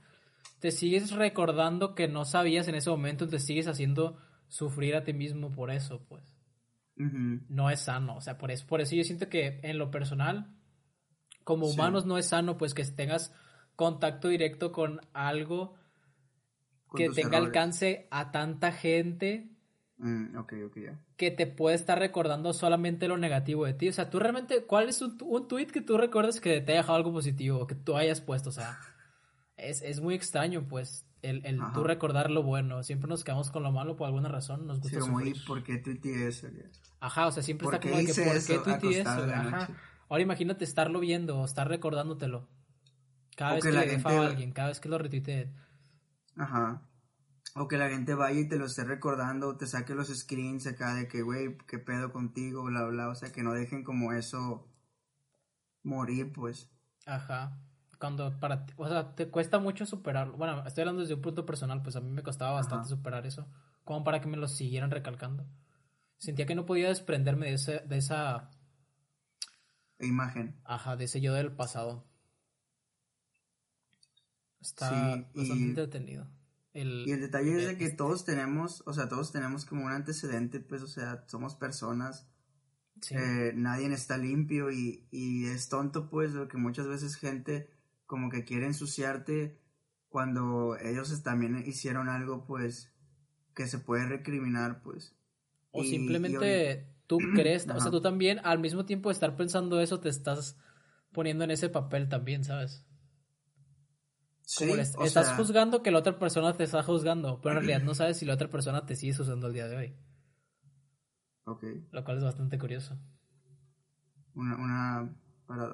te 0.59 0.71
sigues 0.71 1.13
recordando 1.13 1.95
que 1.95 2.09
no 2.09 2.25
sabías 2.25 2.69
en 2.69 2.75
ese 2.75 2.91
momento, 2.91 3.29
te 3.29 3.39
sigues 3.39 3.67
haciendo 3.67 4.19
sufrir 4.49 4.97
a 4.97 5.05
ti 5.05 5.13
mismo 5.13 5.51
por 5.51 5.71
eso, 5.71 6.05
pues. 6.09 6.37
No 6.97 7.71
es 7.71 7.81
sano, 7.81 8.17
o 8.17 8.21
sea, 8.21 8.37
por 8.37 8.51
eso, 8.51 8.67
por 8.67 8.83
eso 8.83 8.95
yo 8.95 9.05
siento 9.05 9.31
que 9.31 9.59
en 9.63 9.79
lo 9.79 9.91
personal, 9.91 10.55
como 11.45 11.67
humanos 11.67 12.05
no 12.05 12.19
es 12.19 12.27
sano, 12.27 12.59
pues 12.59 12.75
que 12.75 12.85
tengas 12.85 13.33
contacto 13.75 14.29
directo 14.29 14.71
con 14.71 15.01
algo 15.15 15.80
que 16.95 17.11
tenga 17.11 17.39
alcance 17.39 18.09
a 18.11 18.31
tanta 18.33 18.73
gente 18.73 19.49
mm, 19.99 20.37
que 21.17 21.31
te 21.31 21.47
puede 21.47 21.77
estar 21.77 21.99
recordando 21.99 22.53
solamente 22.53 23.09
lo 23.09 23.19
negativo 23.19 23.67
de 23.67 23.75
ti. 23.75 23.89
O 23.89 23.93
sea, 23.93 24.11
tú 24.11 24.19
realmente, 24.19 24.65
¿cuál 24.65 24.89
es 24.89 25.03
un, 25.03 25.19
un 25.23 25.49
tweet 25.49 25.67
que 25.67 25.81
tú 25.81 25.99
recuerdas 25.99 26.41
que 26.41 26.61
te 26.61 26.73
haya 26.73 26.81
dejado 26.81 26.97
algo 26.97 27.13
positivo, 27.13 27.67
que 27.67 27.75
tú 27.75 27.97
hayas 27.97 28.21
puesto? 28.21 28.51
O 28.51 28.53
sea, 28.53 28.79
es, 29.57 29.83
es 29.83 30.01
muy 30.01 30.15
extraño, 30.15 30.67
pues, 30.67 31.07
el, 31.23 31.45
el 31.45 31.61
tú 31.75 31.85
recordar 31.85 32.31
lo 32.31 32.43
bueno. 32.43 32.83
Siempre 32.83 33.09
nos 33.09 33.25
quedamos 33.25 33.51
con 33.51 33.63
lo 33.63 33.73
malo 33.73 33.97
por 33.97 34.07
alguna 34.07 34.29
razón. 34.29 34.67
Nos 34.67 34.81
gusta 34.81 35.01
sí, 35.01 35.03
como, 35.03 35.21
¿y 35.21 35.35
por 35.47 35.63
qué 35.63 35.79
tuiteé 35.79 36.29
eso? 36.29 36.49
Ajá, 37.01 37.27
o 37.27 37.33
sea, 37.33 37.43
siempre 37.43 37.67
está 37.67 37.81
como 37.81 37.97
de 37.97 38.07
que, 38.07 38.15
¿por 38.15 38.45
qué 38.45 38.59
tuiteé 38.59 39.01
eso? 39.01 39.11
Ajá. 39.11 39.69
Ahora 40.09 40.23
imagínate 40.23 40.65
estarlo 40.65 40.99
viendo 40.99 41.39
o 41.39 41.45
estar 41.45 41.69
recordándotelo. 41.69 42.49
Cada 43.37 43.55
vez 43.55 43.65
que, 43.65 43.73
le 43.73 43.89
gente... 43.89 44.09
a 44.09 44.27
alguien, 44.27 44.53
cada 44.53 44.69
vez 44.69 44.81
que 44.81 44.89
lo 44.89 44.99
retuitee 44.99 45.53
Ajá. 46.41 46.83
O 47.55 47.69
que 47.69 47.77
la 47.77 47.91
gente 47.91 48.15
vaya 48.15 48.41
y 48.41 48.49
te 48.49 48.57
lo 48.57 48.65
esté 48.65 48.85
recordando, 48.85 49.57
te 49.59 49.67
saque 49.67 49.95
los 49.95 50.09
screens 50.09 50.67
acá 50.67 50.95
de 50.95 51.07
que, 51.07 51.21
güey, 51.21 51.59
qué 51.67 51.79
pedo 51.79 52.13
contigo, 52.13 52.65
bla, 52.65 52.87
bla. 52.87 53.09
O 53.09 53.15
sea, 53.15 53.31
que 53.31 53.43
no 53.43 53.53
dejen 53.53 53.85
como 53.85 54.13
eso 54.13 54.67
morir, 55.83 56.33
pues. 56.33 56.71
Ajá. 57.05 57.59
Cuando 57.99 58.41
para 58.41 58.65
ti, 58.65 58.73
o 58.77 58.89
sea, 58.89 59.15
te 59.15 59.29
cuesta 59.29 59.59
mucho 59.59 59.85
superarlo. 59.85 60.39
Bueno, 60.39 60.67
estoy 60.67 60.83
hablando 60.83 61.03
desde 61.03 61.15
un 61.15 61.21
punto 61.21 61.45
personal, 61.45 61.83
pues 61.83 61.97
a 61.97 62.01
mí 62.01 62.11
me 62.11 62.23
costaba 62.23 62.53
bastante 62.53 62.89
superar 62.89 63.27
eso. 63.27 63.47
Como 63.85 64.03
para 64.03 64.23
que 64.23 64.29
me 64.29 64.39
lo 64.39 64.49
siguieran 64.49 64.91
recalcando. 64.91 65.45
Sentía 66.17 66.47
que 66.47 66.55
no 66.55 66.65
podía 66.65 66.89
desprenderme 66.89 67.47
de, 67.47 67.55
ese, 67.55 67.81
de 67.81 67.99
esa... 67.99 68.51
Imagen. 69.99 70.59
Ajá, 70.65 70.97
de 70.97 71.05
ese 71.05 71.21
yo 71.21 71.35
del 71.35 71.53
pasado. 71.53 72.10
Está 74.61 75.25
bastante 75.35 75.65
entretenido. 75.65 76.27
y 76.73 77.11
el 77.11 77.21
detalle 77.21 77.57
es 77.57 77.67
de 77.67 77.79
que 77.79 77.91
todos 77.91 78.25
tenemos, 78.25 78.83
o 78.87 78.93
sea, 78.93 79.09
todos 79.09 79.33
tenemos 79.33 79.65
como 79.65 79.87
un 79.87 79.93
antecedente, 79.93 80.61
pues, 80.61 80.83
o 80.83 80.87
sea, 80.87 81.25
somos 81.27 81.55
personas. 81.55 82.27
Eh, 83.11 83.53
nadie 83.55 83.91
está 83.95 84.19
limpio 84.19 84.71
y, 84.71 85.07
y 85.11 85.47
es 85.47 85.71
tonto, 85.71 86.11
pues, 86.11 86.33
lo 86.33 86.49
que 86.49 86.59
muchas 86.59 86.87
veces 86.87 87.17
gente 87.17 87.71
como 88.05 88.29
que 88.29 88.45
quiere 88.45 88.67
ensuciarte 88.67 89.59
cuando 90.11 90.77
ellos 90.77 91.23
también 91.23 91.65
hicieron 91.67 92.09
algo, 92.09 92.45
pues, 92.45 92.93
que 93.55 93.67
se 93.67 93.79
puede 93.79 94.07
recriminar, 94.07 94.83
pues. 94.83 95.15
O 95.71 95.85
simplemente 95.85 96.89
tú 97.07 97.19
crees, 97.35 97.67
o 97.69 97.81
sea, 97.81 97.91
tú 97.91 98.01
también 98.01 98.41
al 98.45 98.59
mismo 98.59 98.85
tiempo 98.85 99.09
de 99.09 99.15
estar 99.15 99.37
pensando 99.37 99.81
eso, 99.81 100.01
te 100.01 100.09
estás 100.09 100.59
poniendo 101.13 101.45
en 101.45 101.53
ese 101.53 101.69
papel 101.69 102.09
también, 102.09 102.45
¿sabes? 102.45 102.85
Estás 104.59 105.37
juzgando 105.37 105.83
que 105.83 105.91
la 105.91 105.99
otra 106.01 106.19
persona 106.19 106.53
te 106.55 106.65
está 106.65 106.83
juzgando, 106.83 107.41
pero 107.41 107.59
en 107.59 107.67
realidad 107.67 107.85
no 107.85 107.95
sabes 107.95 108.19
si 108.19 108.27
la 108.27 108.35
otra 108.35 108.49
persona 108.49 108.85
te 108.85 108.97
sigue 108.97 109.21
usando 109.21 109.47
el 109.47 109.53
día 109.53 109.69
de 109.69 109.77
hoy. 109.77 109.97
Ok. 111.45 111.65
Lo 111.93 112.05
cual 112.05 112.19
es 112.19 112.25
bastante 112.25 112.59
curioso. 112.59 112.99
Una, 114.35 114.57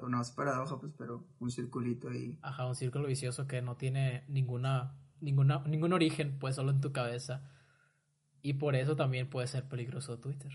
una, 0.01 0.21
es 0.21 0.31
paradoja, 0.31 0.79
pues, 0.79 0.93
pero 0.97 1.27
un 1.39 1.51
circulito 1.51 2.09
ahí. 2.09 2.37
Ajá, 2.41 2.67
un 2.67 2.75
círculo 2.75 3.07
vicioso 3.07 3.47
que 3.47 3.61
no 3.61 3.77
tiene 3.77 4.23
ninguna, 4.27 4.95
ninguna, 5.21 5.59
ningún 5.65 5.93
origen, 5.93 6.37
pues, 6.39 6.55
solo 6.55 6.71
en 6.71 6.81
tu 6.81 6.91
cabeza. 6.91 7.49
Y 8.41 8.53
por 8.53 8.75
eso 8.75 8.95
también 8.95 9.29
puede 9.29 9.47
ser 9.47 9.67
peligroso 9.67 10.19
Twitter. 10.19 10.51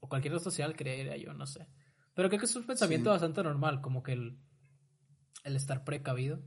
O 0.00 0.08
cualquier 0.08 0.34
red 0.34 0.40
social, 0.40 0.76
creería 0.76 1.16
yo, 1.16 1.32
no 1.32 1.46
sé. 1.46 1.66
Pero 2.14 2.28
creo 2.28 2.40
que 2.40 2.46
es 2.46 2.56
un 2.56 2.66
pensamiento 2.66 3.10
bastante 3.10 3.42
normal, 3.42 3.80
como 3.80 4.02
que 4.02 4.12
el, 4.12 4.38
el 5.44 5.56
estar 5.56 5.84
precavido 5.84 6.42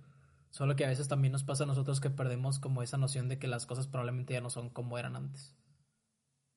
Solo 0.51 0.75
que 0.75 0.85
a 0.85 0.89
veces 0.89 1.07
también 1.07 1.31
nos 1.31 1.45
pasa 1.45 1.63
a 1.63 1.67
nosotros 1.67 2.01
que 2.01 2.09
perdemos 2.09 2.59
como 2.59 2.83
esa 2.83 2.97
noción 2.97 3.29
de 3.29 3.39
que 3.39 3.47
las 3.47 3.65
cosas 3.65 3.87
probablemente 3.87 4.33
ya 4.33 4.41
no 4.41 4.49
son 4.49 4.69
como 4.69 4.97
eran 4.97 5.15
antes. 5.15 5.55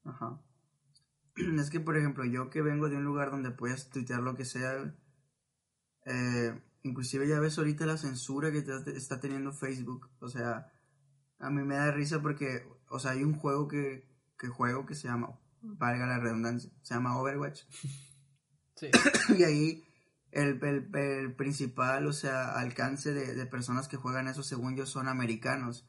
Ajá. 0.04 0.40
es 1.36 1.70
que, 1.70 1.78
por 1.80 1.96
ejemplo, 1.96 2.24
yo 2.24 2.50
que 2.50 2.60
vengo 2.60 2.88
de 2.88 2.96
un 2.96 3.04
lugar 3.04 3.30
donde 3.30 3.52
puedes 3.52 3.88
tuitear 3.90 4.20
lo 4.20 4.34
que 4.34 4.44
sea, 4.44 4.94
eh, 6.06 6.60
inclusive 6.82 7.28
ya 7.28 7.38
ves 7.38 7.56
ahorita 7.56 7.86
la 7.86 7.96
censura 7.96 8.50
que 8.50 8.64
está 8.96 9.20
teniendo 9.20 9.52
Facebook. 9.52 10.10
O 10.18 10.28
sea, 10.28 10.72
a 11.38 11.50
mí 11.50 11.62
me 11.62 11.76
da 11.76 11.92
risa 11.92 12.20
porque, 12.20 12.66
o 12.90 12.98
sea, 12.98 13.12
hay 13.12 13.22
un 13.22 13.34
juego 13.34 13.68
que, 13.68 14.08
que 14.36 14.48
juego 14.48 14.86
que 14.86 14.96
se 14.96 15.06
llama, 15.06 15.38
valga 15.62 16.06
la 16.06 16.18
redundancia, 16.18 16.68
se 16.82 16.94
llama 16.94 17.16
Overwatch. 17.16 17.62
Sí. 18.74 18.90
y 19.38 19.44
ahí 19.44 19.84
el, 20.34 20.60
el, 20.94 21.34
principal, 21.34 22.06
o 22.06 22.12
sea, 22.12 22.58
alcance 22.58 23.12
de, 23.12 23.34
de, 23.34 23.46
personas 23.46 23.88
que 23.88 23.96
juegan 23.96 24.28
eso, 24.28 24.42
según 24.42 24.76
yo, 24.76 24.84
son 24.86 25.08
americanos. 25.08 25.86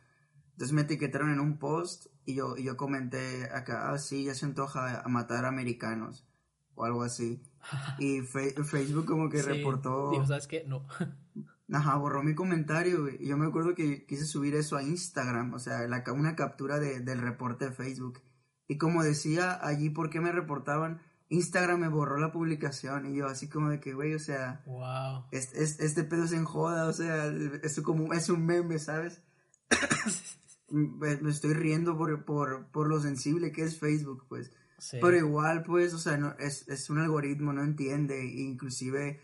Entonces 0.52 0.74
me 0.74 0.82
etiquetaron 0.82 1.32
en 1.32 1.40
un 1.40 1.58
post 1.58 2.08
y 2.26 2.36
yo, 2.36 2.56
y 2.56 2.64
yo 2.64 2.78
comenté 2.78 3.46
acá, 3.52 3.92
ah, 3.92 3.98
sí, 3.98 4.24
ya 4.24 4.34
se 4.34 4.46
antoja 4.46 5.02
a 5.02 5.08
matar 5.10 5.46
americanos 5.46 6.26
o 6.76 6.86
algo 6.86 7.04
así. 7.04 7.42
Y 8.00 8.22
Facebook 8.22 9.06
como 9.06 9.30
que 9.30 9.42
reportó... 9.42 10.12
Digo, 10.12 10.26
¿sabes 10.26 10.48
qué? 10.48 10.64
No. 10.68 10.86
Ajá, 11.74 11.96
borró 11.96 12.22
mi 12.22 12.36
comentario, 12.36 13.10
Y 13.10 13.28
yo 13.28 13.38
me 13.38 13.48
acuerdo 13.48 13.74
que 13.74 14.06
quise 14.06 14.26
subir 14.26 14.54
eso 14.54 14.78
a 14.78 14.84
Instagram, 14.84 15.54
o 15.54 15.60
sea, 15.60 15.88
la, 15.88 16.04
una 16.14 16.36
captura 16.36 16.80
de, 16.80 17.00
del 17.00 17.20
reporte 17.20 17.66
de 17.66 17.72
Facebook. 17.72 18.22
Y 18.68 18.78
como 18.78 19.04
decía 19.04 19.60
allí, 19.66 19.90
¿por 19.90 20.12
qué 20.12 20.20
me 20.22 20.32
reportaban? 20.32 21.02
Instagram 21.36 21.80
me 21.80 21.88
borró 21.88 22.18
la 22.18 22.32
publicación 22.32 23.06
y 23.06 23.18
yo 23.18 23.28
así 23.28 23.48
como 23.48 23.70
de 23.70 23.80
que, 23.80 23.94
güey, 23.94 24.14
o 24.14 24.20
sea, 24.20 24.64
wow. 24.66 25.26
este, 25.32 25.64
este, 25.64 26.04
pedo 26.04 26.28
se 26.28 26.36
enjoda, 26.36 26.88
o 26.88 26.94
sea, 26.94 27.28
es 27.64 27.80
como, 27.82 28.14
es 28.14 28.30
un 28.30 28.46
meme, 28.46 28.80
¿sabes? 28.80 29.22
me, 30.70 31.14
estoy 31.30 31.54
riendo 31.54 31.98
por, 31.98 32.26
por, 32.26 32.68
por 32.72 32.88
lo 32.88 33.00
sensible 33.00 33.52
que 33.52 33.64
es 33.64 33.80
Facebook, 33.80 34.26
pues. 34.28 34.52
Pero 34.92 35.16
igual, 35.16 35.64
pues, 35.64 35.94
o 35.94 36.00
sea, 36.00 36.18
no, 36.18 36.36
es, 36.38 36.68
es 36.68 36.90
un 36.90 37.00
algoritmo, 37.00 37.54
no 37.54 37.64
entiende, 37.64 38.26
inclusive 38.26 39.22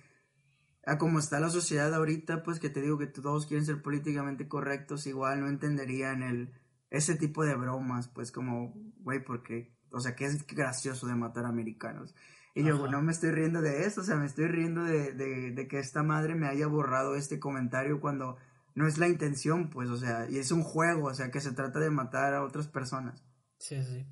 a 0.85 0.97
como 0.97 1.19
está 1.19 1.39
la 1.39 1.49
sociedad 1.49 1.93
ahorita, 1.93 2.43
pues 2.43 2.59
que 2.59 2.69
te 2.69 2.81
digo 2.81 2.97
que 2.97 3.07
todos 3.07 3.45
quieren 3.45 3.65
ser 3.65 3.81
políticamente 3.81 4.47
correctos, 4.47 5.05
igual 5.07 5.41
no 5.41 5.47
entenderían 5.47 6.23
el 6.23 6.53
ese 6.91 7.15
tipo 7.15 7.45
de 7.45 7.55
bromas, 7.55 8.09
pues 8.09 8.31
como, 8.31 8.73
güey, 8.99 9.23
porque, 9.23 9.73
o 9.91 9.99
sea, 9.99 10.15
que 10.15 10.25
es 10.25 10.45
gracioso 10.47 11.07
de 11.07 11.15
matar 11.15 11.45
americanos. 11.45 12.15
Y 12.53 12.63
yo, 12.63 12.87
no 12.87 13.01
me 13.01 13.11
estoy 13.11 13.31
riendo 13.31 13.61
de 13.61 13.85
eso, 13.85 14.01
o 14.01 14.03
sea, 14.03 14.17
me 14.17 14.25
estoy 14.25 14.47
riendo 14.47 14.83
de, 14.83 15.13
de, 15.13 15.51
de, 15.51 15.67
que 15.67 15.79
esta 15.79 16.03
madre 16.03 16.35
me 16.35 16.47
haya 16.47 16.67
borrado 16.67 17.15
este 17.15 17.39
comentario 17.39 18.01
cuando 18.01 18.37
no 18.75 18.87
es 18.87 18.97
la 18.97 19.07
intención, 19.07 19.69
pues, 19.69 19.89
o 19.89 19.97
sea, 19.97 20.29
y 20.29 20.37
es 20.37 20.51
un 20.51 20.63
juego, 20.63 21.07
o 21.07 21.13
sea, 21.13 21.31
que 21.31 21.39
se 21.39 21.53
trata 21.53 21.79
de 21.79 21.89
matar 21.89 22.33
a 22.33 22.43
otras 22.43 22.67
personas. 22.67 23.23
Sí, 23.57 23.81
sí. 23.83 24.05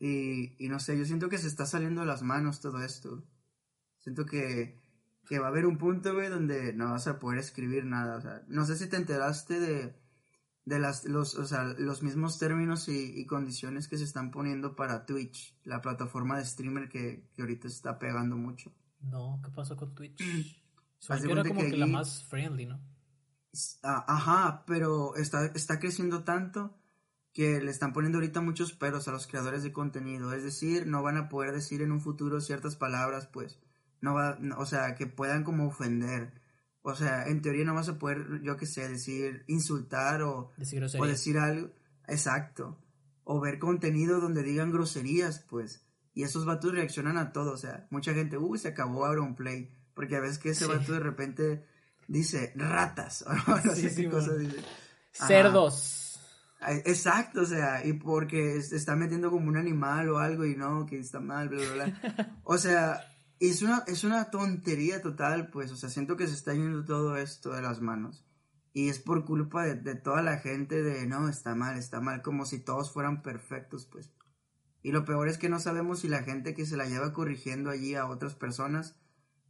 Y, 0.00 0.64
y 0.64 0.68
no 0.68 0.80
sé, 0.80 0.98
yo 0.98 1.04
siento 1.04 1.28
que 1.28 1.38
se 1.38 1.46
está 1.46 1.66
saliendo 1.66 2.00
de 2.00 2.08
las 2.08 2.22
manos 2.22 2.60
todo 2.60 2.82
esto. 2.82 3.22
Siento 4.00 4.26
que 4.26 4.82
que 5.26 5.38
va 5.38 5.46
a 5.46 5.50
haber 5.50 5.66
un 5.66 5.78
punto, 5.78 6.14
güey, 6.14 6.28
donde 6.28 6.72
no 6.72 6.90
vas 6.90 7.06
a 7.06 7.18
poder 7.18 7.38
escribir 7.38 7.84
nada. 7.84 8.16
O 8.16 8.20
sea, 8.20 8.42
no 8.48 8.64
sé 8.66 8.76
si 8.76 8.88
te 8.88 8.96
enteraste 8.96 9.60
de, 9.60 9.94
de 10.64 10.78
las, 10.78 11.04
los, 11.04 11.34
o 11.34 11.44
sea, 11.44 11.64
los 11.78 12.02
mismos 12.02 12.38
términos 12.38 12.88
y, 12.88 13.26
condiciones 13.26 13.88
que 13.88 13.98
se 13.98 14.04
están 14.04 14.30
poniendo 14.30 14.76
para 14.76 15.06
Twitch, 15.06 15.56
la 15.64 15.80
plataforma 15.80 16.38
de 16.38 16.44
streamer 16.44 16.88
que, 16.88 17.28
que 17.34 17.42
ahorita 17.42 17.68
está 17.68 17.98
pegando 17.98 18.36
mucho. 18.36 18.72
No, 19.00 19.40
¿qué 19.44 19.50
pasó 19.50 19.76
con 19.76 19.94
Twitch? 19.94 20.18
era 21.08 21.44
como 21.44 21.60
que, 21.60 21.76
la 21.76 21.86
más 21.86 22.24
friendly, 22.24 22.66
¿no? 22.66 22.80
Ah, 23.82 24.04
ajá, 24.08 24.64
pero 24.66 25.16
está, 25.16 25.46
está 25.46 25.78
creciendo 25.78 26.24
tanto 26.24 26.78
que 27.32 27.60
le 27.60 27.70
están 27.70 27.92
poniendo 27.92 28.18
ahorita 28.18 28.40
muchos 28.40 28.72
peros 28.72 29.08
a 29.08 29.12
los 29.12 29.26
creadores 29.26 29.62
de 29.62 29.72
contenido. 29.72 30.32
Es 30.32 30.42
decir, 30.42 30.86
no 30.86 31.02
van 31.02 31.16
a 31.16 31.28
poder 31.28 31.52
decir 31.52 31.82
en 31.82 31.92
un 31.92 32.00
futuro 32.00 32.40
ciertas 32.40 32.76
palabras, 32.76 33.26
pues 33.26 33.58
no 34.00 34.14
va, 34.14 34.38
o 34.58 34.66
sea, 34.66 34.94
que 34.94 35.06
puedan 35.06 35.44
como 35.44 35.66
ofender. 35.66 36.41
O 36.82 36.94
sea, 36.94 37.28
en 37.28 37.42
teoría 37.42 37.64
no 37.64 37.74
vas 37.74 37.88
a 37.88 37.98
poder, 37.98 38.40
yo 38.42 38.56
qué 38.56 38.66
sé, 38.66 38.88
decir, 38.88 39.44
insultar 39.46 40.22
o 40.22 40.50
decir, 40.56 40.84
o 40.84 41.06
decir 41.06 41.38
algo. 41.38 41.70
Exacto. 42.08 42.78
O 43.24 43.40
ver 43.40 43.60
contenido 43.60 44.20
donde 44.20 44.42
digan 44.42 44.72
groserías, 44.72 45.38
pues. 45.48 45.86
Y 46.12 46.24
esos 46.24 46.44
vatos 46.44 46.72
reaccionan 46.72 47.18
a 47.18 47.32
todo. 47.32 47.52
O 47.52 47.56
sea, 47.56 47.86
mucha 47.90 48.12
gente, 48.14 48.36
uy, 48.36 48.58
se 48.58 48.68
acabó 48.68 49.06
play 49.36 49.70
Porque 49.94 50.16
a 50.16 50.20
veces 50.20 50.38
que 50.38 50.50
ese 50.50 50.66
vato 50.66 50.92
de 50.92 51.00
repente 51.00 51.64
dice 52.08 52.52
ratas. 52.56 53.24
O 53.28 53.32
no 53.32 53.74
sé 53.74 53.94
qué 53.94 54.10
cosa 54.10 54.34
dice. 54.34 54.58
Cerdos. 55.12 56.02
Exacto, 56.84 57.42
o 57.42 57.46
sea, 57.46 57.84
y 57.84 57.94
porque 57.94 58.62
se 58.62 58.76
está 58.76 58.94
metiendo 58.94 59.30
como 59.30 59.48
un 59.48 59.56
animal 59.56 60.08
o 60.10 60.18
algo 60.18 60.44
y 60.44 60.54
no, 60.54 60.86
que 60.86 60.98
está 60.98 61.18
mal, 61.18 61.48
bla, 61.48 61.60
bla, 61.60 61.84
bla. 61.84 62.40
O 62.44 62.56
sea, 62.56 63.00
es 63.50 63.62
una, 63.62 63.82
es 63.88 64.04
una 64.04 64.30
tontería 64.30 65.02
total, 65.02 65.50
pues, 65.50 65.72
o 65.72 65.76
sea, 65.76 65.88
siento 65.88 66.16
que 66.16 66.28
se 66.28 66.34
está 66.34 66.54
yendo 66.54 66.84
todo 66.84 67.16
esto 67.16 67.52
de 67.52 67.62
las 67.62 67.80
manos. 67.80 68.24
Y 68.72 68.88
es 68.88 69.00
por 69.00 69.24
culpa 69.24 69.64
de, 69.64 69.94
toda 69.96 70.22
la 70.22 70.38
gente 70.38 70.82
de, 70.82 71.06
no, 71.08 71.28
está 71.28 71.56
mal, 71.56 71.76
está 71.76 72.00
mal, 72.00 72.22
como 72.22 72.46
si 72.46 72.60
todos 72.60 72.92
fueran 72.92 73.22
perfectos, 73.22 73.86
pues. 73.86 74.12
Y 74.82 74.92
lo 74.92 75.04
peor 75.04 75.28
es 75.28 75.38
que 75.38 75.48
no 75.48 75.58
sabemos 75.58 76.00
si 76.00 76.08
la 76.08 76.22
gente 76.22 76.54
que 76.54 76.64
se 76.64 76.76
la 76.76 76.86
lleva 76.86 77.12
corrigiendo 77.12 77.70
allí 77.70 77.96
a 77.96 78.06
otras 78.06 78.36
personas 78.36 78.96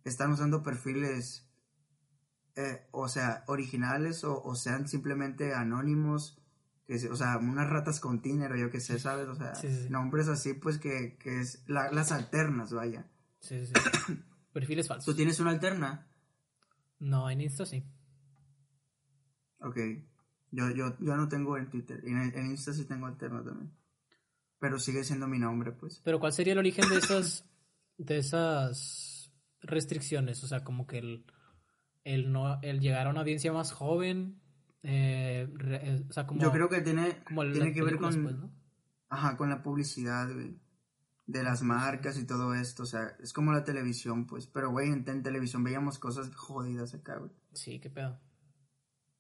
están 0.05 0.33
usando 0.33 0.63
perfiles, 0.63 1.49
eh, 2.57 2.89
o 2.93 3.09
sea, 3.09 3.45
originales 3.47 4.25
o, 4.25 4.55
sean 4.55 4.89
simplemente 4.89 5.53
anónimos, 5.53 6.43
que, 6.87 6.97
o 7.11 7.17
sea, 7.17 7.37
unas 7.37 7.69
ratas 7.69 8.01
con 8.01 8.23
tiner 8.23 8.53
o 8.53 8.57
yo 8.57 8.71
qué 8.71 8.81
sé, 8.81 8.99
¿sabes? 8.99 9.29
O 9.29 9.35
sea, 9.35 9.53
nombres 9.91 10.29
así, 10.29 10.55
pues 10.55 10.79
que, 10.79 11.19
que 11.19 11.41
es 11.41 11.63
las 11.67 12.11
alternas, 12.11 12.73
vaya. 12.73 13.07
Sí, 13.43 13.67
sí. 13.67 13.73
Perfiles 14.53 14.87
falsos. 14.87 15.05
¿Tú 15.05 15.15
tienes 15.15 15.39
una 15.41 15.51
alterna? 15.51 16.07
No, 17.01 17.29
en 17.29 17.41
Insta 17.41 17.67
sí. 17.67 17.85
Ok. 19.59 19.77
Yo, 20.53 20.71
yo, 20.71 20.97
yo 21.01 21.17
no 21.17 21.29
tengo 21.29 21.57
en 21.57 21.69
Twitter. 21.69 22.01
En, 22.05 22.19
en 22.19 22.47
Insta 22.47 22.73
sí 22.73 22.85
tengo 22.85 23.07
alterna 23.07 23.43
también. 23.43 23.73
Pero 24.61 24.79
sigue 24.79 25.03
siendo 25.03 25.27
mi 25.27 25.41
nombre, 25.41 25.73
pues. 25.73 26.01
Pero 26.05 26.21
¿cuál 26.21 26.33
sería 26.33 26.53
el 26.53 26.61
origen 26.61 26.89
de 26.89 26.99
esas, 26.99 27.45
de 27.99 28.19
esas 28.19 29.33
restricciones? 29.61 30.45
O 30.45 30.47
sea, 30.47 30.63
como 30.63 30.87
que 30.87 30.99
el, 30.99 31.25
el, 32.05 32.31
no, 32.31 32.61
el 32.63 32.79
llegar 32.79 33.09
a 33.09 33.11
una 33.11 33.21
audiencia 33.21 33.53
más 33.53 33.73
joven. 33.73 34.41
Eh, 34.85 35.49
eh 35.59 36.05
o 36.09 36.13
sea, 36.13 36.29
como, 36.29 36.41
yo 36.41 36.53
creo 36.53 36.69
que 36.69 36.81
tiene, 36.83 37.23
tiene 37.53 37.73
que 37.73 37.83
ver 37.83 37.97
con, 37.97 38.23
pues, 38.23 38.37
ajá, 39.09 39.37
con 39.37 39.51
la 39.51 39.65
publicidad, 39.65 40.33
güey 40.33 40.61
de 41.27 41.43
las 41.43 41.63
marcas 41.63 42.19
y 42.19 42.27
todo 42.27 42.55
esto, 42.55 42.83
o 42.83 42.87
sea, 42.87 43.17
es 43.21 43.33
como 43.33 43.53
la 43.53 43.65
televisión, 43.65 44.27
pues, 44.27 44.47
pero 44.47 44.71
güey, 44.71 44.89
en, 44.89 45.23
televisión 45.23 45.63
veíamos 45.63 45.99
cosas 45.99 46.35
jodidas 46.35 46.95
acá, 46.95 47.17
güey. 47.17 47.31
Sí, 47.53 47.79
qué 47.81 47.91
pedo. 47.91 48.19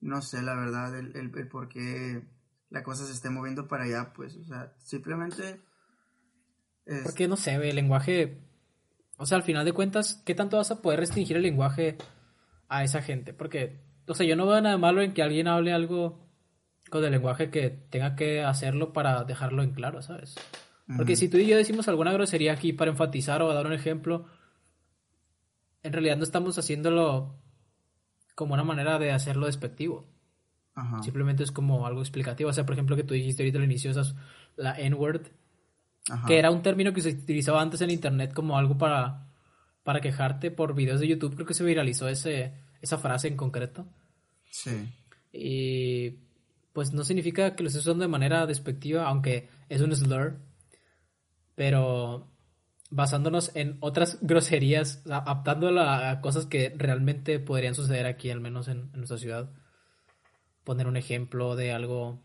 No 0.00 0.20
sé, 0.20 0.42
la 0.42 0.54
verdad, 0.54 0.98
el, 0.98 1.16
el, 1.16 1.48
por 1.48 1.68
qué 1.68 2.26
la 2.70 2.82
cosa 2.82 3.06
se 3.06 3.12
esté 3.12 3.30
moviendo 3.30 3.68
para 3.68 3.84
allá, 3.84 4.12
pues, 4.14 4.36
o 4.36 4.44
sea, 4.44 4.74
simplemente... 4.78 5.60
Es... 6.84 7.02
Porque, 7.04 7.28
no 7.28 7.36
sé, 7.36 7.54
el 7.54 7.76
lenguaje, 7.76 8.40
o 9.16 9.26
sea, 9.26 9.36
al 9.36 9.44
final 9.44 9.64
de 9.64 9.72
cuentas, 9.72 10.20
¿qué 10.26 10.34
tanto 10.34 10.56
vas 10.56 10.72
a 10.72 10.82
poder 10.82 11.00
restringir 11.00 11.36
el 11.36 11.44
lenguaje 11.44 11.98
a 12.68 12.82
esa 12.82 13.00
gente? 13.00 13.32
Porque, 13.32 13.80
o 14.08 14.14
sea, 14.14 14.26
yo 14.26 14.34
no 14.34 14.46
veo 14.46 14.60
nada 14.60 14.76
malo 14.78 15.02
en 15.02 15.14
que 15.14 15.22
alguien 15.22 15.46
hable 15.46 15.72
algo 15.72 16.18
con 16.90 17.04
el 17.04 17.12
lenguaje 17.12 17.50
que 17.50 17.70
tenga 17.70 18.16
que 18.16 18.42
hacerlo 18.42 18.92
para 18.92 19.22
dejarlo 19.24 19.62
en 19.62 19.72
claro, 19.72 20.02
¿sabes? 20.02 20.34
Porque 20.96 21.16
si 21.16 21.28
tú 21.28 21.38
y 21.38 21.46
yo 21.46 21.56
decimos 21.56 21.88
alguna 21.88 22.12
grosería 22.12 22.52
aquí 22.52 22.72
para 22.72 22.90
enfatizar 22.90 23.40
o 23.42 23.54
dar 23.54 23.66
un 23.66 23.72
ejemplo, 23.72 24.26
en 25.82 25.92
realidad 25.92 26.16
no 26.16 26.24
estamos 26.24 26.58
haciéndolo 26.58 27.34
como 28.34 28.54
una 28.54 28.64
manera 28.64 28.98
de 28.98 29.12
hacerlo 29.12 29.46
despectivo. 29.46 30.06
Simplemente 31.02 31.42
es 31.42 31.52
como 31.52 31.86
algo 31.86 32.00
explicativo. 32.00 32.50
O 32.50 32.52
sea, 32.52 32.64
por 32.64 32.74
ejemplo, 32.74 32.96
que 32.96 33.04
tú 33.04 33.14
dijiste 33.14 33.42
ahorita 33.42 33.58
al 33.58 33.64
inicio, 33.64 33.90
esas, 33.90 34.14
la 34.56 34.78
N-word, 34.78 35.26
que 36.26 36.38
era 36.38 36.50
un 36.50 36.62
término 36.62 36.92
que 36.92 37.02
se 37.02 37.10
utilizaba 37.10 37.60
antes 37.60 37.80
en 37.82 37.90
internet 37.90 38.32
como 38.32 38.58
algo 38.58 38.78
para, 38.78 39.28
para 39.82 40.00
quejarte 40.00 40.50
por 40.50 40.74
videos 40.74 41.00
de 41.00 41.08
YouTube. 41.08 41.34
Creo 41.34 41.46
que 41.46 41.54
se 41.54 41.64
viralizó 41.64 42.08
ese, 42.08 42.54
esa 42.80 42.98
frase 42.98 43.28
en 43.28 43.36
concreto. 43.36 43.86
Sí. 44.50 44.92
Y 45.32 46.10
pues 46.72 46.92
no 46.92 47.04
significa 47.04 47.54
que 47.54 47.62
lo 47.62 47.68
estés 47.68 47.86
usando 47.86 48.02
de 48.02 48.08
manera 48.08 48.46
despectiva, 48.46 49.06
aunque 49.06 49.48
es 49.68 49.80
un 49.82 49.94
slur 49.94 50.38
pero 51.62 52.28
basándonos 52.90 53.52
en 53.54 53.76
otras 53.78 54.18
groserías, 54.20 55.00
adaptándola 55.06 56.10
a 56.10 56.20
cosas 56.20 56.46
que 56.46 56.74
realmente 56.76 57.38
podrían 57.38 57.76
suceder 57.76 58.06
aquí, 58.06 58.30
al 58.30 58.40
menos 58.40 58.66
en, 58.66 58.90
nuestra 58.94 59.16
ciudad. 59.16 59.48
Poner 60.64 60.88
un 60.88 60.96
ejemplo 60.96 61.54
de 61.54 61.70
algo, 61.70 62.20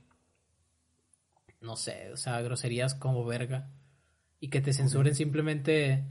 no 1.62 1.76
sé, 1.76 2.10
o 2.12 2.18
sea, 2.18 2.42
groserías 2.42 2.96
como 2.96 3.24
verga. 3.26 3.70
Y 4.40 4.50
que 4.50 4.60
te 4.60 4.74
censuren 4.74 5.14
simplemente 5.14 6.04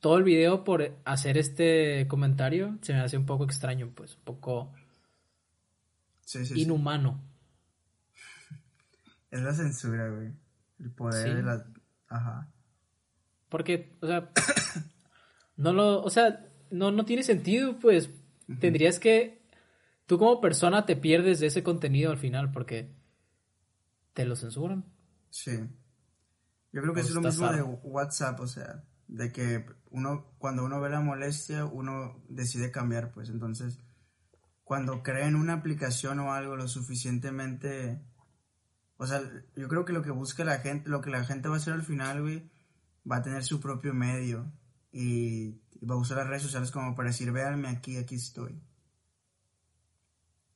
todo 0.00 0.16
el 0.16 0.24
video 0.24 0.64
por 0.64 0.96
hacer 1.04 1.36
este 1.36 2.08
comentario, 2.08 2.78
se 2.80 2.94
me 2.94 3.00
hace 3.00 3.18
un 3.18 3.26
poco 3.26 3.44
extraño, 3.44 3.92
pues, 3.94 4.16
un 4.16 4.24
poco 4.24 4.72
inhumano. 6.54 7.20
Es 9.30 9.42
la 9.42 9.52
censura, 9.52 10.08
güey. 10.08 10.32
El 10.78 10.90
poder 10.92 11.36
de 11.36 11.42
la 11.42 11.66
Ajá. 12.08 12.50
Porque, 13.48 13.96
o 14.00 14.06
sea, 14.06 14.30
no 15.56 15.72
lo, 15.72 16.02
o 16.02 16.10
sea, 16.10 16.46
no, 16.70 16.90
no 16.90 17.04
tiene 17.04 17.22
sentido, 17.22 17.78
pues. 17.78 18.10
Tendrías 18.60 18.98
que, 18.98 19.42
tú 20.06 20.18
como 20.18 20.40
persona 20.40 20.86
te 20.86 20.96
pierdes 20.96 21.38
de 21.38 21.48
ese 21.48 21.62
contenido 21.62 22.10
al 22.10 22.16
final 22.16 22.50
porque 22.50 22.94
te 24.14 24.24
lo 24.24 24.36
censuran. 24.36 24.86
Sí. 25.28 25.52
Yo 26.72 26.82
creo 26.82 26.94
que 26.94 27.00
es 27.00 27.10
lo 27.10 27.20
mismo 27.20 27.52
de 27.52 27.62
WhatsApp, 27.62 28.40
o 28.40 28.46
sea, 28.46 28.84
de 29.06 29.32
que 29.32 29.66
uno, 29.90 30.34
cuando 30.38 30.64
uno 30.64 30.80
ve 30.80 30.90
la 30.90 31.00
molestia, 31.00 31.64
uno 31.66 32.22
decide 32.28 32.70
cambiar, 32.70 33.12
pues 33.12 33.28
entonces, 33.28 33.80
cuando 34.64 35.02
creen 35.02 35.34
una 35.34 35.54
aplicación 35.54 36.18
o 36.20 36.32
algo 36.32 36.56
lo 36.56 36.68
suficientemente, 36.68 38.02
o 38.98 39.06
sea, 39.06 39.22
yo 39.54 39.68
creo 39.68 39.84
que 39.84 39.92
lo 39.92 40.02
que 40.02 40.10
busca 40.10 40.44
la 40.44 40.58
gente, 40.58 40.90
lo 40.90 41.00
que 41.00 41.10
la 41.10 41.24
gente 41.24 41.48
va 41.48 41.54
a 41.54 41.58
hacer 41.58 41.72
al 41.72 41.84
final, 41.84 42.20
güey, 42.20 42.50
va 43.10 43.16
a 43.16 43.22
tener 43.22 43.44
su 43.44 43.60
propio 43.60 43.94
medio 43.94 44.52
y, 44.92 45.60
va 45.88 45.94
a 45.94 45.98
usar 45.98 46.16
las 46.18 46.26
redes 46.26 46.42
sociales 46.42 46.72
como 46.72 46.96
para 46.96 47.10
decir, 47.10 47.30
véanme 47.30 47.68
aquí, 47.68 47.96
aquí 47.96 48.16
estoy. 48.16 48.60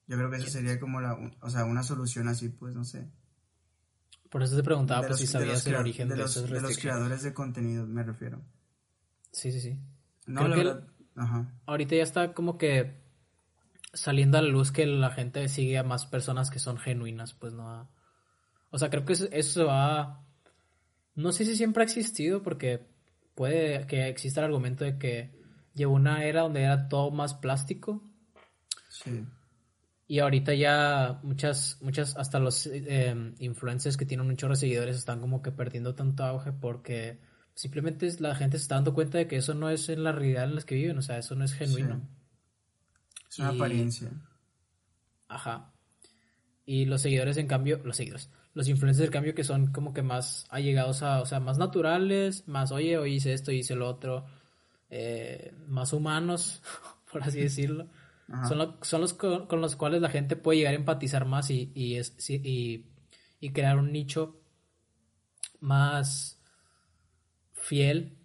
Yo 0.09 0.17
creo 0.17 0.29
que 0.29 0.39
eso 0.39 0.49
sería 0.49 0.81
como 0.81 1.01
la, 1.01 1.15
o 1.41 1.51
sea, 1.51 1.65
una 1.65 1.85
solución 1.85 2.27
así, 2.27 2.49
pues, 2.49 2.75
no 2.75 2.85
sé. 2.85 3.09
Por 4.29 4.43
eso 4.43 4.57
te 4.57 4.65
preguntaba 4.65 5.07
pues, 5.07 5.21
si 5.21 5.29
sabías 5.29 5.65
el 5.69 5.77
origen 5.77 6.09
de, 6.09 6.17
los, 6.17 6.51
de 6.51 6.61
los 6.61 6.77
creadores 6.79 7.23
de 7.23 7.33
contenido, 7.33 7.87
me 7.87 8.03
refiero. 8.03 8.43
Sí, 9.31 9.53
sí, 9.53 9.61
sí. 9.61 9.79
No, 10.27 10.49
la 10.49 10.57
verdad, 10.57 10.89
Ajá. 11.15 11.55
ahorita 11.67 11.95
ya 11.95 12.03
está 12.03 12.35
como 12.35 12.59
que 12.59 13.01
saliendo 13.93 14.39
a 14.39 14.43
la 14.43 14.49
luz 14.49 14.73
que 14.73 14.87
la 14.87 15.11
gente 15.13 15.49
sigue 15.49 15.79
a 15.79 15.85
más 15.85 16.07
personas 16.07 16.51
que 16.51 16.59
son 16.59 16.79
genuinas, 16.79 17.35
pues 17.35 17.53
no 17.53 17.89
O 18.73 18.79
sea, 18.79 18.91
creo 18.91 19.05
que 19.05 19.13
eso, 19.13 19.29
eso 19.31 19.67
va... 19.67 20.27
No 21.15 21.31
sé 21.31 21.45
si 21.45 21.55
siempre 21.55 21.83
ha 21.83 21.85
existido 21.85 22.43
porque 22.43 22.85
puede 23.35 23.87
que 23.87 24.09
exista 24.09 24.41
el 24.41 24.47
argumento 24.47 24.85
de 24.85 24.99
que 24.99 25.31
llegó 25.75 25.93
una 25.93 26.25
era 26.25 26.43
donde 26.43 26.63
era 26.63 26.89
todo 26.89 27.11
más 27.11 27.35
plástico. 27.35 28.03
Sí. 28.89 29.25
Y 30.07 30.19
ahorita 30.19 30.55
ya 30.55 31.21
muchas, 31.23 31.79
muchas, 31.81 32.17
hasta 32.17 32.39
los 32.39 32.67
eh, 32.67 33.15
influencers 33.39 33.97
que 33.97 34.07
tienen 34.07 34.27
muchos 34.27 34.59
seguidores 34.59 34.97
están 34.97 35.21
como 35.21 35.43
que 35.43 35.53
perdiendo 35.53 35.95
tanto 35.95 36.25
auge 36.25 36.53
porque 36.53 37.21
simplemente 37.55 38.11
la 38.21 38.35
gente 38.35 38.59
se 38.59 38.63
está 38.63 38.75
dando 38.77 38.95
cuenta 38.95 39.19
de 39.19 39.27
que 39.27 39.37
eso 39.37 39.55
no 39.55 39.71
es 39.71 39.89
en 39.89 40.03
la 40.05 40.13
realidad 40.13 40.45
en 40.45 40.57
la 40.57 40.63
que 40.63 40.75
viven, 40.75 40.99
o 40.99 41.03
sea, 41.03 41.19
eso 41.19 41.35
no 41.35 41.45
es 41.45 41.53
genuino. 41.53 42.09
Es 43.31 43.39
una 43.39 43.51
apariencia. 43.51 44.11
Ajá. 45.29 45.73
Y 46.67 46.85
los 46.85 47.01
seguidores, 47.01 47.37
en 47.39 47.47
cambio, 47.47 47.81
los 47.85 47.97
seguidores, 47.97 48.31
los 48.55 48.69
influencers, 48.69 49.07
en 49.07 49.13
cambio, 49.13 49.35
que 49.35 49.45
son 49.45 49.73
como 49.73 49.95
que 49.95 50.03
más 50.03 50.47
allegados 50.51 51.03
a, 51.03 51.21
o 51.21 51.27
sea, 51.27 51.41
más 51.41 51.59
naturales, 51.59 52.47
más, 52.49 52.73
oye, 52.73 52.99
hoy 52.99 53.15
hice 53.15 53.33
esto, 53.33 53.51
hice 53.51 53.75
lo 53.75 53.89
otro, 53.89 54.27
eh, 54.91 55.55
más 55.69 55.93
humanos, 55.93 56.63
por 57.13 57.23
así 57.23 57.41
decirlo. 57.41 57.89
Son, 58.49 58.77
son, 58.81 59.01
los 59.03 59.13
con, 59.13 59.61
los 59.61 59.77
cuales 59.77 60.01
la 60.01 60.09
gente 60.09 60.37
puede 60.37 60.59
llegar 60.59 60.73
a 60.73 60.77
empatizar 60.77 61.27
más 61.27 61.51
y, 61.51 61.71
y, 61.75 61.97
es, 61.97 62.15
y, 62.31 62.87
y 63.41 63.53
crear 63.53 63.77
un 63.77 63.93
nicho 63.93 64.41
más 65.61 66.41
fiel 67.53 68.17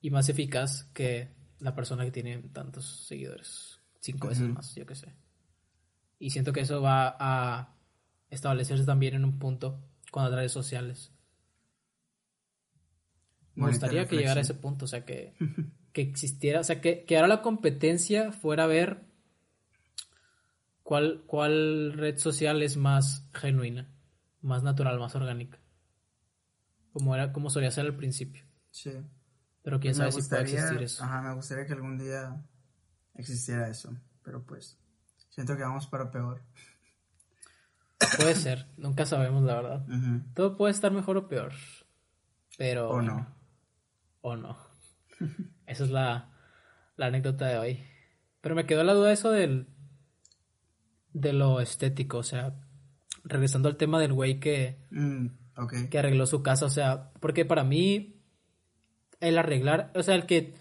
y 0.00 0.10
más 0.10 0.28
eficaz 0.28 0.84
que 0.94 1.34
la 1.58 1.74
persona 1.74 2.04
que 2.04 2.12
tiene 2.12 2.38
tantos 2.52 3.06
seguidores. 3.06 3.80
Cinco 4.00 4.28
veces 4.28 4.48
más, 4.48 4.74
yo 4.74 4.86
que 4.86 4.94
sé. 4.94 5.14
Y 6.18 6.30
siento 6.30 6.52
que 6.52 6.60
eso 6.60 6.80
va 6.80 7.16
a 7.18 7.73
establecerse 8.34 8.84
también 8.84 9.14
en 9.14 9.24
un 9.24 9.38
punto 9.38 9.80
con 10.10 10.24
las 10.24 10.32
redes 10.32 10.52
sociales. 10.52 11.12
Me 13.54 13.68
gustaría 13.68 14.06
que 14.06 14.16
llegara 14.16 14.40
a 14.40 14.42
ese 14.42 14.54
punto, 14.54 14.84
o 14.84 14.88
sea, 14.88 15.04
que, 15.04 15.34
que 15.92 16.02
existiera, 16.02 16.60
o 16.60 16.64
sea, 16.64 16.80
que, 16.80 17.04
que 17.04 17.16
ahora 17.16 17.28
la 17.28 17.42
competencia 17.42 18.32
fuera 18.32 18.64
a 18.64 18.68
ver 18.68 19.04
cuál, 20.82 21.24
cuál 21.26 21.92
red 21.94 22.18
social 22.18 22.62
es 22.62 22.76
más 22.76 23.28
genuina, 23.32 23.92
más 24.40 24.62
natural, 24.62 24.98
más 24.98 25.14
orgánica. 25.14 25.58
Como 26.92 27.14
era, 27.14 27.32
como 27.32 27.50
solía 27.50 27.70
ser 27.70 27.86
al 27.86 27.96
principio. 27.96 28.44
Sí. 28.70 28.92
Pero 29.62 29.80
quién 29.80 29.94
sabe 29.94 30.12
si 30.12 30.22
puede 30.28 30.42
existir 30.42 30.82
eso. 30.82 31.02
Ajá, 31.02 31.22
me 31.22 31.34
gustaría 31.34 31.66
que 31.66 31.72
algún 31.72 31.98
día 31.98 32.40
existiera 33.14 33.68
eso. 33.68 33.96
Pero 34.22 34.44
pues, 34.44 34.78
siento 35.30 35.56
que 35.56 35.62
vamos 35.62 35.86
para 35.86 36.10
peor. 36.10 36.42
Puede 38.16 38.34
ser, 38.34 38.66
nunca 38.76 39.06
sabemos 39.06 39.42
la 39.42 39.54
verdad. 39.54 39.86
Todo 40.34 40.56
puede 40.56 40.72
estar 40.72 40.92
mejor 40.92 41.16
o 41.16 41.28
peor. 41.28 41.52
Pero. 42.56 42.90
O 42.90 43.02
no. 43.02 43.26
O 44.20 44.36
no. 44.36 44.56
Esa 45.66 45.84
es 45.84 45.90
la, 45.90 46.30
la 46.96 47.06
anécdota 47.06 47.46
de 47.46 47.58
hoy. 47.58 47.84
Pero 48.40 48.54
me 48.54 48.66
quedó 48.66 48.84
la 48.84 48.94
duda 48.94 49.12
eso 49.12 49.30
del. 49.30 49.68
de 51.12 51.32
lo 51.32 51.60
estético. 51.60 52.18
O 52.18 52.22
sea, 52.22 52.54
regresando 53.24 53.68
al 53.68 53.76
tema 53.76 54.00
del 54.00 54.12
güey 54.12 54.40
que. 54.40 54.78
Mm, 54.90 55.26
que 55.90 55.98
arregló 55.98 56.26
su 56.26 56.42
casa. 56.42 56.66
O 56.66 56.70
sea, 56.70 57.12
porque 57.20 57.44
para 57.44 57.64
mí 57.64 58.20
el 59.20 59.38
arreglar, 59.38 59.92
o 59.94 60.02
sea, 60.02 60.14
el 60.14 60.26
que 60.26 60.54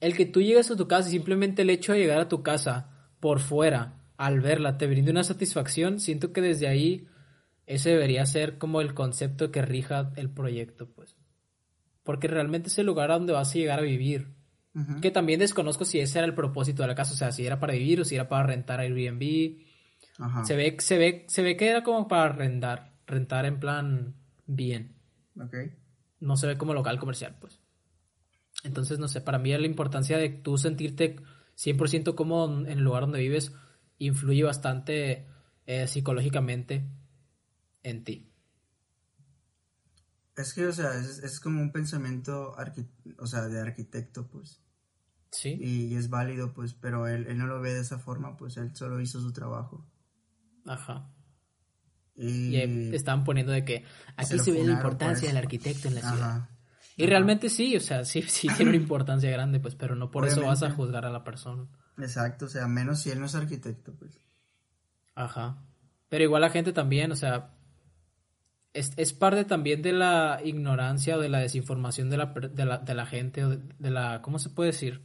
el 0.00 0.16
que 0.16 0.26
tú 0.26 0.40
llegues 0.40 0.70
a 0.70 0.76
tu 0.76 0.88
casa 0.88 1.08
y 1.08 1.12
simplemente 1.12 1.62
el 1.62 1.70
hecho 1.70 1.92
de 1.92 1.98
llegar 1.98 2.20
a 2.20 2.28
tu 2.28 2.42
casa 2.42 2.90
por 3.20 3.38
fuera 3.38 3.99
al 4.20 4.40
verla 4.40 4.76
te 4.76 4.86
brinde 4.86 5.10
una 5.10 5.24
satisfacción, 5.24 5.98
siento 5.98 6.30
que 6.34 6.42
desde 6.42 6.68
ahí 6.68 7.08
ese 7.64 7.88
debería 7.88 8.26
ser 8.26 8.58
como 8.58 8.82
el 8.82 8.92
concepto 8.92 9.50
que 9.50 9.62
rija 9.62 10.12
el 10.14 10.28
proyecto, 10.28 10.90
pues. 10.90 11.16
Porque 12.02 12.28
realmente 12.28 12.68
es 12.68 12.76
el 12.76 12.84
lugar 12.84 13.10
a 13.10 13.14
donde 13.14 13.32
vas 13.32 13.50
a 13.50 13.54
llegar 13.54 13.78
a 13.78 13.82
vivir. 13.82 14.34
Que 15.00 15.10
también 15.10 15.40
desconozco 15.40 15.86
si 15.86 16.00
ese 16.00 16.18
era 16.18 16.26
el 16.26 16.34
propósito 16.34 16.82
de 16.82 16.88
la 16.88 16.94
casa, 16.94 17.14
o 17.14 17.16
sea, 17.16 17.32
si 17.32 17.46
era 17.46 17.58
para 17.58 17.72
vivir 17.72 18.02
o 18.02 18.04
si 18.04 18.14
era 18.14 18.28
para 18.28 18.46
rentar 18.46 18.80
Airbnb. 18.80 19.62
Se 20.44 20.54
ve, 20.54 20.76
se 20.78 20.98
ve, 20.98 21.24
se 21.26 21.42
ve 21.42 21.56
que 21.56 21.68
era 21.68 21.82
como 21.82 22.06
para 22.06 22.30
rentar, 22.30 22.92
rentar 23.06 23.46
en 23.46 23.58
plan 23.58 24.14
bien. 24.46 24.96
No 26.20 26.36
se 26.36 26.46
ve 26.46 26.58
como 26.58 26.74
local 26.74 26.98
comercial, 26.98 27.36
pues. 27.40 27.58
Entonces, 28.64 28.98
no 28.98 29.08
sé, 29.08 29.22
para 29.22 29.38
mí 29.38 29.50
la 29.56 29.66
importancia 29.66 30.18
de 30.18 30.28
tú 30.28 30.58
sentirte 30.58 31.16
100% 31.56 32.14
cómodo 32.14 32.66
en 32.66 32.78
el 32.78 32.84
lugar 32.84 33.04
donde 33.04 33.20
vives 33.20 33.54
influye 34.00 34.42
bastante 34.42 35.26
eh, 35.66 35.86
psicológicamente 35.86 36.90
en 37.82 38.02
ti. 38.02 38.32
Es 40.36 40.54
que, 40.54 40.66
o 40.66 40.72
sea, 40.72 40.94
es, 40.94 41.38
como 41.38 41.60
un 41.60 41.70
pensamiento 41.70 42.56
o 43.18 43.26
sea, 43.26 43.42
de 43.42 43.60
arquitecto, 43.60 44.26
pues. 44.28 44.62
Sí. 45.30 45.56
Y, 45.60 45.94
es 45.94 46.08
válido, 46.08 46.52
pues, 46.54 46.74
pero 46.74 47.06
él, 47.06 47.26
él, 47.28 47.38
no 47.38 47.46
lo 47.46 47.60
ve 47.60 47.74
de 47.74 47.80
esa 47.80 47.98
forma, 47.98 48.36
pues 48.36 48.56
él 48.56 48.74
solo 48.74 49.00
hizo 49.00 49.20
su 49.20 49.32
trabajo. 49.32 49.86
Ajá. 50.66 51.12
Y, 52.16 52.56
estaban 52.94 53.24
poniendo 53.24 53.52
de 53.52 53.64
que 53.64 53.84
aquí 54.16 54.38
se, 54.38 54.52
ve 54.52 54.64
la 54.64 54.72
importancia 54.72 55.28
del 55.28 55.36
arquitecto 55.36 55.88
en 55.88 55.94
la 55.94 56.00
ciudad. 56.00 56.48
Y 56.96 57.06
realmente 57.06 57.48
sí, 57.48 57.76
o 57.76 57.80
sea, 57.80 58.04
sí, 58.04 58.22
sí 58.22 58.48
tiene 58.56 58.70
una 58.70 58.80
importancia 58.80 59.30
grande, 59.30 59.60
pues, 59.60 59.74
pero 59.74 59.94
no 59.94 60.10
por 60.10 60.26
eso 60.26 60.42
vas 60.42 60.62
a 60.62 60.70
juzgar 60.70 61.06
a 61.06 61.10
la 61.10 61.24
persona. 61.24 61.68
Exacto, 62.02 62.46
o 62.46 62.48
sea, 62.48 62.66
menos 62.66 63.00
si 63.00 63.10
él 63.10 63.20
no 63.20 63.26
es 63.26 63.34
arquitecto, 63.34 63.92
pues. 63.94 64.18
Ajá. 65.14 65.58
Pero 66.08 66.24
igual 66.24 66.42
la 66.42 66.50
gente 66.50 66.72
también, 66.72 67.12
o 67.12 67.16
sea, 67.16 67.54
es, 68.72 68.92
es 68.96 69.12
parte 69.12 69.44
también 69.44 69.82
de 69.82 69.92
la 69.92 70.40
ignorancia 70.44 71.16
o 71.16 71.20
de 71.20 71.28
la 71.28 71.40
desinformación 71.40 72.10
de 72.10 72.16
la, 72.16 72.26
de 72.26 72.64
la, 72.64 72.78
de 72.78 72.94
la 72.94 73.06
gente, 73.06 73.44
o 73.44 73.50
de, 73.50 73.90
la, 73.90 74.22
¿cómo 74.22 74.38
se 74.38 74.50
puede 74.50 74.70
decir? 74.70 75.02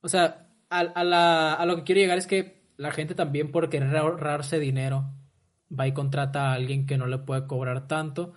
O 0.00 0.08
sea, 0.08 0.48
a, 0.70 0.80
a, 0.80 1.04
la, 1.04 1.54
a 1.54 1.66
lo 1.66 1.76
que 1.76 1.84
quiero 1.84 2.00
llegar 2.00 2.18
es 2.18 2.26
que 2.26 2.70
la 2.76 2.92
gente 2.92 3.14
también 3.14 3.50
por 3.50 3.68
querer 3.70 3.96
ahorrarse 3.96 4.58
dinero 4.58 5.12
va 5.68 5.86
y 5.86 5.92
contrata 5.92 6.50
a 6.50 6.54
alguien 6.54 6.86
que 6.86 6.98
no 6.98 7.06
le 7.06 7.18
puede 7.18 7.46
cobrar 7.46 7.88
tanto 7.88 8.34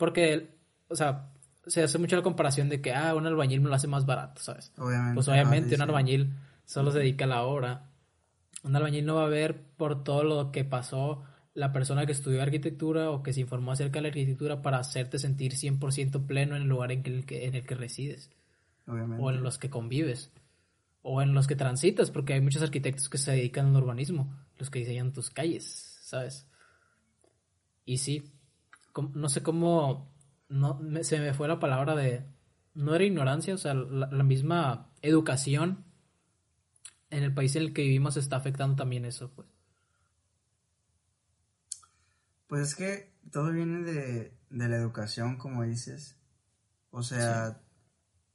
porque, 0.00 0.56
o 0.88 0.96
sea, 0.96 1.28
se 1.66 1.82
hace 1.82 1.98
mucho 1.98 2.16
la 2.16 2.22
comparación 2.22 2.68
de 2.68 2.80
que, 2.80 2.92
ah, 2.92 3.14
un 3.14 3.26
albañil 3.26 3.60
me 3.60 3.68
lo 3.68 3.74
hace 3.74 3.86
más 3.86 4.06
barato, 4.06 4.42
¿sabes? 4.42 4.72
Obviamente. 4.78 5.14
Pues 5.14 5.28
obviamente 5.28 5.74
un 5.74 5.82
albañil 5.82 6.34
solo 6.64 6.90
se 6.90 6.98
dedica 6.98 7.24
a 7.24 7.28
la 7.28 7.42
obra. 7.42 7.90
Un 8.62 8.76
albañil 8.76 9.04
no 9.06 9.16
va 9.16 9.24
a 9.24 9.28
ver 9.28 9.62
por 9.76 10.02
todo 10.04 10.24
lo 10.24 10.52
que 10.52 10.64
pasó 10.64 11.22
la 11.54 11.72
persona 11.72 12.06
que 12.06 12.12
estudió 12.12 12.42
arquitectura 12.42 13.10
o 13.10 13.22
que 13.22 13.32
se 13.32 13.40
informó 13.40 13.72
acerca 13.72 13.98
de 13.98 14.02
la 14.02 14.08
arquitectura 14.08 14.62
para 14.62 14.78
hacerte 14.78 15.18
sentir 15.18 15.52
100% 15.52 16.26
pleno 16.26 16.56
en 16.56 16.62
el 16.62 16.68
lugar 16.68 16.92
en 16.92 17.04
el 17.04 17.26
que, 17.26 17.46
en 17.46 17.54
el 17.54 17.66
que 17.66 17.74
resides. 17.74 18.30
Obviamente. 18.86 19.22
O 19.22 19.30
en 19.30 19.42
los 19.42 19.58
que 19.58 19.70
convives. 19.70 20.30
O 21.02 21.22
en 21.22 21.34
los 21.34 21.46
que 21.46 21.56
transitas, 21.56 22.10
porque 22.10 22.34
hay 22.34 22.40
muchos 22.40 22.62
arquitectos 22.62 23.08
que 23.08 23.18
se 23.18 23.32
dedican 23.32 23.66
al 23.66 23.82
urbanismo, 23.82 24.34
los 24.58 24.70
que 24.70 24.80
diseñan 24.80 25.12
tus 25.12 25.30
calles, 25.30 25.98
¿sabes? 26.02 26.46
Y 27.86 27.98
sí, 27.98 28.30
no 29.14 29.28
sé 29.30 29.42
cómo, 29.42 30.10
no, 30.50 30.80
se 31.02 31.18
me 31.20 31.32
fue 31.32 31.48
la 31.48 31.60
palabra 31.60 31.94
de, 31.94 32.26
no 32.74 32.94
era 32.94 33.04
ignorancia, 33.04 33.54
o 33.54 33.58
sea, 33.58 33.72
la, 33.72 34.22
misma 34.24 34.90
educación 35.00 35.84
en 37.08 37.22
el 37.22 37.32
país 37.32 37.56
en 37.56 37.62
el 37.62 37.72
que 37.72 37.82
vivimos 37.82 38.16
está 38.16 38.36
afectando 38.36 38.76
también 38.76 39.04
eso, 39.04 39.32
pues. 39.32 39.48
Pues 42.48 42.62
es 42.62 42.74
que 42.74 43.12
todo 43.30 43.52
viene 43.52 43.82
de, 43.84 44.36
de 44.50 44.68
la 44.68 44.76
educación, 44.76 45.36
como 45.36 45.62
dices. 45.62 46.18
O 46.90 47.04
sea, 47.04 47.60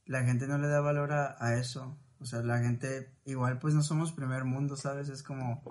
la 0.06 0.24
gente 0.24 0.48
no 0.48 0.58
le 0.58 0.70
da 0.70 0.80
valor 0.80 1.12
a, 1.12 1.36
a, 1.38 1.58
eso. 1.60 2.00
O 2.20 2.26
sea, 2.26 2.42
la 2.42 2.60
gente, 2.60 3.14
igual 3.26 3.60
pues 3.60 3.74
no 3.74 3.84
somos 3.84 4.14
primer 4.14 4.46
mundo, 4.46 4.78
¿sabes? 4.78 5.10
Es 5.10 5.22
como, 5.22 5.62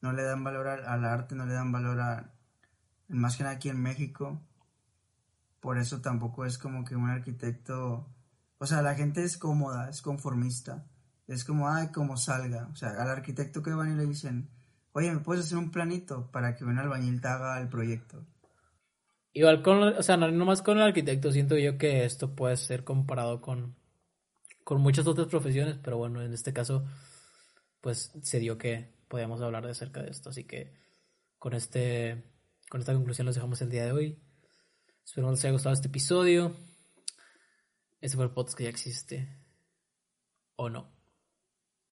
no 0.00 0.12
le 0.12 0.24
dan 0.24 0.42
valor 0.42 0.66
al, 0.66 0.84
al 0.84 1.04
arte, 1.04 1.36
no 1.36 1.46
le 1.46 1.54
dan 1.54 1.70
valor 1.70 2.00
a, 2.00 2.34
más 3.06 3.36
que 3.36 3.44
nada 3.44 3.54
aquí 3.54 3.68
en 3.68 3.80
México. 3.80 4.42
Por 5.66 5.78
eso 5.78 6.00
tampoco 6.00 6.44
es 6.44 6.58
como 6.58 6.84
que 6.84 6.94
un 6.94 7.10
arquitecto, 7.10 8.06
o 8.58 8.66
sea, 8.66 8.82
la 8.82 8.94
gente 8.94 9.24
es 9.24 9.36
cómoda, 9.36 9.90
es 9.90 10.00
conformista. 10.00 10.86
Es 11.26 11.44
como, 11.44 11.68
ay, 11.68 11.88
como 11.88 12.16
salga. 12.16 12.68
O 12.72 12.76
sea, 12.76 12.90
al 12.90 13.10
arquitecto 13.10 13.64
que 13.64 13.72
van 13.72 13.90
y 13.92 13.96
le 13.96 14.06
dicen, 14.06 14.48
oye, 14.92 15.10
¿me 15.10 15.18
puedes 15.18 15.44
hacer 15.44 15.58
un 15.58 15.72
planito 15.72 16.30
para 16.30 16.54
que 16.54 16.64
un 16.64 16.78
albañil 16.78 17.20
te 17.20 17.26
haga 17.26 17.60
el 17.60 17.68
proyecto? 17.68 18.24
Igual 19.32 19.60
con, 19.64 19.82
o 19.82 20.02
sea, 20.04 20.16
no 20.16 20.30
nomás 20.30 20.62
con 20.62 20.78
el 20.78 20.84
arquitecto, 20.84 21.32
siento 21.32 21.58
yo 21.58 21.78
que 21.78 22.04
esto 22.04 22.36
puede 22.36 22.56
ser 22.56 22.84
comparado 22.84 23.40
con, 23.40 23.74
con 24.62 24.80
muchas 24.80 25.08
otras 25.08 25.26
profesiones, 25.26 25.78
pero 25.82 25.98
bueno, 25.98 26.22
en 26.22 26.32
este 26.32 26.52
caso, 26.52 26.84
pues 27.80 28.12
se 28.22 28.38
dio 28.38 28.56
que 28.56 28.94
podíamos 29.08 29.42
hablar 29.42 29.64
de 29.64 29.72
acerca 29.72 30.00
de 30.00 30.10
esto, 30.10 30.30
así 30.30 30.44
que 30.44 30.74
con 31.40 31.54
este, 31.54 32.22
con 32.70 32.80
esta 32.80 32.94
conclusión 32.94 33.26
los 33.26 33.34
dejamos 33.34 33.60
el 33.62 33.70
día 33.70 33.84
de 33.84 33.90
hoy. 33.90 34.25
Espero 35.06 35.30
les 35.30 35.44
haya 35.44 35.52
gustado 35.52 35.72
este 35.72 35.86
episodio. 35.86 36.52
Este 38.00 38.16
fue 38.16 38.24
el 38.24 38.32
podcast 38.32 38.58
que 38.58 38.64
ya 38.64 38.70
existe. 38.70 39.38
¿O 40.56 40.68
no? 40.68 40.95